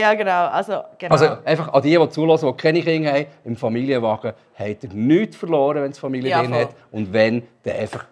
Ja, 0.00 0.14
genau. 0.14 0.46
Also, 0.46 0.82
genau. 0.98 1.12
Also 1.12 1.36
einfach 1.44 1.72
an 1.72 1.82
die, 1.82 1.96
die 1.96 2.08
zulassen, 2.08 2.48
die 2.48 2.56
keine 2.56 2.82
Kinder 2.82 3.12
haben, 3.12 3.26
im 3.44 3.56
Familienwagen 3.56 4.32
habt 4.58 4.84
ihr 4.84 4.90
nichts 4.92 5.36
verloren, 5.36 5.82
wenn 5.82 5.90
es 5.90 5.98
Familie 5.98 6.30
Ja, 6.30 6.42
drin 6.42 6.54
hat. 6.54 6.70
Und 6.90 7.12
wenn, 7.12 7.42
dann 7.62 7.76
einfach 7.76 8.06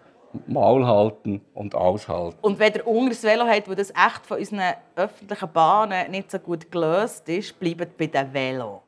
Maul 0.47 0.85
halten 0.85 1.41
und 1.53 1.75
aushalten. 1.75 2.37
Und 2.41 2.59
wenn 2.59 2.73
ihr 2.73 2.87
unter 2.87 3.09
das 3.09 3.23
Velo 3.23 3.45
habt, 3.45 3.69
wo 3.69 3.73
das 3.73 3.89
echt 3.89 4.25
von 4.25 4.37
unseren 4.37 4.73
öffentlichen 4.95 5.49
Bahnen 5.51 6.11
nicht 6.11 6.31
so 6.31 6.39
gut 6.39 6.71
gelöst 6.71 7.27
ist, 7.29 7.59
bleibt 7.59 7.97
bei 7.97 8.07
den 8.07 8.33
Velo. 8.33 8.81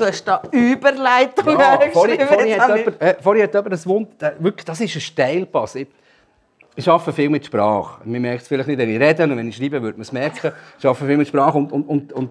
Du 0.00 0.06
hast 0.06 0.24
da 0.24 0.42
Überleitung 0.50 1.58
Ja, 1.58 1.78
vorhin, 1.92 2.16
geschrieben, 2.16 2.26
vorhin, 2.26 2.60
hat 2.60 2.76
jemand, 2.78 3.02
äh, 3.02 3.16
vorhin 3.20 3.42
hat 3.42 3.54
jemand 3.54 3.86
Wund, 3.86 4.22
äh, 4.22 4.32
wirklich, 4.38 4.64
das 4.64 4.80
ist 4.80 4.94
ein 4.94 5.00
Steilpass. 5.00 5.74
Ich, 5.74 5.88
ich 6.74 6.88
arbeite 6.88 7.12
viel 7.12 7.28
mit 7.28 7.44
Sprache. 7.44 8.00
Man 8.04 8.22
merkt 8.22 8.40
es 8.40 8.48
vielleicht 8.48 8.68
nicht, 8.68 8.78
wenn 8.78 8.88
ich 8.88 8.98
rede 8.98 9.24
und 9.24 9.36
wenn 9.36 9.48
ich 9.48 9.56
schreibe, 9.56 9.82
würde 9.82 9.98
man 9.98 10.02
es 10.02 10.12
merken. 10.12 10.52
Ich 10.78 10.86
arbeite 10.86 11.04
viel 11.04 11.18
mit 11.18 11.28
Sprache 11.28 11.58
und, 11.58 11.70
und, 11.70 11.86
und, 11.86 12.12
und 12.14 12.30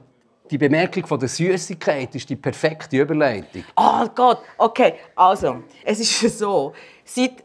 die 0.50 0.58
Bemerkung 0.58 1.06
von 1.06 1.20
der 1.20 1.30
Süßigkeit 1.30 2.14
ist 2.16 2.30
die 2.30 2.36
perfekte 2.36 2.98
Überleitung. 2.98 3.64
Oh 3.76 4.06
Gott, 4.16 4.40
okay. 4.58 4.96
Also, 5.16 5.64
es 5.84 6.00
ist 6.00 6.40
so, 6.40 6.74
seit 7.04 7.44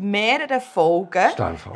mehreren 0.00 0.60
Folgen 0.60 1.28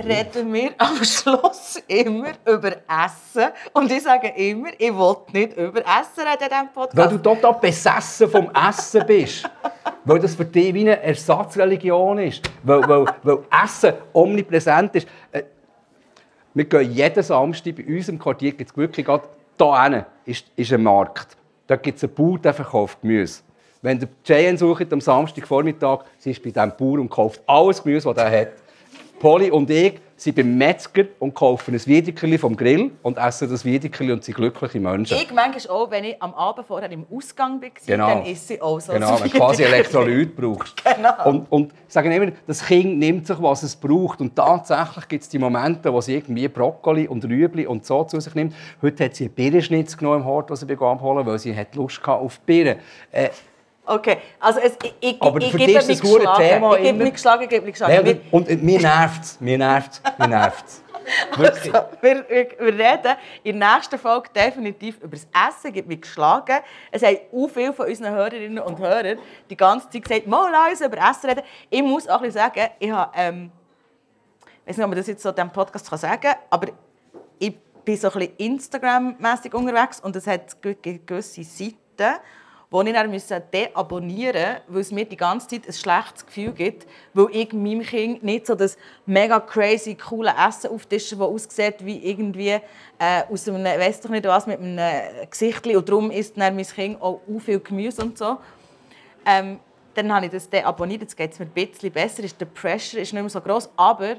reden 0.02 0.52
wir 0.52 0.70
am 0.78 0.96
Schluss 1.04 1.82
immer 1.86 2.32
über 2.46 2.76
Essen. 2.88 3.52
Und 3.72 3.90
ich 3.92 4.02
sage 4.02 4.28
immer, 4.28 4.70
ich 4.78 4.92
will 4.92 5.16
nicht 5.32 5.56
über 5.56 5.80
Essen 5.80 6.26
reden 6.26 6.42
in 6.42 6.48
diesem 6.48 6.72
Podcast. 6.72 6.96
Weil 6.96 7.08
du 7.08 7.18
total 7.18 7.54
besessen 7.60 8.30
vom 8.30 8.50
Essen 8.50 9.06
bist. 9.06 9.48
weil 10.04 10.18
das 10.18 10.34
für 10.34 10.44
dich 10.44 10.74
wie 10.74 10.80
eine 10.80 11.02
Ersatzreligion 11.02 12.18
ist. 12.18 12.50
Weil, 12.62 12.88
weil, 12.88 13.06
weil 13.22 13.38
Essen 13.62 13.94
omnipräsent 14.12 14.96
ist. 14.96 15.08
Äh, 15.30 15.42
wir 16.54 16.64
gehen 16.64 16.92
jeden 16.92 17.22
Samstag 17.22 17.74
bei 17.76 17.84
uns 17.84 18.08
im 18.08 18.18
Quartier, 18.18 18.52
gibt 18.52 18.70
es 18.70 18.76
wirklich 18.76 19.04
gerade 19.04 19.28
hier 19.58 19.82
hinten 19.82 20.04
ist, 20.24 20.46
ist 20.56 20.72
ein 20.72 20.82
Markt. 20.82 21.36
Da 21.66 21.76
gibt 21.76 21.96
es 21.96 22.04
einen 22.04 22.14
Bauer, 22.14 22.38
der 22.38 22.54
verkauft 22.54 23.00
Gemüse. 23.00 23.42
Wenn 23.82 23.98
der 23.98 24.08
Cheyenne 24.24 24.56
sucht 24.56 24.92
am 24.92 25.00
Samstagvormittag, 25.00 26.04
sie 26.18 26.30
ist 26.30 26.42
bei 26.42 26.50
diesem 26.50 26.72
Bauer 26.76 27.00
und 27.00 27.10
kauft 27.10 27.42
alles 27.46 27.82
Gemüse, 27.82 28.12
das 28.12 28.24
er 28.24 28.40
hat. 28.40 28.48
Polly 29.18 29.50
und 29.50 29.70
ich 29.70 30.00
sind 30.16 30.36
beim 30.36 30.56
Metzger 30.56 31.04
und 31.18 31.34
kaufen 31.34 31.74
ein 31.74 31.86
Wiedekerli 31.86 32.38
vom 32.38 32.56
Grill 32.56 32.92
und 33.02 33.18
essen 33.18 33.50
das 33.50 33.64
Wiedekerli 33.64 34.12
und 34.12 34.24
sind 34.24 34.34
glückliche 34.34 34.78
Menschen. 34.80 35.16
Ich 35.16 35.32
manchmal 35.32 35.76
auch, 35.76 35.90
wenn 35.90 36.04
ich 36.04 36.22
am 36.22 36.34
Abend 36.34 36.66
vorher 36.66 36.90
im 36.90 37.04
Ausgang 37.10 37.60
war, 37.60 37.68
Genau. 37.86 38.08
dann 38.08 38.24
ist 38.26 38.46
sie 38.46 38.60
auch 38.60 38.80
so. 38.80 38.92
Genau, 38.92 39.20
wenn 39.20 39.30
du 39.30 39.38
quasi 39.38 39.62
Elektrolyt 39.64 40.36
brauchst. 40.36 40.74
Genau. 40.94 41.28
Und, 41.28 41.46
und 41.50 41.72
ich 41.88 41.92
sage 41.92 42.14
immer, 42.14 42.30
das 42.46 42.64
Kind 42.64 42.98
nimmt 42.98 43.26
sich, 43.26 43.40
was 43.40 43.62
es 43.64 43.74
braucht. 43.74 44.20
Und 44.20 44.36
tatsächlich 44.36 45.08
gibt 45.08 45.22
es 45.24 45.28
die 45.28 45.38
Momente, 45.38 45.92
wo 45.92 46.00
sie 46.00 46.14
irgendwie 46.14 46.46
Brokkoli 46.46 47.08
und 47.08 47.24
Rüebli 47.24 47.66
und 47.66 47.84
so 47.84 48.04
zu 48.04 48.20
sich 48.20 48.34
nimmt. 48.34 48.54
Heute 48.80 49.04
hat 49.04 49.16
sie 49.16 49.24
einen 49.24 49.34
Birnenschnitz 49.34 49.96
genommen 49.96 50.20
im 50.20 50.24
Hort, 50.24 50.50
den 50.50 50.56
sie 50.56 50.72
abholen 50.72 51.26
weil 51.26 51.38
sie 51.38 51.54
hat 51.54 51.74
Lust 51.74 52.06
auf 52.06 52.38
Birnen. 52.40 52.76
Äh, 53.10 53.30
Okay, 53.86 54.16
also 54.40 54.60
es, 54.60 54.72
ich, 54.82 54.94
ich, 55.00 55.22
Aber 55.22 55.38
ich 55.40 55.50
für 55.50 55.58
gebe 55.58 55.84
mich 55.84 56.00
geschlagen. 56.00 56.42
Thema 56.42 56.70
Ich 56.72 56.76
gebe 56.78 56.88
immer. 56.88 57.04
mich 57.04 57.12
geschlagen, 57.12 57.42
ich 57.42 57.48
gebe 57.50 57.64
mich 57.66 57.74
geschlagen. 57.74 58.04
nein, 58.04 58.20
und, 58.30 58.48
und 58.48 58.62
mir 58.62 58.80
nervt 58.80 59.22
es, 59.24 59.40
mir 59.40 59.58
nervt 59.58 60.00
mir 60.18 60.28
nervt. 60.28 60.64
Also, 61.36 61.70
wir, 62.00 62.24
wir, 62.30 62.48
wir 62.58 62.72
reden 62.78 63.16
in 63.42 63.60
der 63.60 63.74
nächsten 63.74 63.98
Folge 63.98 64.30
definitiv 64.34 64.96
über 65.02 65.14
das 65.14 65.26
Essen, 65.50 65.70
gibt 65.70 65.86
mich 65.86 66.00
geschlagen. 66.00 66.60
Es 66.90 67.02
haben 67.02 67.18
auch 67.30 67.46
viele 67.48 67.74
von 67.74 67.86
unseren 67.86 68.14
Hörerinnen 68.14 68.58
und 68.60 68.78
Hörern 68.78 69.18
die 69.50 69.54
ganze 69.56 69.90
Zeit 69.90 70.02
gesagt, 70.02 70.26
mal 70.26 70.50
lass 70.50 70.80
uns 70.80 70.80
über 70.80 70.96
Essen 70.96 71.28
reden. 71.28 71.42
Ich 71.68 71.82
muss 71.82 72.08
auch 72.08 72.14
ein 72.22 72.22
bisschen 72.22 72.40
sagen, 72.40 72.70
ich 72.78 72.90
habe, 72.90 73.12
ähm, 73.16 73.52
ich 74.64 74.68
weiß 74.70 74.76
nicht, 74.78 74.84
ob 74.84 74.88
man 74.92 74.96
das 74.96 75.06
jetzt 75.08 75.22
so 75.22 75.28
in 75.28 75.34
diesem 75.34 75.50
Podcast 75.52 75.90
kann 75.90 75.98
sagen 75.98 76.20
kann, 76.22 76.36
aber 76.48 76.68
ich 77.38 77.54
bin 77.84 77.96
so 77.98 78.08
ein 78.08 78.12
bisschen 78.20 78.36
Instagram-mässig 78.38 79.52
unterwegs 79.52 80.00
und 80.00 80.16
es 80.16 80.26
hat 80.26 80.62
ge- 80.62 80.74
ge- 80.80 81.00
gewisse 81.04 81.44
Seiten, 81.44 82.16
die 82.82 82.88
ich 82.88 82.94
dann 82.94 83.10
müssen 83.10 83.42
deabonnieren 83.52 84.54
musste, 84.54 84.62
weil 84.68 84.80
es 84.80 84.90
mir 84.90 85.04
die 85.04 85.16
ganze 85.16 85.46
Zeit 85.48 85.66
ein 85.66 85.72
schlechtes 85.72 86.26
Gefühl 86.26 86.52
gibt, 86.52 86.86
weil 87.12 87.28
ich 87.30 87.52
meinem 87.52 87.82
Kind 87.82 88.22
nicht 88.24 88.46
so 88.46 88.54
das 88.54 88.76
mega 89.06 89.38
crazy, 89.38 89.94
coole 89.94 90.34
Essen 90.36 90.70
auftische, 90.70 91.16
das 91.16 91.26
aussieht 91.26 91.84
wie 91.84 91.98
irgendwie 92.04 92.58
äh, 92.98 93.22
aus 93.30 93.48
einem, 93.48 93.64
weiss 93.64 94.00
doch 94.00 94.10
nicht 94.10 94.26
was, 94.26 94.46
mit 94.46 94.58
einem 94.58 95.30
Gesicht 95.30 95.66
und 95.66 95.88
darum 95.88 96.10
isst 96.10 96.36
dann 96.36 96.56
mein 96.56 96.66
Kind 96.66 97.00
auch 97.00 97.20
viel 97.38 97.60
Gemüse 97.60 98.02
und 98.02 98.18
so. 98.18 98.38
Ähm, 99.24 99.60
dann 99.94 100.12
habe 100.12 100.26
ich 100.26 100.32
das 100.32 100.50
deabonniert, 100.50 101.02
jetzt 101.02 101.16
geht 101.16 101.32
es 101.32 101.38
mir 101.38 101.46
ein 101.46 101.52
bisschen 101.52 101.92
besser, 101.92 102.24
ist 102.24 102.40
der 102.40 102.46
Pressure 102.46 103.00
ist 103.00 103.12
nicht 103.12 103.22
mehr 103.22 103.30
so 103.30 103.40
groß, 103.40 103.70
aber, 103.76 104.16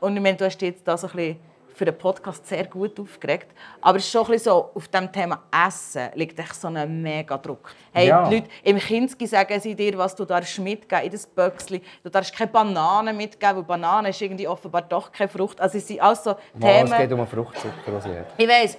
und 0.00 0.16
ich 0.16 0.22
meine, 0.22 0.36
du 0.38 0.46
hast 0.46 0.60
jetzt 0.62 0.88
da 0.88 0.96
so 0.96 1.08
ein 1.08 1.12
bisschen 1.12 1.36
für 1.78 1.84
den 1.84 1.96
Podcast 1.96 2.44
sehr 2.46 2.64
gut 2.66 2.98
aufgeregt, 2.98 3.46
aber 3.80 3.98
es 3.98 4.04
ist 4.04 4.10
schon 4.10 4.22
ein 4.26 4.32
bisschen 4.32 4.52
so, 4.52 4.70
auf 4.74 4.88
dem 4.88 5.10
Thema 5.12 5.44
Essen 5.66 6.08
liegt 6.14 6.38
echt 6.38 6.56
so 6.56 6.66
ein 6.68 7.02
mega 7.02 7.38
Druck. 7.38 7.72
Hey, 7.92 8.08
Ja. 8.08 8.28
die 8.28 8.36
Leute 8.36 8.48
im 8.64 8.78
Kinski 8.78 9.26
sagen 9.26 9.60
sie 9.60 9.74
dir, 9.74 9.96
was 9.96 10.14
du 10.14 10.24
darfst 10.24 10.58
mitgeben 10.58 11.04
in 11.04 11.12
das 11.12 11.26
Böckchen. 11.26 11.80
Du 12.02 12.10
darfst 12.10 12.34
keine 12.36 12.50
Bananen 12.50 13.16
mitgeben, 13.16 13.56
weil 13.56 13.62
Banane 13.62 14.08
ist 14.08 14.20
irgendwie 14.20 14.48
offenbar 14.48 14.82
doch 14.82 15.12
keine 15.12 15.28
Frucht. 15.28 15.60
Also 15.60 15.78
es 15.78 15.86
sind 15.86 16.00
alles 16.02 16.24
so 16.24 16.30
Mal, 16.54 16.60
Themen... 16.60 16.92
es 16.92 16.98
geht 16.98 17.12
um 17.12 17.20
einen 17.20 17.28
Fruchtzucker, 17.28 17.72
was 17.86 18.04
hat. 18.04 18.26
Ich 18.36 18.48
weiß, 18.48 18.78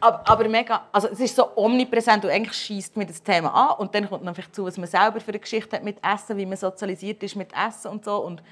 aber, 0.00 0.28
aber 0.28 0.48
mega, 0.48 0.82
also 0.90 1.06
es 1.08 1.20
ist 1.20 1.36
so 1.36 1.46
omnipräsent 1.54 2.24
und 2.24 2.30
eigentlich 2.30 2.56
schießt 2.56 2.96
mir 2.96 3.06
das 3.06 3.22
Thema 3.22 3.50
an 3.54 3.78
und 3.78 3.94
dann 3.94 4.08
kommt 4.08 4.24
noch 4.24 4.34
vielleicht 4.34 4.52
zu, 4.54 4.64
was 4.64 4.76
man 4.76 4.88
selber 4.88 5.20
für 5.20 5.28
eine 5.28 5.38
Geschichte 5.38 5.76
hat 5.76 5.84
mit 5.84 5.98
Essen, 6.04 6.36
wie 6.36 6.44
man 6.44 6.56
sozialisiert 6.56 7.22
ist 7.22 7.36
mit 7.36 7.50
Essen 7.54 7.92
und 7.92 8.04
so 8.04 8.16
und 8.16 8.42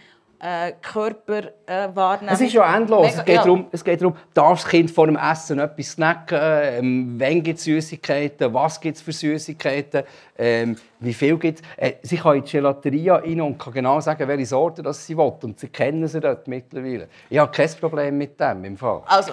äh, 0.41 0.73
Körper 0.81 1.51
äh, 1.67 1.89
wahrnehmen. 1.95 2.33
Es 2.33 2.41
ist 2.41 2.53
ja 2.53 2.77
endlos. 2.77 3.07
Mega- 3.07 3.19
es, 3.19 3.25
geht 3.25 3.35
ja. 3.35 3.43
darum, 3.43 3.67
es 3.71 3.85
geht 3.85 4.01
darum, 4.01 4.17
darf 4.35 4.63
das 4.63 4.71
Kind 4.71 4.91
vor 4.91 5.07
dem 5.07 5.17
Essen 5.17 5.59
etwas 5.59 5.93
snacken? 5.93 6.39
Ähm, 6.41 7.17
wann 7.19 7.43
gibt 7.43 7.59
es 7.59 7.65
Süßigkeiten? 7.65 8.53
Was 8.55 8.81
gibt 8.81 8.97
es 8.97 9.03
für 9.03 9.13
Süßigkeiten? 9.13 10.05
Ähm, 10.39 10.77
wie 11.01 11.13
viel 11.13 11.37
gibt 11.39 11.61
es? 11.61 11.67
Äh, 11.77 11.95
sie 12.03 12.17
kann 12.17 12.37
in 12.37 12.45
die 12.45 12.51
Gelateria 12.51 13.17
rein 13.17 13.41
und 13.41 13.59
kann 13.59 13.73
genau 13.73 14.01
sagen, 14.01 14.27
welche 14.27 14.47
Sorte 14.47 14.83
das 14.83 15.07
sie 15.07 15.17
will. 15.17 15.33
Und 15.43 15.61
sie 15.61 15.69
kennen 15.69 16.07
sie 16.09 16.21
dort 16.21 16.49
mittlerweile. 16.49 17.09
Ich 17.29 17.39
habe 17.39 17.53
kein 17.53 17.71
Problem 17.79 18.17
mit 18.17 18.41
dem 18.41 18.65
im 18.65 18.77
Fall. 18.77 19.03
Also, 19.07 19.33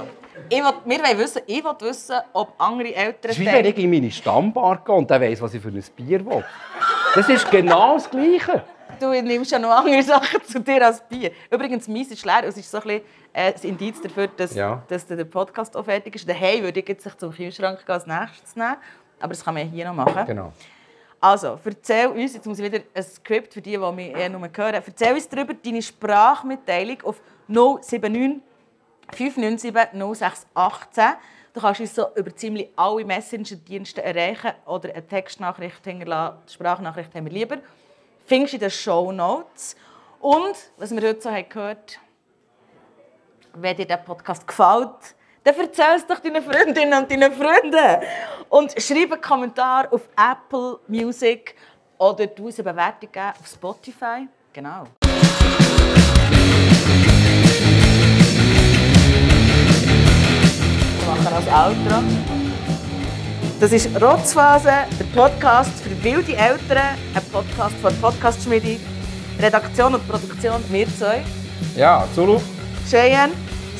ich 0.49 0.58
will, 0.58 0.74
wir 0.86 0.97
wollen 0.99 1.18
wissen, 1.18 1.41
ich 1.47 1.64
will 1.64 1.76
wissen, 1.82 2.16
ob 2.34 2.53
andere 2.58 2.93
Eltern 2.93 3.16
Das 3.22 3.32
ist 3.32 3.39
wie 3.39 3.45
wenn 3.45 3.66
ich 3.66 3.78
in 3.78 3.89
meine 3.89 4.12
Stammbar 4.12 4.82
gehe 4.86 4.95
und 4.95 5.10
der 5.10 5.22
weiss, 5.22 5.41
was 5.41 5.53
ich 5.53 5.62
für 5.62 5.70
ein 5.70 5.84
Bier 5.95 6.26
will. 6.26 6.43
Das 7.16 7.28
ist 7.30 7.49
genau 7.49 7.95
das 7.95 8.10
Gleiche. 8.10 8.64
Du 9.00 9.10
nimmst 9.22 9.52
ja 9.52 9.60
noch 9.60 9.70
andere 9.72 10.02
Sachen 10.04 10.44
zu 10.44 10.60
dir 10.60 10.86
als 10.86 11.02
Bier. 11.08 11.32
Übrigens, 11.52 11.88
meins 11.88 12.10
ist 12.12 12.26
leer. 12.26 12.44
Es 12.44 12.58
ist 12.58 12.70
so 12.72 12.78
ein 12.78 12.84
bisschen 12.84 13.02
äh, 13.34 13.52
das 13.54 13.64
Indiz 13.64 14.02
dafür, 14.02 14.28
dass, 14.28 14.56
Ja. 14.56 14.84
dass 14.88 15.06
der 15.06 15.24
Podcast 15.26 15.76
auch 15.78 15.86
fertig 15.86 16.16
ist. 16.16 16.28
Daheim 16.28 16.64
würde 16.64 16.80
ich 16.80 16.88
jetzt 16.88 17.04
sich 17.04 17.16
zum 17.18 17.32
Kühlschrank 17.32 17.86
gehen, 17.86 17.94
als 17.94 18.08
nächstes 18.08 18.56
nehmen. 18.56 18.78
Aber 19.20 19.30
das 19.34 19.44
kann 19.44 19.54
man 19.54 19.68
hier 19.70 19.86
noch 19.88 19.94
machen. 19.96 20.26
Genau. 20.26 20.52
Also, 21.20 21.60
erzähl 21.66 22.08
uns, 22.08 22.34
jetzt 22.36 22.46
muss 22.46 22.60
ich 22.60 22.66
wieder 22.72 22.84
ein 22.94 23.04
Skript 23.04 23.54
für 23.54 23.62
die, 23.62 23.72
die 23.72 23.92
mich 23.92 24.16
eher 24.16 24.30
nur 24.30 24.42
hören. 24.42 24.74
Erzähl 24.76 25.14
uns 25.14 25.28
darüber 25.28 25.54
deine 25.54 25.82
Sprachmitteilung 25.82 27.02
auf 27.04 27.22
079 27.48 28.42
597 29.14 29.74
0618. 30.16 31.04
Du 31.54 31.62
kannst 31.62 31.80
uns 31.82 31.96
so 31.96 32.06
über 32.16 32.36
ziemlich 32.36 32.70
alle 32.76 33.04
Messenger-Dienste 33.04 34.04
erreichen 34.04 34.52
oder 34.66 34.90
eine 34.94 35.08
Textnachricht 35.08 35.84
hinterlassen. 35.84 36.38
Die 36.48 36.54
Sprachnachricht 36.54 37.16
haben 37.16 37.26
wir 37.26 37.32
lieber. 37.32 37.58
Findest 38.28 38.54
du 38.54 38.58
in 38.58 38.60
den 38.60 38.72
Show 38.72 39.12
Notes. 39.14 39.78
Und, 40.20 40.56
was 40.76 40.92
wir 40.92 41.02
heute 41.02 41.22
so 41.22 41.32
haben 41.32 41.48
gehört 41.48 42.00
wenn 43.60 43.76
dir 43.76 43.86
der 43.86 43.98
Podcast 43.98 44.48
gefällt, 44.48 45.16
dann 45.44 45.56
erzähl 45.56 45.96
es 45.96 46.06
doch 46.06 46.20
deinen 46.20 46.44
Freundinnen 46.44 47.02
und 47.02 47.10
deinen 47.10 47.32
Freunden. 47.32 48.04
Und 48.50 48.80
schreib 48.80 49.14
einen 49.14 49.22
Kommentar 49.22 49.92
auf 49.92 50.08
Apple 50.16 50.80
Music 50.88 51.56
oder 51.98 52.28
du 52.28 52.46
uns 52.46 52.60
eine 52.60 52.72
Bewertung 52.72 53.10
auf 53.16 53.48
Spotify. 53.48 54.28
Genau. 54.54 54.84
Wir 61.00 61.08
machen 61.08 61.34
als 61.34 61.48
Outro. 61.48 62.37
Das 63.60 63.72
ist 63.72 63.89
Rotzphase, 63.99 64.72
der 64.99 65.05
Podcast 65.20 65.72
für 65.82 66.03
wilde 66.03 66.36
Eltern, 66.36 66.95
ein 67.16 67.24
Podcast 67.32 67.76
von 67.82 67.91
Podcast 67.99 68.43
Schmiedi. 68.43 68.80
Redaktion 69.39 69.95
und 69.95 70.08
Produktion, 70.08 70.64
wir 70.70 70.88
zwei. 70.95 71.24
Ja, 71.76 72.03
Zulu. 72.14 72.39
Cheyenne. 72.88 73.34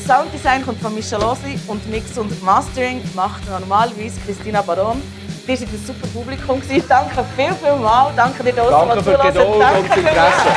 Sounddesign 0.08 0.66
kommt 0.66 0.82
von 0.82 0.96
Michelozzi 0.96 1.60
und 1.68 1.88
Mix 1.92 2.18
und 2.18 2.44
Mastering 2.44 3.02
macht 3.14 3.48
normalerweise 3.50 4.20
Christina 4.26 4.62
Baron. 4.64 5.00
Ihr 5.48 5.58
seid 5.58 5.68
ein 5.70 5.84
super 5.86 6.08
Publikum. 6.08 6.60
gewesen. 6.60 6.86
Danke 6.90 7.24
viel, 7.36 7.54
viel 7.54 7.76
mal. 7.76 8.12
Danke 8.16 8.44
dir, 8.44 8.54
Danke 8.54 9.04
für 9.04 9.12
die 9.12 9.28
Geduld 9.28 9.48
und 9.48 9.60
das 9.60 9.98
Interesse. 9.98 10.50